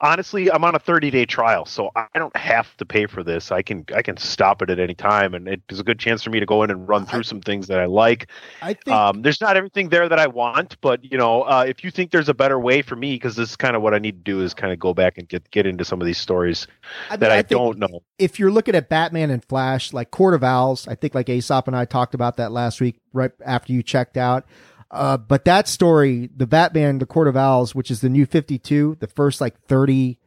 honestly, 0.00 0.50
I'm 0.50 0.64
on 0.64 0.74
a 0.74 0.78
30 0.78 1.10
day 1.10 1.26
trial, 1.26 1.64
so 1.64 1.90
I 1.96 2.06
don't 2.14 2.36
have 2.36 2.76
to 2.78 2.84
pay 2.84 3.06
for 3.06 3.22
this. 3.22 3.50
I 3.50 3.62
can 3.62 3.84
I 3.94 4.02
can 4.02 4.16
stop 4.16 4.62
it 4.62 4.70
at 4.70 4.78
any 4.78 4.94
time, 4.94 5.34
and 5.34 5.48
it's 5.48 5.80
a 5.80 5.84
good 5.84 5.98
chance 5.98 6.22
for 6.22 6.30
me 6.30 6.40
to 6.40 6.46
go 6.46 6.62
in 6.62 6.70
and 6.70 6.88
run 6.88 7.06
through 7.06 7.22
some 7.22 7.40
things 7.40 7.66
that 7.68 7.80
I 7.80 7.86
like. 7.86 8.28
I 8.62 8.74
think 8.74 8.96
Um, 8.96 9.22
there's 9.22 9.40
not 9.40 9.56
everything 9.56 9.88
there 9.88 10.08
that 10.08 10.18
I 10.18 10.26
want, 10.26 10.80
but 10.80 11.04
you 11.04 11.18
know, 11.18 11.42
uh, 11.42 11.64
if 11.66 11.84
you 11.84 11.90
think 11.90 12.10
there's 12.10 12.28
a 12.28 12.34
better 12.34 12.58
way 12.58 12.82
for 12.82 12.96
me, 12.96 13.14
because 13.14 13.36
this 13.36 13.50
is 13.50 13.56
kind 13.56 13.76
of 13.76 13.82
what 13.82 13.94
I 13.94 13.98
need 13.98 14.24
to 14.24 14.30
do 14.30 14.42
is 14.42 14.54
kind 14.54 14.72
of 14.72 14.78
go 14.78 14.94
back 14.94 15.18
and 15.18 15.28
get 15.28 15.50
get 15.50 15.66
into 15.66 15.84
some 15.84 16.00
of 16.00 16.06
these 16.06 16.18
stories 16.18 16.66
I 17.08 17.14
mean, 17.14 17.20
that 17.20 17.32
I, 17.32 17.42
think 17.42 17.60
don't 17.60 17.78
know. 17.78 18.02
if 18.18 18.38
you're 18.38 18.50
looking 18.50 18.74
at 18.74 18.88
Batman 18.88 19.30
and 19.30 19.44
Flash, 19.44 19.92
like 19.92 20.10
Court 20.10 20.34
of 20.34 20.44
Owls, 20.44 20.86
I 20.88 20.94
think 20.94 21.14
like 21.14 21.28
Aesop 21.28 21.66
and 21.66 21.76
I 21.76 21.84
talked 21.84 22.14
about 22.14 22.36
that 22.36 22.52
last 22.52 22.80
week, 22.80 23.00
right 23.12 23.32
after 23.44 23.72
you 23.72 23.82
checked 23.82 24.16
out. 24.16 24.46
Uh, 24.90 25.16
but 25.16 25.44
that 25.44 25.68
story, 25.68 26.30
the 26.36 26.46
Batman, 26.46 26.98
the 26.98 27.06
Court 27.06 27.28
of 27.28 27.36
Owls, 27.36 27.74
which 27.74 27.90
is 27.90 28.00
the 28.00 28.08
new 28.08 28.26
52, 28.26 28.96
the 29.00 29.06
first 29.06 29.40
like 29.40 29.60
30 29.62 30.18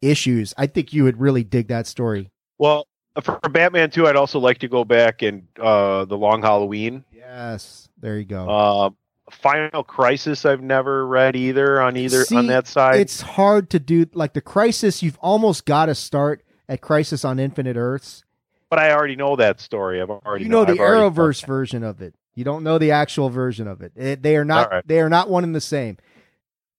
issues, 0.00 0.52
I 0.58 0.66
think 0.66 0.92
you 0.92 1.04
would 1.04 1.20
really 1.20 1.44
dig 1.44 1.68
that 1.68 1.86
story. 1.86 2.30
Well, 2.58 2.86
for, 3.22 3.38
Batman 3.50 3.90
too, 3.90 4.06
I'd 4.06 4.16
also 4.16 4.38
like 4.38 4.58
to 4.58 4.68
go 4.68 4.84
back 4.84 5.22
and 5.22 5.46
uh, 5.60 6.04
the 6.04 6.16
Long 6.16 6.42
Halloween. 6.42 7.04
Yes, 7.12 7.88
there 8.00 8.18
you 8.18 8.24
go. 8.24 8.48
Uh, 8.48 8.90
Final 9.30 9.82
Crisis, 9.82 10.44
I've 10.44 10.60
never 10.60 11.06
read 11.06 11.36
either 11.36 11.80
on 11.80 11.96
either 11.96 12.24
See, 12.24 12.36
on 12.36 12.48
that 12.48 12.66
side. 12.66 13.00
It's 13.00 13.22
hard 13.22 13.70
to 13.70 13.78
do 13.78 14.06
like 14.12 14.34
the 14.34 14.40
Crisis. 14.42 15.02
You've 15.02 15.18
almost 15.22 15.64
got 15.64 15.86
to 15.86 15.94
start 15.94 16.42
at 16.68 16.82
Crisis 16.82 17.24
on 17.24 17.38
Infinite 17.38 17.76
Earths. 17.76 18.24
but 18.68 18.78
I 18.78 18.92
already 18.92 19.16
know 19.16 19.36
that 19.36 19.60
story. 19.60 20.02
I've 20.02 20.10
already 20.10 20.44
You 20.44 20.50
know 20.50 20.64
the 20.66 20.72
I've 20.72 20.78
Arrowverse 20.78 21.46
version 21.46 21.82
of 21.82 22.02
it. 22.02 22.14
You 22.34 22.44
don't 22.44 22.62
know 22.64 22.78
the 22.78 22.90
actual 22.90 23.28
version 23.30 23.68
of 23.68 23.80
it. 23.82 23.92
It- 23.96 24.22
they 24.22 24.36
are 24.36 24.44
not. 24.44 24.70
Right. 24.70 24.86
They 24.86 25.00
are 25.00 25.08
not 25.10 25.28
one 25.28 25.44
and 25.44 25.54
the 25.54 25.60
same. 25.60 25.98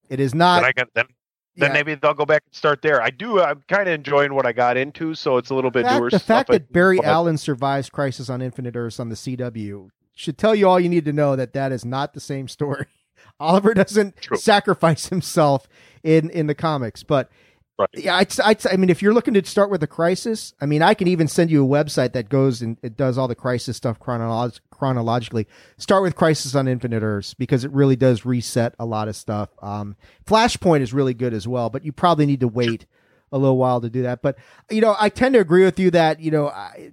It 0.09 0.19
is 0.19 0.33
not. 0.33 0.61
Then 0.61 0.65
I 0.65 0.71
got 0.71 0.87
then. 0.93 1.05
Then 1.55 1.69
Yeah. 1.69 1.73
maybe 1.73 1.93
they'll 1.95 2.15
go 2.15 2.25
back 2.25 2.41
and 2.47 2.55
start 2.55 2.81
there. 2.81 2.99
I 2.99 3.11
do. 3.11 3.39
I'm 3.39 3.61
kind 3.67 3.87
of 3.87 3.93
enjoying 3.93 4.33
what 4.33 4.47
I 4.47 4.53
got 4.53 4.75
into, 4.75 5.13
so 5.13 5.37
it's 5.37 5.51
a 5.51 5.55
little 5.55 5.69
bit 5.69 5.85
fact- 5.85 5.99
newer 5.99 6.09
the 6.09 6.17
fact 6.17 6.49
I- 6.49 6.53
that 6.53 6.73
Barry 6.73 6.97
but- 6.97 7.05
Allen 7.05 7.37
survives 7.37 7.89
Crisis 7.91 8.27
on 8.27 8.41
Infinite 8.41 8.75
Earths 8.75 8.99
on 8.99 9.09
the 9.09 9.15
CW 9.15 9.89
should 10.15 10.37
tell 10.39 10.55
you 10.55 10.67
all 10.67 10.79
you 10.79 10.89
need 10.89 11.05
to 11.05 11.13
know 11.13 11.35
that 11.35 11.53
that 11.53 11.71
is 11.71 11.85
not 11.85 12.13
the 12.15 12.19
same 12.19 12.47
story. 12.47 12.87
Oliver 13.39 13.73
doesn't 13.75 14.17
True. 14.19 14.37
sacrifice 14.37 15.09
himself 15.09 15.67
in 16.03 16.29
in 16.31 16.47
the 16.47 16.55
comics, 16.55 17.03
but 17.03 17.29
Right. 17.79 17.89
yeah, 17.95 18.17
I'd, 18.17 18.39
I'd, 18.39 18.67
I 18.67 18.75
mean, 18.75 18.91
if 18.91 19.01
you're 19.01 19.15
looking 19.15 19.33
to 19.33 19.43
start 19.45 19.71
with 19.71 19.81
a 19.81 19.87
crisis, 19.87 20.53
I 20.61 20.67
mean, 20.67 20.83
I 20.83 20.93
can 20.93 21.07
even 21.07 21.27
send 21.27 21.49
you 21.49 21.65
a 21.65 21.67
website 21.67 22.13
that 22.13 22.29
goes 22.29 22.61
and 22.61 22.77
it 22.83 22.95
does 22.95 23.17
all 23.17 23.27
the 23.27 23.33
crisis 23.33 23.75
stuff 23.77 23.99
chronolog- 23.99 24.59
chronologically. 24.69 25.47
Start 25.77 26.03
with 26.03 26.15
Crisis 26.15 26.53
on 26.53 26.67
Infinite 26.67 27.01
Earths 27.01 27.33
because 27.33 27.63
it 27.63 27.71
really 27.71 27.95
does 27.95 28.25
reset 28.25 28.75
a 28.77 28.85
lot 28.85 29.07
of 29.07 29.15
stuff. 29.15 29.49
Um, 29.61 29.95
Flashpoint 30.25 30.81
is 30.81 30.93
really 30.93 31.15
good 31.15 31.33
as 31.33 31.47
well, 31.47 31.71
but 31.71 31.83
you 31.83 31.91
probably 31.91 32.27
need 32.27 32.41
to 32.41 32.47
wait 32.47 32.85
a 33.31 33.39
little 33.39 33.57
while 33.57 33.81
to 33.81 33.89
do 33.89 34.03
that. 34.03 34.21
But 34.21 34.37
you 34.69 34.81
know, 34.81 34.95
I 34.99 35.09
tend 35.09 35.33
to 35.33 35.39
agree 35.39 35.63
with 35.65 35.79
you 35.79 35.89
that 35.91 36.19
you 36.19 36.31
know. 36.31 36.49
I, 36.49 36.91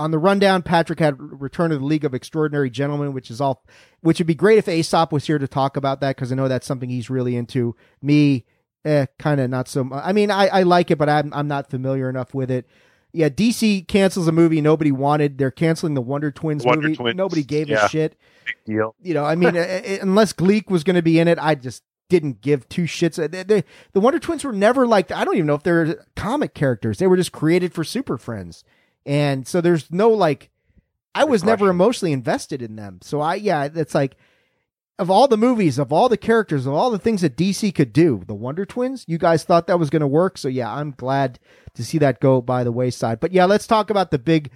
on 0.00 0.12
the 0.12 0.18
rundown, 0.18 0.62
Patrick 0.62 1.00
had 1.00 1.16
Return 1.18 1.72
of 1.72 1.80
the 1.80 1.84
League 1.84 2.04
of 2.04 2.14
Extraordinary 2.14 2.70
Gentlemen, 2.70 3.12
which 3.12 3.32
is 3.32 3.40
all, 3.40 3.64
which 4.00 4.20
would 4.20 4.28
be 4.28 4.34
great 4.34 4.56
if 4.56 4.68
Aesop 4.68 5.10
was 5.10 5.26
here 5.26 5.38
to 5.38 5.48
talk 5.48 5.76
about 5.76 6.00
that 6.00 6.14
because 6.14 6.30
I 6.30 6.36
know 6.36 6.46
that's 6.46 6.68
something 6.68 6.88
he's 6.88 7.10
really 7.10 7.34
into. 7.34 7.74
Me, 8.00 8.44
eh, 8.84 9.06
kind 9.18 9.40
of 9.40 9.50
not 9.50 9.68
so 9.68 9.84
much. 9.84 10.02
I 10.04 10.12
mean, 10.12 10.30
I, 10.30 10.48
I 10.48 10.62
like 10.62 10.90
it, 10.90 10.98
but 10.98 11.08
I'm 11.08 11.32
I'm 11.34 11.48
not 11.48 11.70
familiar 11.70 12.08
enough 12.08 12.34
with 12.34 12.50
it. 12.50 12.66
Yeah, 13.12 13.30
DC 13.30 13.88
cancels 13.88 14.28
a 14.28 14.32
movie 14.32 14.60
nobody 14.60 14.92
wanted. 14.92 15.38
They're 15.38 15.50
canceling 15.50 15.94
the 15.94 16.02
Wonder 16.02 16.30
Twins 16.30 16.64
Wonder 16.64 16.88
movie. 16.88 16.96
Twins, 16.96 17.16
Nobody 17.16 17.42
gave 17.42 17.68
yeah. 17.68 17.86
a 17.86 17.88
shit. 17.88 18.16
Big 18.44 18.56
deal. 18.66 18.94
You 19.02 19.14
know, 19.14 19.24
I 19.24 19.34
mean, 19.34 19.56
eh, 19.56 19.80
eh, 19.84 19.98
unless 20.02 20.32
Gleek 20.34 20.68
was 20.70 20.84
going 20.84 20.96
to 20.96 21.02
be 21.02 21.18
in 21.18 21.26
it, 21.26 21.38
I 21.40 21.54
just 21.54 21.82
didn't 22.10 22.42
give 22.42 22.68
two 22.68 22.84
shits. 22.84 23.18
Eh, 23.22 23.26
They- 23.26 23.42
they- 23.44 23.64
the 23.92 24.00
Wonder 24.00 24.18
Twins 24.18 24.44
were 24.44 24.52
never 24.52 24.86
like 24.86 25.10
I 25.10 25.24
don't 25.24 25.34
even 25.36 25.46
know 25.46 25.54
if 25.54 25.62
they're 25.62 26.04
comic 26.16 26.54
characters. 26.54 26.98
They 26.98 27.06
were 27.06 27.16
just 27.16 27.32
created 27.32 27.72
for 27.72 27.82
Super 27.82 28.18
Friends, 28.18 28.62
and 29.06 29.46
so 29.48 29.60
there's 29.60 29.90
no 29.90 30.10
like. 30.10 30.50
I 31.14 31.24
was 31.24 31.42
never 31.42 31.68
emotionally 31.68 32.12
invested 32.12 32.62
in 32.62 32.76
them. 32.76 33.00
So 33.02 33.20
I 33.20 33.36
yeah, 33.36 33.68
it's 33.74 33.94
like 33.94 34.16
of 34.98 35.10
all 35.10 35.28
the 35.28 35.36
movies, 35.36 35.78
of 35.78 35.92
all 35.92 36.08
the 36.08 36.16
characters, 36.16 36.66
of 36.66 36.74
all 36.74 36.90
the 36.90 36.98
things 36.98 37.22
that 37.22 37.36
DC 37.36 37.74
could 37.74 37.92
do, 37.92 38.22
the 38.26 38.34
Wonder 38.34 38.66
Twins, 38.66 39.04
you 39.06 39.16
guys 39.16 39.44
thought 39.44 39.68
that 39.68 39.78
was 39.78 39.90
going 39.90 40.00
to 40.00 40.08
work. 40.08 40.36
So 40.36 40.48
yeah, 40.48 40.72
I'm 40.72 40.90
glad 40.90 41.38
to 41.74 41.84
see 41.84 41.98
that 41.98 42.20
go 42.20 42.40
by 42.40 42.64
the 42.64 42.72
wayside. 42.72 43.20
But 43.20 43.32
yeah, 43.32 43.44
let's 43.44 43.66
talk 43.66 43.90
about 43.90 44.10
the 44.10 44.18
big 44.18 44.50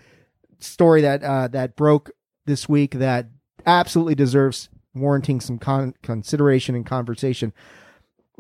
story 0.59 1.01
that 1.03 1.22
uh, 1.22 1.49
that 1.49 1.76
broke 1.76 2.11
this 2.45 2.68
week 2.68 2.95
that 2.95 3.28
absolutely 3.66 4.16
deserves 4.16 4.68
warranting 4.95 5.40
some 5.40 5.59
con- 5.59 5.95
consideration 6.03 6.74
and 6.74 6.84
conversation. 6.84 7.53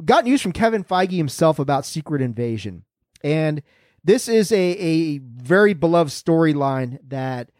Got 0.04 0.24
news 0.24 0.42
from 0.42 0.52
Kevin 0.52 0.82
Feige 0.82 1.16
himself 1.16 1.58
about 1.58 1.86
Secret 1.86 2.20
Invasion, 2.20 2.84
and 3.22 3.62
this 4.02 4.28
is 4.28 4.50
a 4.50 4.56
a 4.56 5.18
very 5.18 5.74
beloved 5.74 6.10
storyline 6.10 6.98
that 7.06 7.50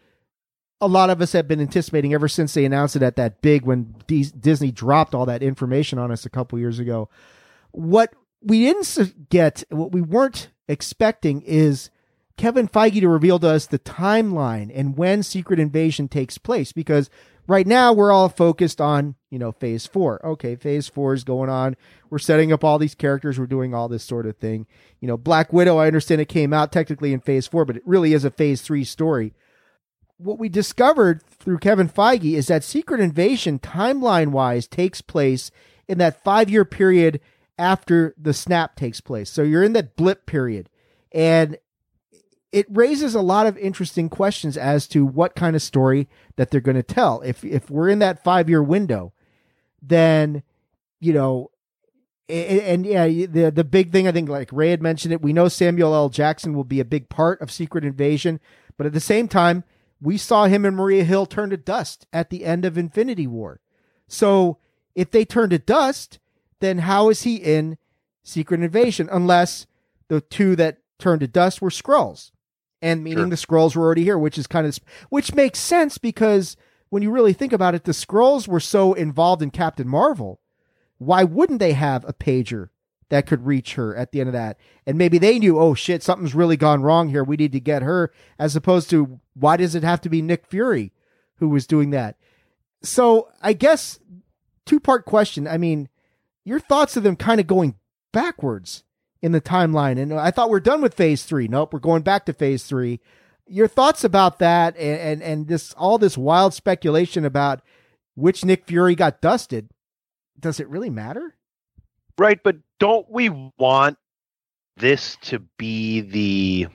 a 0.82 0.88
lot 0.88 1.10
of 1.10 1.22
us 1.22 1.30
have 1.30 1.46
been 1.46 1.60
anticipating 1.60 2.12
ever 2.12 2.26
since 2.26 2.54
they 2.54 2.64
announced 2.64 2.96
it 2.96 3.04
at 3.04 3.14
that 3.14 3.40
big 3.40 3.64
when 3.64 3.94
D- 4.08 4.26
Disney 4.38 4.72
dropped 4.72 5.14
all 5.14 5.24
that 5.26 5.40
information 5.40 5.96
on 5.96 6.10
us 6.10 6.26
a 6.26 6.30
couple 6.30 6.58
years 6.58 6.80
ago. 6.80 7.08
What 7.70 8.12
we 8.42 8.64
didn't 8.64 9.30
get, 9.30 9.62
what 9.70 9.92
we 9.92 10.02
weren't 10.02 10.50
expecting 10.66 11.40
is 11.42 11.90
Kevin 12.36 12.66
Feige 12.66 13.00
to 13.00 13.08
reveal 13.08 13.38
to 13.38 13.48
us 13.48 13.66
the 13.66 13.78
timeline 13.78 14.72
and 14.74 14.96
when 14.98 15.22
Secret 15.22 15.60
Invasion 15.60 16.08
takes 16.08 16.36
place 16.36 16.72
because 16.72 17.08
right 17.46 17.66
now 17.66 17.92
we're 17.92 18.10
all 18.10 18.28
focused 18.28 18.80
on, 18.80 19.14
you 19.30 19.38
know, 19.38 19.52
phase 19.52 19.86
four. 19.86 20.24
Okay, 20.26 20.56
phase 20.56 20.88
four 20.88 21.14
is 21.14 21.22
going 21.22 21.48
on. 21.48 21.76
We're 22.10 22.18
setting 22.18 22.52
up 22.52 22.64
all 22.64 22.80
these 22.80 22.96
characters. 22.96 23.38
We're 23.38 23.46
doing 23.46 23.72
all 23.72 23.88
this 23.88 24.02
sort 24.02 24.26
of 24.26 24.36
thing. 24.36 24.66
You 25.00 25.06
know, 25.06 25.16
Black 25.16 25.52
Widow, 25.52 25.78
I 25.78 25.86
understand 25.86 26.20
it 26.20 26.28
came 26.28 26.52
out 26.52 26.72
technically 26.72 27.12
in 27.12 27.20
phase 27.20 27.46
four, 27.46 27.64
but 27.64 27.76
it 27.76 27.82
really 27.86 28.14
is 28.14 28.24
a 28.24 28.32
phase 28.32 28.62
three 28.62 28.82
story 28.82 29.32
what 30.22 30.38
we 30.38 30.48
discovered 30.48 31.22
through 31.22 31.58
Kevin 31.58 31.88
Feige 31.88 32.34
is 32.34 32.46
that 32.46 32.64
Secret 32.64 33.00
Invasion, 33.00 33.58
timeline 33.58 34.28
wise, 34.28 34.66
takes 34.66 35.00
place 35.00 35.50
in 35.88 35.98
that 35.98 36.22
five 36.22 36.48
year 36.48 36.64
period 36.64 37.20
after 37.58 38.14
the 38.20 38.32
snap 38.32 38.76
takes 38.76 39.00
place. 39.00 39.30
So 39.30 39.42
you're 39.42 39.64
in 39.64 39.72
that 39.74 39.96
blip 39.96 40.26
period. 40.26 40.68
And 41.12 41.58
it 42.50 42.66
raises 42.68 43.14
a 43.14 43.22
lot 43.22 43.46
of 43.46 43.56
interesting 43.58 44.08
questions 44.08 44.56
as 44.56 44.86
to 44.88 45.06
what 45.06 45.34
kind 45.34 45.56
of 45.56 45.62
story 45.62 46.08
that 46.36 46.50
they're 46.50 46.60
going 46.60 46.76
to 46.76 46.82
tell. 46.82 47.20
If 47.22 47.44
if 47.44 47.70
we're 47.70 47.88
in 47.88 47.98
that 48.00 48.22
five 48.22 48.48
year 48.48 48.62
window, 48.62 49.12
then 49.80 50.42
you 51.00 51.12
know, 51.12 51.50
and, 52.28 52.60
and 52.60 52.86
yeah, 52.86 53.06
the 53.06 53.50
the 53.54 53.64
big 53.64 53.90
thing 53.90 54.06
I 54.06 54.12
think, 54.12 54.28
like 54.28 54.50
Rey 54.52 54.70
had 54.70 54.82
mentioned 54.82 55.12
it, 55.12 55.22
we 55.22 55.32
know 55.32 55.48
Samuel 55.48 55.94
L. 55.94 56.10
Jackson 56.10 56.54
will 56.54 56.64
be 56.64 56.80
a 56.80 56.84
big 56.84 57.08
part 57.08 57.40
of 57.40 57.50
Secret 57.50 57.84
Invasion, 57.84 58.38
but 58.76 58.86
at 58.86 58.92
the 58.92 59.00
same 59.00 59.28
time, 59.28 59.64
we 60.02 60.18
saw 60.18 60.46
him 60.46 60.64
and 60.64 60.76
Maria 60.76 61.04
Hill 61.04 61.26
turn 61.26 61.50
to 61.50 61.56
dust 61.56 62.06
at 62.12 62.28
the 62.30 62.44
end 62.44 62.64
of 62.64 62.76
Infinity 62.76 63.26
War. 63.26 63.60
So 64.08 64.58
if 64.96 65.10
they 65.10 65.24
turn 65.24 65.50
to 65.50 65.58
dust, 65.58 66.18
then 66.58 66.78
how 66.78 67.08
is 67.08 67.22
he 67.22 67.36
in 67.36 67.78
Secret 68.24 68.60
Invasion? 68.62 69.08
Unless 69.10 69.66
the 70.08 70.20
two 70.20 70.56
that 70.56 70.78
turned 70.98 71.20
to 71.20 71.28
dust 71.28 71.62
were 71.62 71.70
Skrulls, 71.70 72.32
and 72.82 73.02
meaning 73.04 73.18
Sure. 73.24 73.30
the 73.30 73.36
Skrulls 73.36 73.76
were 73.76 73.84
already 73.84 74.04
here, 74.04 74.18
which 74.18 74.36
is 74.38 74.46
kind 74.48 74.66
of 74.66 74.78
which 75.08 75.34
makes 75.34 75.60
sense 75.60 75.98
because 75.98 76.56
when 76.90 77.02
you 77.02 77.10
really 77.10 77.32
think 77.32 77.52
about 77.52 77.74
it, 77.74 77.84
the 77.84 77.92
Skrulls 77.92 78.46
were 78.48 78.60
so 78.60 78.92
involved 78.94 79.40
in 79.40 79.50
Captain 79.50 79.88
Marvel. 79.88 80.40
Why 80.98 81.24
wouldn't 81.24 81.58
they 81.60 81.72
have 81.72 82.04
a 82.06 82.12
pager 82.12 82.68
that 83.12 83.26
could 83.26 83.46
reach 83.46 83.74
her 83.74 83.94
at 83.94 84.10
the 84.10 84.18
end 84.18 84.28
of 84.28 84.32
that? 84.32 84.58
And 84.86 84.98
maybe 84.98 85.18
they 85.18 85.38
knew, 85.38 85.60
oh 85.60 85.74
shit, 85.74 86.02
something's 86.02 86.34
really 86.34 86.56
gone 86.56 86.82
wrong 86.82 87.10
here. 87.10 87.22
We 87.22 87.36
need 87.36 87.52
to 87.52 87.60
get 87.60 87.82
her, 87.82 88.12
as 88.40 88.56
opposed 88.56 88.90
to 88.90 89.20
why 89.34 89.56
does 89.56 89.76
it 89.76 89.84
have 89.84 90.00
to 90.00 90.08
be 90.08 90.20
Nick 90.22 90.46
Fury 90.46 90.92
who 91.36 91.48
was 91.48 91.66
doing 91.66 91.90
that? 91.90 92.16
So 92.82 93.28
I 93.40 93.52
guess 93.52 94.00
two 94.66 94.80
part 94.80 95.04
question. 95.04 95.46
I 95.46 95.58
mean, 95.58 95.88
your 96.44 96.58
thoughts 96.58 96.96
of 96.96 97.04
them 97.04 97.14
kind 97.14 97.40
of 97.40 97.46
going 97.46 97.76
backwards 98.12 98.82
in 99.20 99.30
the 99.30 99.40
timeline. 99.40 100.00
And 100.00 100.12
I 100.12 100.32
thought 100.32 100.50
we're 100.50 100.58
done 100.58 100.80
with 100.82 100.94
phase 100.94 101.22
three. 101.22 101.46
Nope, 101.46 101.72
we're 101.72 101.78
going 101.78 102.02
back 102.02 102.26
to 102.26 102.32
phase 102.32 102.64
three. 102.64 103.00
your 103.46 103.68
thoughts 103.68 104.02
about 104.04 104.38
that 104.38 104.76
and, 104.76 105.00
and 105.00 105.22
and 105.22 105.48
this 105.48 105.72
all 105.74 105.98
this 105.98 106.16
wild 106.16 106.54
speculation 106.54 107.24
about 107.24 107.60
which 108.14 108.44
Nick 108.44 108.66
Fury 108.66 108.94
got 108.94 109.20
dusted. 109.20 109.70
Does 110.38 110.58
it 110.58 110.68
really 110.68 110.90
matter? 110.90 111.36
Right, 112.18 112.40
but 112.42 112.56
don't 112.78 113.08
we 113.10 113.28
want 113.58 113.98
this 114.76 115.16
to 115.22 115.40
be 115.58 116.00
the 116.00 116.68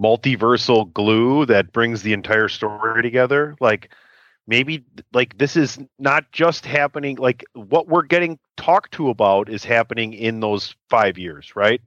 multiversal 0.00 0.92
glue 0.92 1.46
that 1.46 1.72
brings 1.72 2.02
the 2.02 2.12
entire 2.12 2.48
story 2.48 3.02
together? 3.02 3.56
Like 3.60 3.90
maybe 4.46 4.84
like 5.12 5.38
this 5.38 5.56
is 5.56 5.78
not 5.98 6.30
just 6.32 6.66
happening 6.66 7.16
like 7.16 7.44
what 7.54 7.88
we're 7.88 8.02
getting 8.02 8.38
talked 8.56 8.92
to 8.94 9.10
about 9.10 9.48
is 9.48 9.64
happening 9.64 10.12
in 10.14 10.40
those 10.40 10.74
5 10.90 11.18
years, 11.18 11.56
right? 11.56 11.80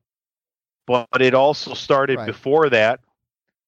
But 0.88 1.22
it 1.22 1.34
also 1.34 1.74
started 1.74 2.18
Right. 2.20 2.26
before 2.26 2.70
that 2.70 3.02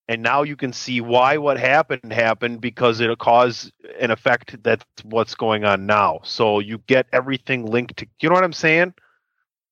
and 0.07 0.21
now 0.21 0.43
you 0.43 0.55
can 0.55 0.73
see 0.73 1.01
why 1.01 1.37
what 1.37 1.57
happened 1.57 2.11
happened 2.11 2.61
because 2.61 2.99
it'll 2.99 3.15
cause 3.15 3.71
an 3.99 4.11
effect 4.11 4.61
that's 4.63 4.83
what's 5.03 5.35
going 5.35 5.63
on 5.63 5.85
now. 5.85 6.19
So 6.23 6.59
you 6.59 6.79
get 6.87 7.07
everything 7.13 7.65
linked 7.65 7.97
to 7.97 8.07
you 8.21 8.29
know 8.29 8.35
what 8.35 8.43
i'm 8.43 8.53
saying? 8.53 8.93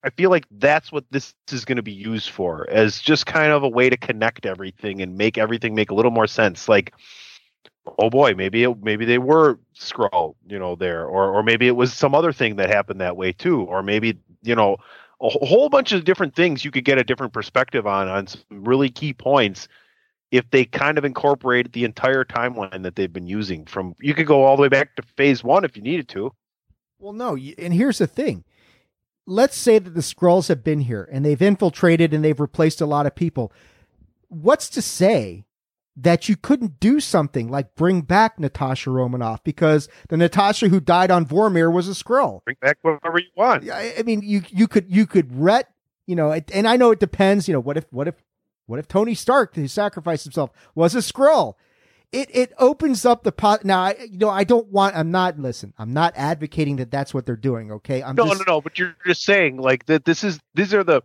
I 0.04 0.10
feel 0.12 0.30
like 0.30 0.46
that's 0.52 0.94
what 0.94 1.04
this 1.12 1.34
is 1.52 1.66
going 1.66 1.76
to 1.76 1.84
be 1.84 1.92
used 1.92 2.30
for 2.30 2.66
as 2.70 3.02
just 3.02 3.26
kind 3.26 3.52
of 3.52 3.64
a 3.64 3.68
way 3.68 3.90
to 3.90 3.98
connect 3.98 4.46
everything 4.46 5.02
and 5.02 5.18
make 5.18 5.38
everything 5.38 5.76
make 5.76 5.92
a 5.92 5.94
little 5.94 6.12
more 6.12 6.28
sense. 6.28 6.70
Like 6.70 6.94
oh 7.98 8.10
boy 8.10 8.34
maybe 8.36 8.64
it, 8.64 8.84
maybe 8.84 9.06
they 9.06 9.18
were 9.18 9.60
Skrull 9.76 10.36
you 10.48 10.60
know 10.60 10.76
there 10.76 11.06
or 11.06 11.34
or 11.34 11.44
maybe 11.44 11.68
it 11.68 11.76
was 11.76 11.94
some 11.94 12.14
other 12.14 12.32
thing 12.32 12.58
that 12.58 12.70
happened 12.70 13.02
that 13.02 13.18
way 13.18 13.32
too 13.32 13.62
or 13.64 13.82
maybe 13.82 14.18
you 14.44 14.56
know 14.56 14.78
a 15.22 15.30
whole 15.46 15.68
bunch 15.70 15.92
of 15.92 16.06
different 16.06 16.36
things 16.36 16.64
you 16.64 16.72
could 16.72 16.86
get 16.86 16.98
a 16.98 17.04
different 17.04 17.34
perspective 17.34 17.86
on 17.88 18.08
on 18.08 18.28
some 18.28 18.42
really 18.52 18.90
key 18.90 19.14
points 19.14 19.68
if 20.32 20.50
they 20.52 20.66
kind 20.66 20.98
of 20.98 21.06
incorporated 21.06 21.74
the 21.74 21.86
entire 21.86 22.24
timeline 22.24 22.84
that 22.84 22.96
they've 22.96 23.14
been 23.14 23.28
using 23.28 23.66
from 23.66 23.96
you 24.00 24.14
could 24.14 24.28
go 24.28 24.44
all 24.44 24.56
the 24.56 24.62
way 24.62 24.70
back 24.70 24.96
to 24.96 25.02
phase 25.02 25.44
one 25.44 25.64
if 25.64 25.76
you 25.76 25.82
needed 25.82 26.08
to 26.10 26.32
Well, 27.00 27.14
no. 27.14 27.38
And 27.58 27.74
here's 27.74 28.00
the 28.00 28.08
thing. 28.08 28.44
Let's 29.26 29.58
say 29.58 29.80
that 29.80 29.92
the 29.92 30.02
Skrulls 30.02 30.48
have 30.48 30.64
been 30.64 30.82
here 30.82 31.08
and 31.12 31.24
they've 31.24 31.42
infiltrated 31.42 32.14
and 32.14 32.24
they've 32.24 32.40
replaced 32.40 32.82
a 32.82 32.86
lot 32.86 33.06
of 33.06 33.16
people. 33.16 33.54
What's 34.28 34.70
to 34.72 34.82
say 34.82 35.46
that 35.96 36.30
you 36.30 36.36
couldn't 36.36 36.80
do 36.80 37.00
something 37.00 37.50
like 37.50 37.76
bring 37.76 38.02
back 38.02 38.40
Natasha 38.40 38.90
Romanoff 38.90 39.44
because 39.44 39.90
the 40.08 40.18
Natasha 40.18 40.70
who 40.70 40.80
died 40.80 41.12
on 41.12 41.26
Vormir 41.26 41.72
was 41.72 41.88
a 41.88 41.92
Skrull? 41.92 42.44
bring 42.44 42.58
back 42.62 42.78
whatever 42.82 43.20
you 43.20 43.30
want 43.36 43.70
I, 43.70 43.94
I 44.00 44.04
mean, 44.04 44.22
you 44.24 44.44
you 44.50 44.68
could 44.68 44.86
you 44.90 45.06
could 45.06 45.40
ret, 45.40 45.70
you 46.08 46.16
know, 46.16 46.32
it, 46.32 46.50
and 46.54 46.68
I 46.68 46.78
know 46.78 46.92
it 46.92 47.00
depends. 47.00 47.48
You 47.48 47.54
know, 47.54 47.60
what 47.60 47.78
if 47.78 47.86
what 47.92 48.08
if 48.08 48.16
what 48.70 48.80
if 48.80 48.88
Tony 48.88 49.16
Stark, 49.16 49.56
who 49.56 49.68
sacrificed 49.68 50.24
himself, 50.24 50.52
was 50.76 50.96
a 50.96 51.00
Skrull? 51.00 51.56
It 52.12 52.30
it 52.34 52.54
opens 52.58 53.06
up 53.06 53.24
the 53.24 53.32
pot. 53.32 53.64
Now, 53.66 53.82
I, 53.82 53.96
you 54.10 54.18
know, 54.18 54.30
I 54.30 54.44
don't 54.44 54.68
want. 54.70 54.96
I'm 54.96 55.12
not. 55.12 55.38
Listen, 55.38 55.74
I'm 55.78 55.94
not 55.94 56.14
advocating 56.16 56.78
that 56.78 56.90
that's 56.90 57.14
what 57.14 57.26
they're 57.26 57.36
doing. 57.36 57.72
Okay, 57.72 58.02
I'm 58.02 58.16
no 58.16 58.26
just 58.26 58.48
no 58.48 58.54
no 58.56 58.62
but 58.62 58.80
you're 58.80 58.96
just 59.06 59.24
saying 59.24 59.58
like 59.58 59.86
that 59.86 60.06
this 60.06 60.24
is 60.24 60.40
these 60.56 60.74
are 60.74 60.84
the 60.84 61.02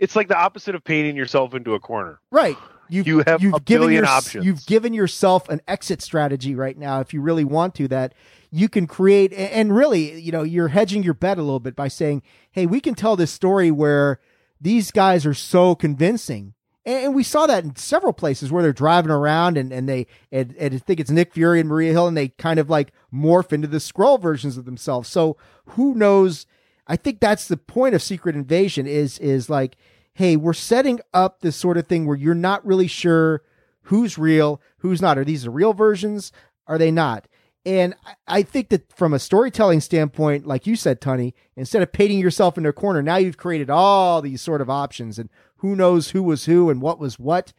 it's 0.00 0.16
like 0.16 0.26
the 0.28 0.36
opposite 0.36 0.74
of 0.74 0.82
painting 0.82 1.14
yourself 1.16 1.54
into 1.54 1.74
a 1.74 1.80
corner 1.80 2.20
right. 2.32 2.56
You've, 2.90 3.06
You 3.06 3.22
have 3.26 3.42
you've 3.42 3.52
a 3.54 3.60
given 3.60 3.82
billion 3.88 4.04
your- 4.04 4.10
options. 4.12 4.46
You've 4.46 4.64
given 4.66 4.94
yourself 4.94 5.48
an 5.50 5.60
exit 5.68 6.00
strategy 6.00 6.54
right 6.54 6.76
now, 6.76 7.00
if 7.00 7.12
you 7.12 7.20
really 7.20 7.44
want 7.44 7.74
to. 7.76 7.86
That 7.86 8.14
you 8.50 8.68
can 8.70 8.86
create, 8.86 9.32
and 9.34 9.76
really, 9.76 10.18
you 10.18 10.32
know, 10.32 10.42
you're 10.42 10.68
hedging 10.68 11.02
your 11.02 11.12
bet 11.14 11.36
a 11.36 11.42
little 11.42 11.60
bit 11.60 11.76
by 11.76 11.88
saying, 11.88 12.22
"Hey, 12.50 12.64
we 12.66 12.80
can 12.80 12.94
tell 12.94 13.14
this 13.14 13.30
story 13.30 13.70
where 13.70 14.18
these 14.60 14.90
guys 14.90 15.26
are 15.26 15.34
so 15.34 15.74
convincing." 15.74 16.54
And 16.88 17.04
and 17.04 17.14
we 17.14 17.22
saw 17.22 17.46
that 17.46 17.64
in 17.64 17.76
several 17.76 18.14
places 18.14 18.50
where 18.50 18.62
they're 18.62 18.72
driving 18.72 19.10
around 19.10 19.58
and, 19.58 19.72
and 19.72 19.86
they 19.86 20.06
and, 20.32 20.56
and 20.58 20.74
I 20.74 20.78
think 20.78 20.98
it's 20.98 21.10
Nick 21.10 21.34
Fury 21.34 21.60
and 21.60 21.68
Maria 21.68 21.92
Hill 21.92 22.08
and 22.08 22.16
they 22.16 22.28
kind 22.28 22.58
of 22.58 22.70
like 22.70 22.92
morph 23.12 23.52
into 23.52 23.68
the 23.68 23.76
Skrull 23.76 24.20
versions 24.20 24.56
of 24.56 24.64
themselves. 24.64 25.08
So 25.08 25.36
who 25.66 25.94
knows? 25.94 26.46
I 26.86 26.96
think 26.96 27.20
that's 27.20 27.46
the 27.46 27.58
point 27.58 27.94
of 27.94 28.02
Secret 28.02 28.34
Invasion 28.34 28.86
is 28.86 29.18
is 29.18 29.50
like, 29.50 29.76
hey, 30.14 30.34
we're 30.36 30.54
setting 30.54 31.00
up 31.12 31.40
this 31.40 31.56
sort 31.56 31.76
of 31.76 31.86
thing 31.86 32.06
where 32.06 32.16
you're 32.16 32.34
not 32.34 32.66
really 32.66 32.88
sure 32.88 33.42
who's 33.82 34.16
real, 34.16 34.60
who's 34.78 35.02
not. 35.02 35.18
Are 35.18 35.24
these 35.24 35.42
the 35.42 35.50
real 35.50 35.74
versions? 35.74 36.32
Are 36.66 36.78
they 36.78 36.90
not? 36.90 37.28
And 37.66 37.94
I- 38.26 38.42
think 38.42 38.70
that 38.70 38.90
from 38.96 39.12
a 39.12 39.18
storytelling 39.18 39.82
standpoint, 39.82 40.46
like 40.46 40.66
you 40.66 40.74
said, 40.74 41.02
Tony, 41.02 41.34
instead 41.54 41.82
of 41.82 41.92
painting 41.92 42.18
yourself 42.18 42.56
into 42.56 42.70
a 42.70 42.72
corner, 42.72 43.02
now 43.02 43.16
you've 43.16 43.36
created 43.36 43.68
all 43.68 44.22
these 44.22 44.40
sort 44.40 44.62
of 44.62 44.70
options 44.70 45.18
and 45.18 45.28
who 45.58 45.76
knows 45.76 46.10
who 46.10 46.22
was 46.22 46.46
who 46.46 46.70
and 46.70 46.80
what 46.82 46.98
was 46.98 47.18
what. 47.18 47.52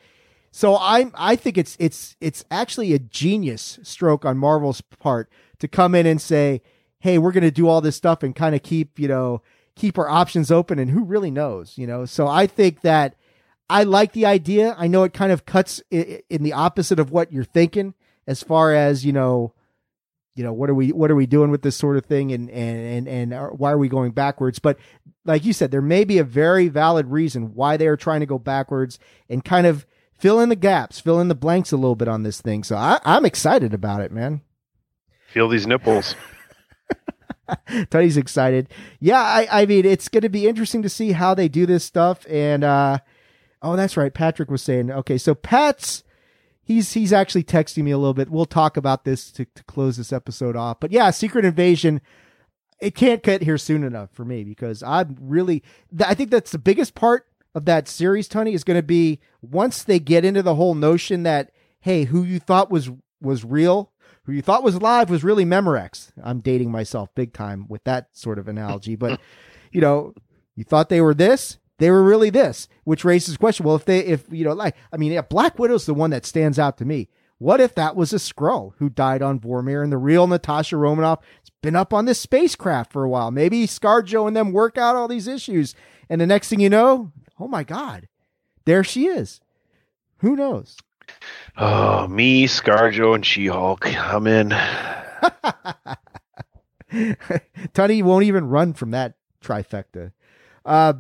So 0.52 0.76
I 0.76 1.12
I 1.14 1.36
think 1.36 1.58
it's 1.58 1.78
it's 1.80 2.16
it's 2.20 2.44
actually 2.50 2.94
a 2.94 3.00
genius 3.00 3.80
stroke 3.84 4.26
on 4.26 4.38
Marvel's 4.38 4.82
part 4.82 5.30
to 5.60 5.68
come 5.68 5.96
in 5.96 6.06
and 6.06 6.22
say, 6.22 6.62
"Hey, 7.00 7.18
we're 7.18 7.32
going 7.32 7.44
to 7.44 7.52
do 7.52 7.68
all 7.68 7.82
this 7.82 7.96
stuff 7.96 8.24
and 8.24 8.36
kind 8.36 8.56
of 8.56 8.64
keep, 8.64 9.00
you 9.00 9.08
know, 9.08 9.42
keep 9.76 9.98
our 9.98 10.10
options 10.10 10.52
open 10.52 10.80
and 10.80 10.90
who 10.90 11.04
really 11.04 11.32
knows, 11.32 11.78
you 11.78 11.86
know." 11.86 12.06
So 12.06 12.28
I 12.28 12.48
think 12.48 12.82
that 12.82 13.16
I 13.70 13.84
like 13.84 14.14
the 14.14 14.26
idea. 14.26 14.76
I 14.78 14.88
know 14.88 15.04
it 15.04 15.14
kind 15.14 15.32
of 15.32 15.46
cuts 15.46 15.82
in 15.92 16.44
the 16.44 16.54
opposite 16.54 17.00
of 17.00 17.12
what 17.12 17.32
you're 17.32 17.44
thinking 17.44 17.94
as 18.26 18.42
far 18.42 18.74
as, 18.74 19.06
you 19.06 19.14
know, 19.14 19.54
you 20.36 20.44
know, 20.44 20.54
what 20.54 20.70
are 20.70 20.74
we 20.74 20.92
what 20.92 21.12
are 21.12 21.16
we 21.16 21.26
doing 21.26 21.52
with 21.52 21.62
this 21.62 21.76
sort 21.76 21.98
of 21.98 22.06
thing 22.06 22.32
and 22.32 22.50
and 22.50 23.08
and 23.08 23.34
and 23.34 23.60
why 23.60 23.72
are 23.72 23.78
we 23.78 23.90
going 23.90 24.12
backwards? 24.12 24.58
But 24.58 24.78
like 25.30 25.46
you 25.46 25.54
said, 25.54 25.72
there 25.72 25.82
may 25.82 26.04
be 26.04 26.18
a 26.18 26.24
very 26.24 26.68
valid 26.68 27.08
reason 27.08 27.54
why 27.54 27.78
they 27.78 27.88
are 27.88 27.96
trying 27.96 28.20
to 28.20 28.26
go 28.26 28.40
backwards 28.40 29.00
and 29.30 29.46
kind 29.46 29.68
of 29.68 29.86
fill 30.18 30.40
in 30.40 30.50
the 30.50 30.56
gaps, 30.56 31.00
fill 31.00 31.20
in 31.20 31.28
the 31.28 31.36
blanks 31.36 31.72
a 31.72 31.78
little 31.78 31.96
bit 31.96 32.08
on 32.08 32.24
this 32.24 32.42
thing. 32.42 32.64
So 32.64 32.76
I, 32.76 33.00
I'm 33.06 33.26
excited 33.26 33.74
about 33.74 34.02
it, 34.02 34.12
man. 34.12 34.42
feel 35.28 35.48
these 35.48 35.68
nipples 35.68 36.16
Tony's 37.90 38.18
excited. 38.18 38.70
Yeah, 39.00 39.22
I, 39.22 39.48
I 39.52 39.66
mean, 39.66 39.86
it's 39.86 40.08
going 40.08 40.22
to 40.24 40.30
be 40.30 40.48
interesting 40.48 40.82
to 40.82 40.90
see 40.90 41.12
how 41.12 41.34
they 41.34 41.48
do 41.48 41.66
this 41.66 41.84
stuff. 41.84 42.26
And 42.30 42.64
uh, 42.64 43.00
oh, 43.62 43.76
that's 43.76 43.98
right. 43.98 44.14
Patrick 44.14 44.50
was 44.50 44.62
saying, 44.62 44.92
okay, 44.92 45.18
so 45.18 45.36
Pat's 45.36 46.04
he's 46.64 46.94
he's 46.94 47.14
actually 47.14 47.44
texting 47.44 47.84
me 47.84 47.92
a 47.92 47.98
little 47.98 48.14
bit. 48.14 48.30
We'll 48.30 48.46
talk 48.46 48.78
about 48.78 49.06
this 49.06 49.32
to, 49.34 49.46
to 49.46 49.64
close 49.64 49.98
this 49.98 50.14
episode 50.14 50.56
off. 50.56 50.80
But 50.80 50.92
yeah, 50.92 51.10
Secret 51.12 51.46
Invasion. 51.46 52.02
It 52.82 52.96
can't 52.96 53.22
get 53.22 53.42
here 53.42 53.58
soon 53.58 53.84
enough 53.84 54.10
for 54.12 54.24
me 54.24 54.44
because 54.44 54.82
I'm 54.84 55.18
really. 55.20 55.64
I 56.06 56.14
think 56.14 56.32
that's 56.32 56.52
the 56.52 56.60
biggest 56.60 56.96
part 56.96 57.28
of 57.54 57.66
that 57.66 57.88
series, 57.88 58.28
Tony, 58.28 58.54
is 58.54 58.64
going 58.64 58.80
to 58.80 58.84
be 58.84 59.20
once 59.42 59.84
they 59.84 60.00
get 60.00 60.24
into 60.24 60.42
the 60.42 60.56
whole 60.56 60.76
notion 60.76 61.24
that 61.24 61.52
hey, 61.82 62.06
who 62.06 62.24
you 62.24 62.40
thought 62.40 62.72
was 62.72 62.90
was 63.22 63.44
real, 63.44 63.92
who 64.24 64.32
you 64.32 64.42
thought 64.42 64.64
was 64.64 64.76
alive 64.76 65.10
was 65.10 65.24
really 65.24 65.46
Memorex. 65.46 66.12
I'm 66.24 66.40
dating 66.40 66.72
myself 66.72 67.10
big 67.16 67.34
time 67.34 67.66
with 67.68 67.84
that 67.86 68.10
sort 68.12 68.40
of 68.40 68.48
analogy, 68.48 68.96
but 68.96 69.20
you 69.72 69.82
know, 69.82 70.14
you 70.56 70.64
thought 70.64 70.90
they 70.90 71.02
were 71.02 71.14
this, 71.14 71.58
they 71.80 71.90
were 71.90 72.04
really 72.04 72.30
this, 72.30 72.68
which 72.84 73.06
raises 73.06 73.36
the 73.36 73.40
question. 73.40 73.66
Well, 73.66 73.76
if 73.76 73.86
they, 73.86 74.00
if 74.00 74.26
you 74.30 74.44
know, 74.44 74.54
like, 74.54 74.76
I 74.92 74.98
mean, 74.98 75.12
yeah, 75.12 75.22
Black 75.22 75.58
Widow's 75.58 75.86
the 75.86 75.94
one 75.94 76.12
that 76.12 76.26
stands 76.26 76.60
out 76.60 76.78
to 76.78 76.86
me. 76.86 77.10
What 77.38 77.62
if 77.62 77.74
that 77.76 77.96
was 77.96 78.12
a 78.12 78.18
Skrull 78.18 78.74
who 78.80 78.90
died 78.90 79.22
on 79.22 79.40
Vormir 79.40 79.82
and 79.82 79.94
the 79.94 79.98
real 79.98 80.28
Natasha 80.28 80.76
Romanoff 80.76 81.24
been 81.62 81.76
up 81.76 81.94
on 81.94 82.06
this 82.06 82.20
spacecraft 82.20 82.92
for 82.92 83.04
a 83.04 83.10
while? 83.10 83.32
Maybe 83.32 83.68
ScarJo 83.68 84.28
and 84.28 84.36
them 84.36 84.52
work 84.52 84.78
out 84.78 84.96
all 84.96 85.08
these 85.08 85.28
issues. 85.28 85.76
And 86.10 86.20
the 86.20 86.28
next 86.28 86.50
thing 86.50 86.60
you 86.60 86.70
know, 86.70 87.12
oh 87.40 87.48
my 87.48 87.64
God, 87.64 88.08
there 88.66 88.84
she 88.84 89.08
is. 89.08 89.42
Who 90.18 90.36
knows? 90.36 90.78
oh 91.58 92.08
me 92.08 92.46
scarjo 92.46 93.16
and 93.16 93.26
she-hulk 93.26 93.84
i'm 93.98 94.28
in 94.28 94.54
Tony 97.74 98.02
won't 98.02 98.26
even 98.26 98.48
run 98.48 98.74
from 98.74 98.92
that 98.92 99.16
trifecta. 99.44 100.12
Uh, 100.66 100.94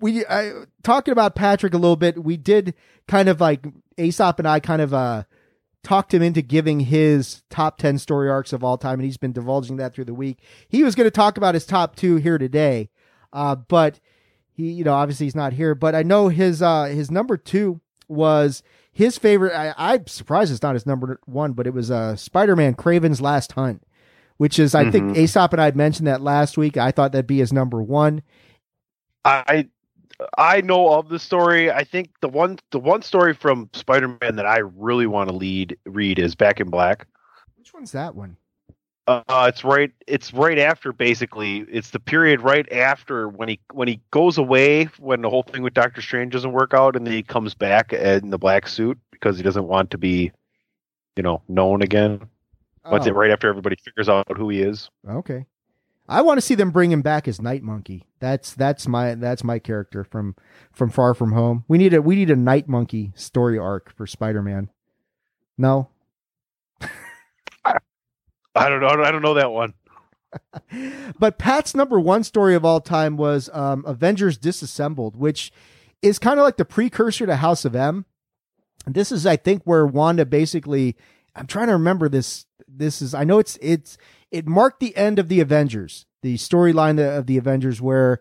we 0.00 0.24
I, 0.26 0.52
talking 0.82 1.12
about 1.12 1.34
Patrick 1.34 1.74
a 1.74 1.78
little 1.78 1.96
bit. 1.96 2.22
We 2.22 2.36
did 2.36 2.74
kind 3.08 3.28
of 3.28 3.40
like 3.40 3.66
Aesop 3.98 4.38
and 4.38 4.48
I 4.48 4.60
kind 4.60 4.82
of 4.82 4.94
uh 4.94 5.24
talked 5.82 6.12
him 6.12 6.22
into 6.22 6.42
giving 6.42 6.80
his 6.80 7.42
top 7.50 7.78
10 7.78 7.98
story 7.98 8.28
arcs 8.28 8.52
of 8.52 8.62
all 8.62 8.76
time 8.76 8.98
and 9.00 9.04
he's 9.04 9.16
been 9.16 9.32
divulging 9.32 9.76
that 9.76 9.94
through 9.94 10.04
the 10.04 10.14
week. 10.14 10.38
He 10.68 10.82
was 10.82 10.94
going 10.94 11.06
to 11.06 11.10
talk 11.10 11.36
about 11.36 11.54
his 11.54 11.64
top 11.66 11.96
2 11.96 12.16
here 12.16 12.36
today. 12.38 12.90
Uh 13.32 13.54
but 13.56 13.98
he 14.52 14.70
you 14.72 14.84
know 14.84 14.94
obviously 14.94 15.26
he's 15.26 15.34
not 15.36 15.52
here, 15.54 15.74
but 15.74 15.94
I 15.94 16.02
know 16.02 16.28
his 16.28 16.60
uh 16.62 16.84
his 16.84 17.10
number 17.10 17.36
2 17.36 17.80
was 18.08 18.62
his 18.92 19.16
favorite 19.16 19.54
I, 19.56 19.72
I'm 19.76 20.06
surprised 20.06 20.52
it's 20.52 20.62
not 20.62 20.74
his 20.74 20.84
number 20.86 21.18
1, 21.24 21.52
but 21.52 21.66
it 21.66 21.72
was 21.74 21.90
uh 21.90 22.16
Spider-Man 22.16 22.74
Kraven's 22.74 23.20
Last 23.20 23.52
Hunt 23.52 23.82
which 24.36 24.58
is 24.58 24.74
I 24.74 24.90
think 24.90 25.10
Mhm. 25.12 25.16
Aesop 25.18 25.52
and 25.52 25.60
I 25.60 25.66
had 25.66 25.76
mentioned 25.76 26.06
that 26.06 26.22
last 26.22 26.56
week. 26.56 26.76
I 26.78 26.90
thought 26.92 27.12
that'd 27.12 27.26
be 27.26 27.38
his 27.40 27.52
number 27.52 27.82
one. 27.82 28.22
I 29.24 29.68
I 30.38 30.60
know 30.60 30.92
of 30.94 31.08
the 31.08 31.18
story. 31.18 31.70
I 31.70 31.84
think 31.84 32.10
the 32.20 32.28
one 32.28 32.58
the 32.70 32.78
one 32.80 33.02
story 33.02 33.34
from 33.34 33.68
Spider-Man 33.72 34.36
that 34.36 34.46
I 34.46 34.58
really 34.58 35.06
want 35.06 35.30
to 35.30 35.34
lead 35.36 35.76
read 35.86 36.18
is 36.18 36.34
Back 36.34 36.60
in 36.60 36.68
Black. 36.70 37.06
Which 37.56 37.72
one's 37.72 37.92
that 37.92 38.14
one? 38.14 38.36
Uh, 39.06 39.46
it's 39.48 39.64
right. 39.64 39.90
It's 40.06 40.32
right 40.32 40.58
after 40.58 40.92
basically. 40.92 41.64
It's 41.70 41.90
the 41.90 41.98
period 41.98 42.42
right 42.42 42.70
after 42.72 43.28
when 43.28 43.48
he 43.48 43.58
when 43.72 43.88
he 43.88 44.00
goes 44.12 44.38
away 44.38 44.84
when 44.98 45.22
the 45.22 45.30
whole 45.30 45.42
thing 45.42 45.62
with 45.62 45.74
Doctor 45.74 46.00
Strange 46.00 46.32
doesn't 46.32 46.52
work 46.52 46.74
out, 46.74 46.94
and 46.96 47.06
then 47.06 47.14
he 47.14 47.22
comes 47.22 47.54
back 47.54 47.92
in 47.92 48.30
the 48.30 48.38
black 48.38 48.68
suit 48.68 48.98
because 49.10 49.36
he 49.36 49.42
doesn't 49.42 49.66
want 49.66 49.90
to 49.90 49.98
be, 49.98 50.30
you 51.16 51.22
know, 51.22 51.42
known 51.48 51.82
again. 51.82 52.20
That's 52.90 53.06
Oh. 53.06 53.10
it. 53.10 53.14
Right 53.14 53.30
after 53.30 53.48
everybody 53.48 53.76
figures 53.76 54.08
out 54.08 54.26
who 54.36 54.48
he 54.48 54.60
is. 54.62 54.90
Okay. 55.08 55.44
I 56.10 56.22
want 56.22 56.38
to 56.38 56.42
see 56.42 56.54
them 56.54 56.70
bring 56.70 56.90
him 56.92 57.02
back 57.02 57.28
as 57.28 57.40
Night 57.40 57.62
Monkey. 57.62 58.06
That's 58.18 58.52
that's 58.52 58.86
my 58.88 59.14
that's 59.14 59.44
my 59.44 59.58
character 59.58 60.04
from 60.04 60.34
from 60.72 60.90
Far 60.90 61.14
From 61.14 61.32
Home. 61.32 61.64
We 61.68 61.78
need 61.78 61.94
a 61.94 62.02
we 62.02 62.16
need 62.16 62.30
a 62.30 62.36
Night 62.36 62.68
Monkey 62.68 63.12
story 63.14 63.58
arc 63.58 63.94
for 63.96 64.06
Spider 64.06 64.42
Man. 64.42 64.70
No, 65.56 65.90
I 68.54 68.68
don't 68.68 68.80
know. 68.80 68.88
I 68.88 69.10
don't 69.10 69.22
know 69.22 69.34
that 69.34 69.52
one. 69.52 69.74
but 71.18 71.38
Pat's 71.38 71.74
number 71.74 71.98
one 71.98 72.24
story 72.24 72.54
of 72.54 72.64
all 72.64 72.80
time 72.80 73.16
was 73.16 73.48
um, 73.52 73.84
Avengers 73.86 74.38
Disassembled, 74.38 75.16
which 75.16 75.52
is 76.02 76.18
kind 76.18 76.38
of 76.38 76.44
like 76.44 76.56
the 76.56 76.64
precursor 76.64 77.26
to 77.26 77.36
House 77.36 77.64
of 77.64 77.74
M. 77.74 78.04
This 78.86 79.12
is, 79.12 79.26
I 79.26 79.36
think, 79.36 79.62
where 79.64 79.86
Wanda 79.86 80.26
basically. 80.26 80.96
I'm 81.36 81.46
trying 81.46 81.68
to 81.68 81.74
remember 81.74 82.08
this. 82.08 82.46
This 82.66 83.00
is. 83.00 83.14
I 83.14 83.24
know 83.24 83.38
it's 83.38 83.58
it's 83.62 83.96
it 84.30 84.46
marked 84.46 84.80
the 84.80 84.96
end 84.96 85.18
of 85.18 85.28
the 85.28 85.40
Avengers, 85.40 86.06
the 86.22 86.36
storyline 86.36 86.98
of 86.98 87.26
the 87.26 87.36
Avengers, 87.36 87.80
where 87.80 88.20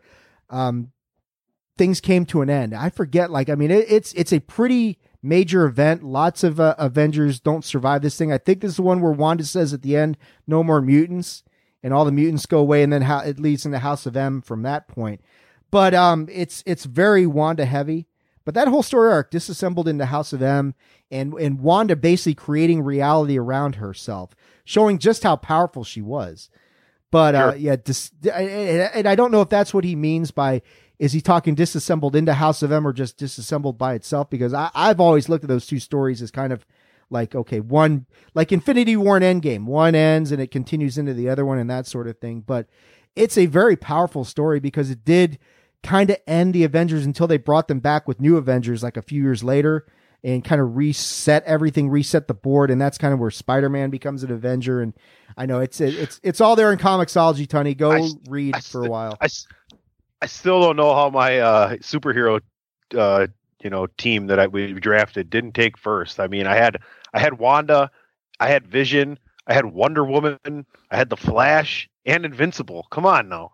um, 0.50 0.92
things 1.78 2.02
came 2.02 2.26
to 2.28 2.42
an 2.42 2.50
end. 2.50 2.74
I 2.74 2.90
forget. 2.90 3.32
Like, 3.32 3.50
I 3.50 3.56
mean, 3.56 3.72
it, 3.72 3.86
it's 3.90 4.14
it's 4.14 4.34
a 4.34 4.40
pretty 4.40 5.00
major 5.22 5.66
event. 5.66 6.04
Lots 6.04 6.44
of 6.44 6.60
uh, 6.60 6.76
Avengers 6.78 7.40
don't 7.40 7.66
survive 7.66 8.02
this 8.02 8.18
thing. 8.18 8.32
I 8.32 8.38
think 8.38 8.62
this 8.62 8.72
is 8.72 8.78
the 8.78 8.84
one 8.84 9.02
where 9.02 9.12
Wanda 9.12 9.44
says 9.44 9.74
at 9.74 9.82
the 9.82 9.96
end, 9.96 10.18
"No 10.48 10.64
more 10.64 10.82
mutants." 10.82 11.44
and 11.84 11.94
all 11.94 12.06
the 12.06 12.12
mutants 12.12 12.46
go 12.46 12.60
away, 12.60 12.84
and 12.84 12.92
then 12.92 13.04
how 13.04 13.20
it 13.20 13.40
leads 13.40 13.66
into 13.66 13.80
House 13.80 14.06
of 14.06 14.18
M 14.18 14.42
from 14.42 14.64
that 14.64 14.88
point. 14.88 15.22
But 15.72 15.94
um, 15.94 16.28
it's 16.32 16.64
it's 16.66 16.86
very 16.86 17.26
Wanda 17.26 17.66
heavy. 17.66 18.08
But 18.46 18.54
that 18.56 18.68
whole 18.68 18.84
story 18.84 19.12
arc 19.12 19.32
disassembled 19.32 19.88
into 19.88 20.06
House 20.06 20.34
of 20.34 20.42
M, 20.42 20.76
and 21.12 21.34
and 21.34 21.60
Wanda 21.60 21.96
basically 21.96 22.36
creating 22.36 22.82
reality 22.82 23.38
around 23.38 23.76
herself, 23.76 24.36
showing 24.64 24.98
just 24.98 25.24
how 25.24 25.36
powerful 25.36 25.84
she 25.84 26.02
was. 26.02 26.50
But 27.12 27.36
uh, 27.36 27.54
yeah, 27.58 27.76
dis- 27.76 28.12
and 28.24 28.90
and 28.94 29.08
I 29.08 29.16
don't 29.16 29.32
know 29.32 29.42
if 29.42 29.50
that's 29.50 29.74
what 29.74 29.84
he 29.84 29.96
means 29.96 30.32
by 30.32 30.62
is 31.00 31.14
he 31.14 31.22
talking 31.22 31.56
disassembled 31.56 32.16
into 32.16 32.34
House 32.34 32.62
of 32.62 32.72
M 32.72 32.86
or 32.86 32.94
just 32.94 33.18
disassembled 33.18 33.78
by 33.78 33.94
itself? 33.94 34.30
Because 34.30 34.54
I, 34.54 34.70
I've 34.76 35.00
always 35.00 35.30
looked 35.30 35.46
at 35.46 35.48
those 35.48 35.66
two 35.66 35.80
stories 35.80 36.22
as 36.22 36.30
kind 36.30 36.54
of 36.54 36.66
like 37.10 37.34
okay, 37.34 37.60
one 37.60 38.06
like 38.36 38.52
Infinity 38.52 38.96
War 38.96 39.18
and 39.18 39.42
Endgame, 39.42 39.66
one 39.66 39.96
ends 39.96 40.32
and 40.32 40.42
it 40.42 40.52
continues 40.52 40.98
into 40.98 41.14
the 41.14 41.30
other 41.30 41.46
one 41.46 41.58
and 41.58 41.70
that 41.70 41.88
sort 41.88 42.08
of 42.08 42.20
thing. 42.20 42.42
But 42.42 42.68
it's 43.16 43.38
a 43.38 43.48
very 43.48 43.76
powerful 43.76 44.24
story 44.24 44.60
because 44.60 44.92
it 44.92 45.04
did 45.04 45.40
kind 45.84 46.10
of 46.10 46.18
end 46.28 46.54
the 46.54 46.64
Avengers 46.64 47.06
until 47.06 47.28
they 47.28 47.38
brought 47.38 47.68
them 47.68 47.80
back 47.80 48.08
with 48.08 48.20
new 48.20 48.38
Avengers 48.38 48.84
like 48.84 48.98
a 48.98 49.02
few 49.02 49.22
years 49.22 49.44
later 49.44 49.86
and 50.24 50.44
kind 50.44 50.60
of 50.60 50.76
reset 50.76 51.44
everything, 51.46 51.90
reset 51.90 52.28
the 52.28 52.34
board, 52.34 52.70
and 52.70 52.82
that's 52.82 52.98
kind 52.98 53.14
of 53.14 53.20
where 53.20 53.32
Spider-Man 53.32 53.90
becomes 53.90 54.24
an 54.24 54.32
Avenger. 54.32 54.82
And 54.82 54.94
I 55.38 55.46
know 55.46 55.60
it's 55.60 55.80
it's 55.80 56.20
it's 56.24 56.42
all 56.42 56.56
there 56.56 56.74
in 56.74 56.80
Comixology, 56.80 57.48
Tony. 57.48 57.74
Go 57.74 57.92
I- 57.92 58.10
read 58.28 58.56
I 58.56 58.60
for 58.60 58.86
a 58.86 58.90
while. 58.90 59.18
I 60.22 60.26
still 60.26 60.62
don't 60.62 60.76
know 60.76 60.94
how 60.94 61.10
my 61.10 61.40
uh, 61.40 61.76
superhero, 61.78 62.42
uh, 62.94 63.28
you 63.64 63.70
know, 63.70 63.88
team 63.88 64.28
that 64.28 64.40
I 64.40 64.48
we 64.48 64.74
drafted 64.74 65.30
didn't 65.30 65.54
take 65.54 65.78
first. 65.78 66.20
I 66.20 66.28
mean, 66.28 66.46
I 66.46 66.56
had 66.56 66.82
I 67.14 67.20
had 67.20 67.40
Wanda, 67.40 67.90
I 68.40 68.50
had 68.50 68.68
Vision, 68.68 69.18
I 69.48 69.54
had 69.54 69.66
Wonder 69.66 70.04
Woman, 70.04 70.66
I 70.92 70.98
had 70.98 71.10
the 71.10 71.18
Flash, 71.18 71.90
and 72.06 72.26
Invincible. 72.26 72.88
Come 72.92 73.06
on 73.06 73.30
now. 73.30 73.52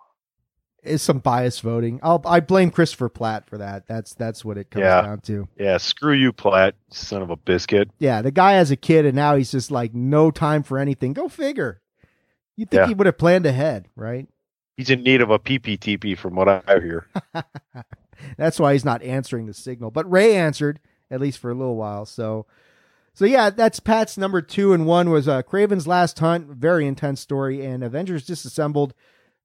Is 0.86 1.02
some 1.02 1.20
bias 1.20 1.60
voting. 1.60 2.00
I'll 2.04 2.22
I 2.26 2.40
blame 2.40 2.72
Christopher 2.72 3.10
Platt 3.10 3.48
for 3.48 3.58
that. 3.58 3.88
That's 3.88 4.14
that's 4.14 4.44
what 4.46 4.58
it 4.58 4.70
comes 4.70 4.84
Yeah. 4.84 5.02
down 5.02 5.20
to. 5.22 5.48
Yeah, 5.58 5.78
screw 5.78 6.14
you, 6.14 6.32
Platt, 6.32 6.76
son 6.90 7.22
of 7.22 7.30
a 7.30 7.36
biscuit. 7.36 7.90
Yeah, 8.00 8.22
the 8.22 8.32
guy 8.32 8.54
has 8.54 8.72
a 8.72 8.76
kid 8.76 9.06
and 9.06 9.16
now 9.16 9.36
he's 9.36 9.52
just 9.52 9.72
like 9.72 9.94
no 9.94 10.32
time 10.32 10.64
for 10.64 10.78
anything. 10.78 11.14
Go 11.14 11.28
figure. 11.28 11.82
You 12.56 12.66
think 12.66 12.82
Yeah. 12.82 12.88
he 12.88 12.94
would 12.94 13.06
have 13.08 13.18
planned 13.18 13.46
ahead, 13.46 13.88
right? 13.96 14.28
He's 14.78 14.90
in 14.90 15.04
need 15.04 15.22
of 15.22 15.30
a 15.30 15.40
PPTP, 15.40 16.18
from 16.18 16.36
what 16.36 16.48
I 16.50 16.62
hear. 16.82 17.08
That's 18.38 18.60
why 18.60 18.74
he's 18.74 18.86
not 18.86 19.02
answering 19.04 19.46
the 19.46 19.54
signal. 19.54 19.92
But 19.92 20.10
Rey 20.10 20.36
answered 20.36 20.80
at 21.12 21.22
least 21.22 21.40
for 21.40 21.52
a 21.52 21.56
little 21.56 21.76
while. 21.76 22.06
So, 22.06 22.46
so 23.14 23.26
yeah, 23.26 23.50
that's 23.50 23.80
Pat's 23.80 24.18
number 24.18 24.42
two 24.42 24.74
and 24.74 24.86
one 24.86 25.10
was 25.10 25.28
uh, 25.28 25.44
Kraven's 25.44 25.88
Last 25.88 26.20
Hunt, 26.20 26.48
very 26.48 26.86
intense 26.88 27.22
story, 27.22 27.64
and 27.66 27.84
Avengers 27.84 28.26
Disassembled, 28.26 28.94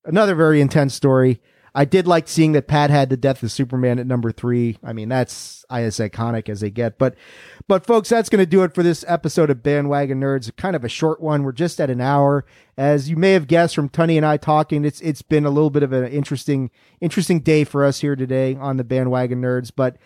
another 0.05 0.35
very 0.35 0.61
intense 0.61 0.95
story. 0.95 1.41
I 1.75 1.85
did 1.85 2.07
like 2.07 2.27
seeing 2.27 2.53
that 2.53 2.67
Pat 2.67 2.91
had 2.91 3.11
the 3.11 3.17
death 3.17 3.43
of 3.43 3.53
Superman 3.53 3.99
at 3.99 4.07
number 4.07 4.33
three. 4.33 4.79
I 4.83 4.93
mean, 4.93 5.09
that's 5.09 5.65
as 5.71 5.99
iconic 5.99 6.49
as 6.49 6.61
they 6.61 6.71
get. 6.71 6.99
But, 6.99 7.15
but 7.69 7.87
folks, 7.87 8.09
that's 8.09 8.29
going 8.29 8.43
to 8.43 8.47
do 8.47 8.65
it 8.65 8.75
for 8.75 8.83
this 8.83 9.05
episode 9.07 9.51
of 9.51 9.63
Bandwagon 9.63 10.21
Nerds. 10.21 10.55
Kind 10.57 10.75
of 10.75 10.85
a 10.85 10.89
short 10.89 11.21
one. 11.21 11.45
We're 11.45 11.53
just 11.53 11.81
at 11.81 11.91
an 11.91 12.01
hour, 12.01 12.45
as 12.77 13.09
you 13.09 13.17
may 13.17 13.33
have 13.33 13.47
guessed 13.47 13.77
from 13.77 13.89
Tunney 13.89 14.17
and 14.17 14.27
I 14.27 14.37
talking. 14.37 14.85
It's 14.85 15.01
it's 15.01 15.23
been 15.23 15.47
a 15.47 15.51
little 15.51 15.71
bit 15.71 15.85
of 15.85 15.93
an 15.93 16.09
interesting 16.09 16.71
interesting 17.01 17.41
day 17.41 17.63
for 17.63 17.85
us 17.85 18.01
here 18.01 18.17
today 18.17 18.57
on 18.57 18.77
the 18.77 18.85
Bandwagon 18.85 19.41
Nerds. 19.41 19.71
But 19.75 19.97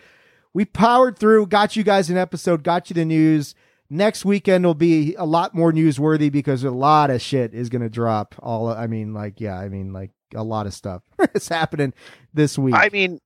we 0.53 0.65
powered 0.65 1.17
through, 1.17 1.47
got 1.47 1.75
you 1.75 1.83
guys 1.83 2.11
an 2.11 2.17
episode, 2.17 2.63
got 2.63 2.89
you 2.89 2.93
the 2.93 3.05
news. 3.05 3.55
Next 3.89 4.25
weekend 4.25 4.65
will 4.65 4.73
be 4.73 5.13
a 5.15 5.25
lot 5.25 5.53
more 5.53 5.71
newsworthy 5.71 6.31
because 6.31 6.63
a 6.63 6.71
lot 6.71 7.09
of 7.11 7.21
shit 7.21 7.53
is 7.53 7.69
going 7.69 7.83
to 7.83 7.89
drop. 7.89 8.35
All 8.39 8.67
I 8.67 8.87
mean, 8.87 9.13
like 9.13 9.39
yeah, 9.39 9.59
I 9.59 9.69
mean 9.69 9.93
like 9.93 10.11
a 10.33 10.43
lot 10.43 10.65
of 10.65 10.73
stuff 10.73 11.03
is 11.35 11.47
happening 11.47 11.93
this 12.33 12.57
week. 12.57 12.75
I 12.75 12.89
mean, 12.91 13.19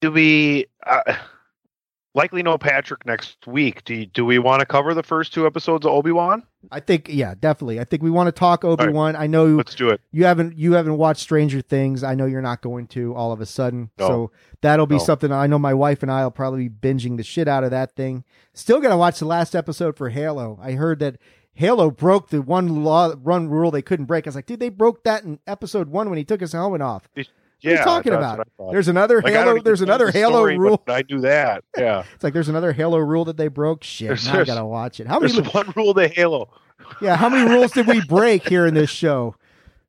do 0.00 0.10
we 0.10 0.66
uh, 0.86 1.14
likely 2.14 2.42
know 2.42 2.56
Patrick 2.56 3.04
next 3.04 3.46
week? 3.46 3.84
Do 3.84 3.94
you, 3.94 4.06
do 4.06 4.24
we 4.24 4.38
want 4.38 4.60
to 4.60 4.66
cover 4.66 4.94
the 4.94 5.02
first 5.02 5.34
two 5.34 5.46
episodes 5.46 5.84
of 5.84 5.92
Obi 5.92 6.12
Wan? 6.12 6.42
I 6.72 6.80
think 6.80 7.08
yeah, 7.10 7.34
definitely. 7.38 7.80
I 7.80 7.84
think 7.84 8.02
we 8.02 8.10
want 8.10 8.28
to 8.28 8.32
talk 8.32 8.64
Obi 8.64 8.88
Wan. 8.88 9.16
I 9.16 9.26
know 9.26 9.46
Let's 9.46 9.74
do 9.74 9.90
it. 9.90 10.00
you 10.12 10.24
haven't 10.24 10.58
you 10.58 10.72
haven't 10.74 10.96
watched 10.98 11.20
Stranger 11.20 11.60
Things. 11.60 12.02
I 12.02 12.14
know 12.14 12.26
you're 12.26 12.42
not 12.42 12.62
going 12.62 12.86
to 12.88 13.14
all 13.14 13.32
of 13.32 13.40
a 13.40 13.46
sudden. 13.46 13.90
No. 13.98 14.06
So 14.08 14.30
that'll 14.60 14.86
be 14.86 14.96
No. 14.96 15.02
something 15.04 15.32
I 15.32 15.46
know 15.46 15.58
my 15.58 15.74
wife 15.74 16.02
and 16.02 16.10
I 16.10 16.22
will 16.24 16.30
probably 16.30 16.68
be 16.68 16.88
binging 16.88 17.16
the 17.16 17.22
shit 17.22 17.48
out 17.48 17.64
of 17.64 17.70
that 17.70 17.94
thing. 17.96 18.24
Still 18.52 18.80
gonna 18.80 18.96
watch 18.98 19.18
the 19.18 19.26
last 19.26 19.54
episode 19.54 19.96
for 19.96 20.08
Halo. 20.10 20.58
I 20.62 20.72
heard 20.72 20.98
that 21.00 21.16
Halo 21.54 21.90
broke 21.90 22.30
the 22.30 22.42
one 22.42 22.82
law 22.84 23.14
run 23.22 23.48
rule 23.48 23.70
they 23.70 23.82
couldn't 23.82 24.06
break. 24.06 24.26
I 24.26 24.28
was 24.28 24.34
like, 24.34 24.46
dude, 24.46 24.58
they 24.60 24.70
broke 24.70 25.04
that 25.04 25.22
in 25.24 25.38
episode 25.46 25.88
one 25.88 26.08
when 26.08 26.18
he 26.18 26.24
took 26.24 26.40
his 26.40 26.52
helmet 26.52 26.80
off. 26.80 27.08
What 27.62 27.70
are 27.72 27.76
you 27.76 27.84
talking 27.84 28.12
about? 28.12 28.38
what 28.38 28.46
I 28.46 28.50
thought. 28.56 28.72
There's 28.72 28.88
another 28.88 29.22
Like, 29.22 29.32
Halo. 29.32 29.58
There's 29.60 29.80
another 29.80 30.06
the 30.06 30.12
Halo 30.12 30.32
story, 30.40 30.58
rule. 30.58 30.82
I 30.86 31.02
do 31.02 31.20
that. 31.20 31.64
Yeah. 31.78 32.04
It's 32.14 32.22
like 32.24 32.32
there's 32.34 32.48
another 32.48 32.72
Halo 32.72 32.98
rule 32.98 33.24
that 33.26 33.36
they 33.36 33.48
broke. 33.48 33.84
Shit, 33.84 34.08
There's- 34.08 34.26
now 34.26 34.40
I 34.40 34.44
gotta 34.44 34.64
watch 34.64 35.00
it. 35.00 35.06
How 35.06 35.18
many? 35.20 35.32
There's 35.32 35.52
one 35.54 35.72
rule 35.76 35.94
to 35.94 36.08
Halo. 36.08 36.50
Yeah, 37.00 37.16
how 37.16 37.28
many 37.28 37.48
rules 37.48 37.72
did 37.72 37.86
we 37.86 38.04
break 38.06 38.46
here 38.48 38.66
in 38.66 38.74
this 38.74 38.90
show? 38.90 39.36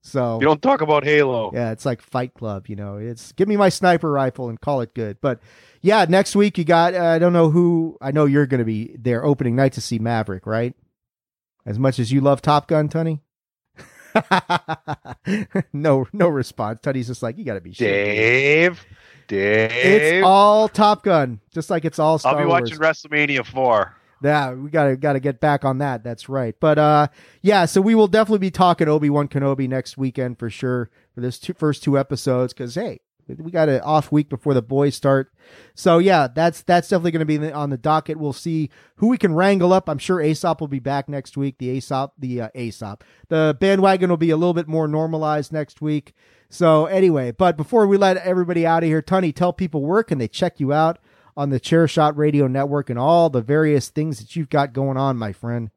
So 0.01 0.39
You 0.39 0.45
don't 0.45 0.61
talk 0.61 0.82
about 0.82 1.03
Halo. 1.03 1.51
Yeah, 1.53 1.72
it's 1.72 1.86
like 1.86 1.99
Fight 1.99 2.34
Club, 2.36 2.68
you 2.68 2.76
know. 2.76 2.97
It's 2.97 3.32
give 3.34 3.47
me 3.47 3.57
my 3.57 3.70
sniper 3.70 4.11
rifle 4.11 4.49
and 4.49 4.61
call 4.61 4.82
it 4.82 4.93
good. 4.93 5.18
But 5.20 5.39
yeah, 5.82 6.05
next 6.07 6.36
week 6.36 6.57
you 6.59 6.63
got 6.63 6.93
uh, 6.93 7.03
I 7.03 7.18
don't 7.20 7.34
know 7.34 7.49
who 7.49 7.97
I 8.01 8.11
know 8.11 8.26
you're 8.26 8.45
going 8.45 8.59
to 8.59 8.66
be 8.66 8.95
there 8.99 9.26
opening 9.26 9.55
night 9.55 9.74
to 9.74 9.82
see 9.82 9.97
Maverick, 9.99 10.45
right? 10.45 10.76
As 11.66 11.80
much 11.80 11.97
as 11.97 12.11
you 12.11 12.22
love 12.22 12.41
Top 12.43 12.68
Gun, 12.68 12.88
Tunney. 12.88 13.20
no, 15.74 16.07
no 16.13 16.28
response. 16.28 16.80
Tunney's 16.82 17.07
just 17.07 17.24
like 17.24 17.38
you 17.38 17.45
got 17.45 17.55
to 17.55 17.61
be 17.61 17.72
shitting 17.72 18.07
me." 18.07 18.16
Dave. 18.16 18.86
Dave. 19.28 19.72
It's 19.72 20.26
all 20.26 20.70
Top 20.70 21.03
Gun, 21.03 21.39
just 21.51 21.70
like 21.70 21.86
it's 21.86 21.99
all 21.99 22.18
Star 22.20 22.34
I'll 22.34 22.39
be 22.39 22.45
Wars. 22.45 22.61
watching 22.61 22.78
WrestleMania 22.78 23.45
4. 23.45 23.95
Yeah, 24.24 24.53
we 24.53 24.70
gotta 24.70 24.95
gotta 24.95 25.20
get 25.20 25.39
back 25.39 25.66
on 25.66 25.80
that. 25.80 26.03
That's 26.03 26.30
right. 26.30 26.55
But 26.59 26.80
uh, 26.80 27.07
yeah, 27.41 27.66
so 27.66 27.82
we 27.82 27.95
will 27.95 28.07
definitely 28.07 28.39
be 28.39 28.51
talking 28.51 28.88
Obi 28.88 29.09
Wan 29.09 29.28
Kenobi 29.28 29.68
next 29.68 29.97
weekend 29.97 30.39
for 30.39 30.49
sure 30.49 30.89
for 31.13 31.22
this 31.22 31.38
two, 31.38 31.53
first 31.53 31.84
two 31.84 31.97
episodes 31.99 32.53
because 32.53 32.76
hey, 32.76 33.01
we 33.28 33.51
got 33.51 33.69
an 33.69 33.82
off 33.82 34.11
week 34.11 34.30
before 34.30 34.53
the 34.53 34.61
boys 34.61 34.95
start. 34.95 35.32
So 35.73 35.97
yeah, 35.97 36.28
that's 36.28 36.61
that's 36.61 36.89
definitely 36.89 37.11
going 37.11 37.28
to 37.28 37.39
be 37.39 37.51
on 37.51 37.69
the 37.69 37.78
docket. 37.78 38.17
We'll 38.17 38.34
see 38.34 38.69
who 38.97 39.07
we 39.07 39.17
can 39.17 39.34
wrangle 39.34 39.73
up. 39.73 39.89
I'm 39.89 39.97
sure 39.97 40.21
Aesop 40.21 40.61
will 40.61 40.67
be 40.67 40.80
back 40.80 41.09
next 41.09 41.38
week. 41.38 41.57
The 41.57 41.69
Aesop, 41.69 42.13
the 42.17 42.41
uh, 42.41 42.49
Aesop, 42.55 43.03
the 43.30 43.57
bandwagon 43.59 44.09
will 44.09 44.17
be 44.17 44.30
a 44.30 44.38
little 44.38 44.53
bit 44.53 44.67
more 44.67 44.88
normalized 44.88 45.51
next 45.51 45.82
week. 45.82 46.13
So 46.49 46.86
anyway, 46.86 47.32
but 47.32 47.57
before 47.57 47.88
we 47.88 47.97
let 47.97 48.17
everybody 48.17 48.65
out 48.65 48.84
of 48.84 48.89
here, 48.89 49.01
Tony, 49.01 49.32
tell 49.32 49.53
people 49.53 49.86
where 49.86 50.03
can 50.03 50.19
they 50.19 50.28
check 50.28 50.59
you 50.59 50.71
out 50.71 50.99
on 51.36 51.49
the 51.49 51.59
Chair 51.59 51.88
Shot 51.88 52.15
Radio 52.15 52.47
Network 52.47 52.89
and 52.89 52.99
all 52.99 53.30
the 53.30 53.41
various 53.41 53.89
things 53.89 54.19
that 54.19 54.36
you've 54.36 54.49
got 54.49 54.73
going 54.73 54.97
on, 54.97 55.17
my 55.17 55.34
friend. 55.34 55.69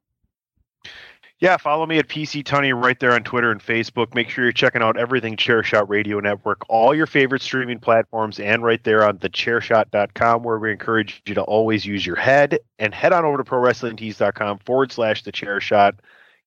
Yeah, 1.41 1.57
follow 1.57 1.86
me 1.86 1.99
at 1.99 2.09
PC 2.09 2.43
Tunney 2.43 2.74
right 2.74 2.99
there 2.99 3.12
on 3.12 3.22
Twitter 3.22 3.53
and 3.53 3.62
Facebook. 3.62 4.12
Make 4.12 4.28
sure 4.28 4.43
you're 4.43 4.53
checking 4.53 4.82
out 4.82 4.97
everything 4.97 5.36
Chairshot 5.36 5.89
Radio 5.89 6.18
Network, 6.18 6.62
all 6.68 6.93
your 6.93 7.07
favorite 7.07 7.43
streaming 7.43 7.78
platforms, 7.78 8.41
and 8.41 8.64
right 8.64 8.82
there 8.82 9.07
on 9.07 9.18
the 9.18 9.28
thechairshot.com, 9.28 10.43
where 10.43 10.59
we 10.59 10.72
encourage 10.72 11.22
you 11.26 11.34
to 11.36 11.43
always 11.43 11.86
use 11.86 12.05
your 12.05 12.16
head. 12.16 12.59
And 12.80 12.93
head 12.93 13.12
on 13.12 13.24
over 13.24 13.36
to 13.36 13.45
prowrestlingtees.com 13.45 14.59
forward 14.66 14.91
slash 14.91 15.22
the 15.22 15.30
chair 15.30 15.61
shot. 15.61 16.01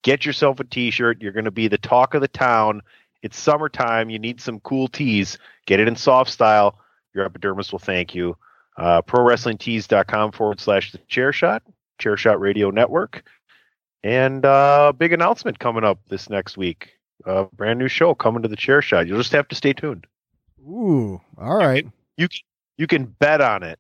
Get 0.04 0.26
yourself 0.26 0.60
a 0.60 0.66
T-shirt. 0.66 1.22
You're 1.22 1.32
going 1.32 1.46
to 1.46 1.52
be 1.52 1.70
the 1.70 1.78
talk 1.78 2.14
of 2.14 2.20
the 2.20 2.28
town. 2.28 2.82
It's 3.22 3.40
summertime. 3.40 4.10
You 4.10 4.20
need 4.20 4.42
some 4.42 4.60
cool 4.60 4.90
tees. 4.90 5.38
Get 5.68 5.80
it 5.80 5.88
in 5.88 5.96
soft 5.96 6.32
style. 6.32 6.78
Your 7.14 7.24
epidermis 7.24 7.72
will 7.72 7.80
thank 7.80 8.14
you. 8.14 8.36
Uh, 8.76 9.02
ProWrestlingTees.com 9.04 10.34
forward 10.34 10.60
slash 10.60 10.92
the 10.92 10.98
Chair 11.08 11.32
Shot, 11.32 11.64
Chair 11.98 12.18
Shot 12.18 12.42
Radio 12.42 12.72
Network, 12.72 13.24
and 14.04 14.46
uh, 14.46 14.94
big 14.98 15.14
announcement 15.14 15.60
coming 15.60 15.84
up 15.84 16.00
this 16.10 16.30
next 16.30 16.58
week. 16.58 16.94
A 17.26 17.46
brand 17.46 17.78
new 17.78 17.88
show 17.88 18.16
coming 18.16 18.42
to 18.42 18.48
the 18.48 18.56
Chair 18.56 18.82
Shot. 18.82 19.08
You'll 19.08 19.20
just 19.20 19.32
have 19.32 19.48
to 19.50 19.56
stay 19.56 19.74
tuned. 19.74 20.08
Ooh, 20.68 21.22
all 21.38 21.56
right. 21.56 21.86
You 22.18 22.28
can, 22.28 22.40
you 22.78 22.88
can 22.88 23.06
bet 23.06 23.42
on 23.42 23.64
it. 23.64 23.80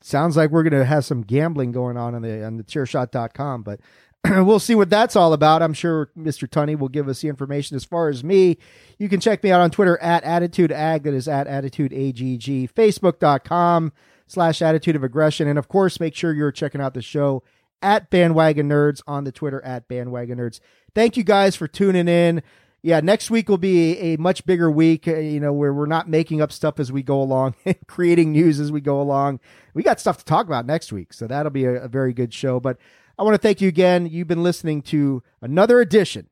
Sounds 0.00 0.36
like 0.36 0.50
we're 0.50 0.62
going 0.62 0.78
to 0.78 0.84
have 0.84 1.04
some 1.04 1.22
gambling 1.22 1.72
going 1.72 1.96
on 1.96 2.14
on 2.14 2.22
the 2.22 2.44
on 2.44 2.58
the 2.58 2.64
chairshot.com, 2.64 3.62
but 3.62 3.80
we'll 4.24 4.58
see 4.58 4.74
what 4.74 4.90
that's 4.90 5.16
all 5.16 5.32
about. 5.32 5.62
I'm 5.62 5.74
sure 5.74 6.10
Mr. 6.16 6.48
Tunney 6.48 6.78
will 6.78 6.88
give 6.88 7.08
us 7.08 7.20
the 7.20 7.28
information. 7.28 7.76
As 7.76 7.84
far 7.84 8.08
as 8.08 8.24
me, 8.24 8.58
you 8.98 9.08
can 9.08 9.20
check 9.20 9.42
me 9.42 9.50
out 9.50 9.60
on 9.60 9.70
Twitter 9.70 9.98
at 9.98 10.24
Attitude 10.24 10.72
Ag. 10.72 11.02
That 11.04 11.14
is 11.14 11.28
at 11.28 11.46
AttitudeAGG, 11.46 12.72
Facebook.com 12.72 13.92
slash 14.26 14.62
Attitude 14.62 14.96
of 14.96 15.04
Aggression. 15.04 15.48
And 15.48 15.58
of 15.58 15.68
course, 15.68 16.00
make 16.00 16.14
sure 16.14 16.32
you're 16.32 16.52
checking 16.52 16.80
out 16.80 16.94
the 16.94 17.02
show 17.02 17.42
at 17.84 18.10
Bandwagon 18.10 18.68
Nerds 18.68 19.02
on 19.06 19.24
the 19.24 19.32
Twitter 19.32 19.62
at 19.62 19.86
Bandwagon 19.86 20.38
Nerds. 20.38 20.58
Thank 20.94 21.16
you 21.16 21.22
guys 21.22 21.54
for 21.54 21.68
tuning 21.68 22.08
in 22.08 22.42
yeah, 22.84 23.00
next 23.00 23.30
week 23.30 23.48
will 23.48 23.56
be 23.56 23.98
a 23.98 24.18
much 24.18 24.44
bigger 24.44 24.70
week, 24.70 25.08
uh, 25.08 25.16
you 25.16 25.40
know, 25.40 25.54
where 25.54 25.72
we're 25.72 25.86
not 25.86 26.06
making 26.06 26.42
up 26.42 26.52
stuff 26.52 26.78
as 26.78 26.92
we 26.92 27.02
go 27.02 27.18
along, 27.22 27.54
creating 27.86 28.32
news 28.32 28.60
as 28.60 28.70
we 28.70 28.82
go 28.82 29.00
along. 29.00 29.40
We 29.72 29.82
got 29.82 30.00
stuff 30.00 30.18
to 30.18 30.24
talk 30.26 30.46
about 30.46 30.66
next 30.66 30.92
week, 30.92 31.14
so 31.14 31.26
that'll 31.26 31.50
be 31.50 31.64
a, 31.64 31.84
a 31.84 31.88
very 31.88 32.12
good 32.12 32.34
show. 32.34 32.60
But 32.60 32.76
I 33.18 33.22
want 33.22 33.36
to 33.36 33.38
thank 33.38 33.62
you 33.62 33.68
again. 33.68 34.04
You've 34.04 34.28
been 34.28 34.42
listening 34.42 34.82
to 34.82 35.22
another 35.40 35.80
edition. 35.80 36.28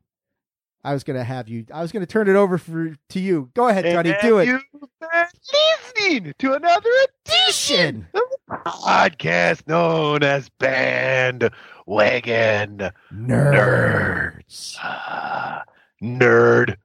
I 0.85 0.93
was 0.93 1.05
going 1.05 1.19
to 1.19 1.25
have 1.25 1.49
you. 1.49 1.65
I 1.73 1.81
was 1.81 1.93
going 1.93 2.05
to 2.05 2.11
turn 2.11 2.29
it 2.29 2.35
over 2.35 2.59
for 2.59 2.97
to 3.11 3.21
you. 3.21 3.51
Go 3.55 3.69
ahead, 3.69 3.85
Tony. 3.85 4.15
Do 4.21 4.39
it. 4.39 4.47
You've 4.47 4.63
been 5.01 5.27
listening 5.53 6.35
to 6.39 6.55
another 6.55 6.91
edition 7.25 8.09
of 8.15 8.23
the 8.49 8.57
podcast 8.65 9.69
known 9.69 10.25
as 10.25 10.49
Band 10.49 11.51
Wagon 11.87 12.91
Nerds. 13.13 14.77
Ah, 14.83 15.63
nerd. 16.03 16.77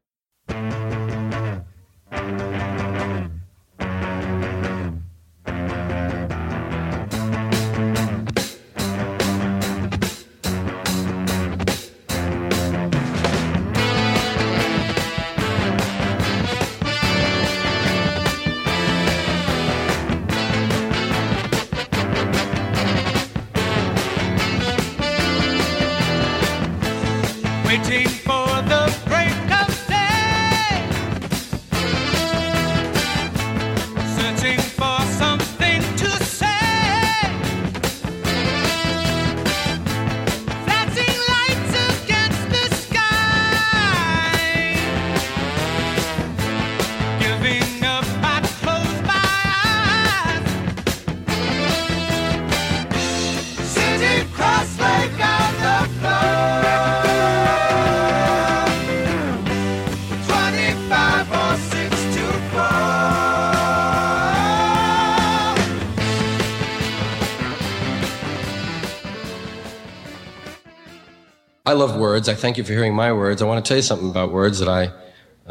I 71.68 71.74
love 71.74 71.98
words. 71.98 72.30
I 72.30 72.34
thank 72.34 72.58
you 72.58 72.64
for 72.64 72.72
hearing 72.72 72.96
my 72.96 73.12
words. 73.12 73.42
I 73.42 73.46
want 73.46 73.64
to 73.64 73.68
tell 73.68 73.76
you 73.76 73.84
something 73.84 74.10
about 74.10 74.32
words 74.32 74.60
that 74.60 74.70
I, 74.70 74.86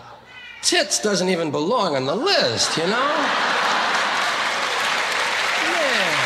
tits 0.63 1.01
doesn't 1.01 1.29
even 1.29 1.53
belong 1.53 1.95
on 1.95 2.07
the 2.07 2.17
list, 2.17 2.77
you 2.77 2.83
know? 2.89 3.15
Yeah. 5.63 6.17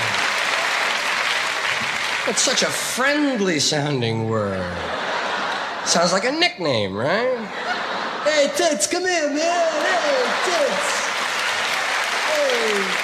It's 2.29 2.41
such 2.41 2.63
a 2.63 2.71
friendly 2.71 3.61
sounding 3.61 4.31
word. 4.31 4.65
Sounds 5.85 6.13
like 6.13 6.25
a 6.25 6.33
nickname, 6.33 6.95
right? 6.97 7.37
Hey, 8.25 8.51
tits, 8.55 8.87
come 8.87 9.05
here, 9.05 9.29
man. 9.29 9.39
Hey, 9.39 10.25
tits. 10.45 11.01
Hey. 12.27 13.00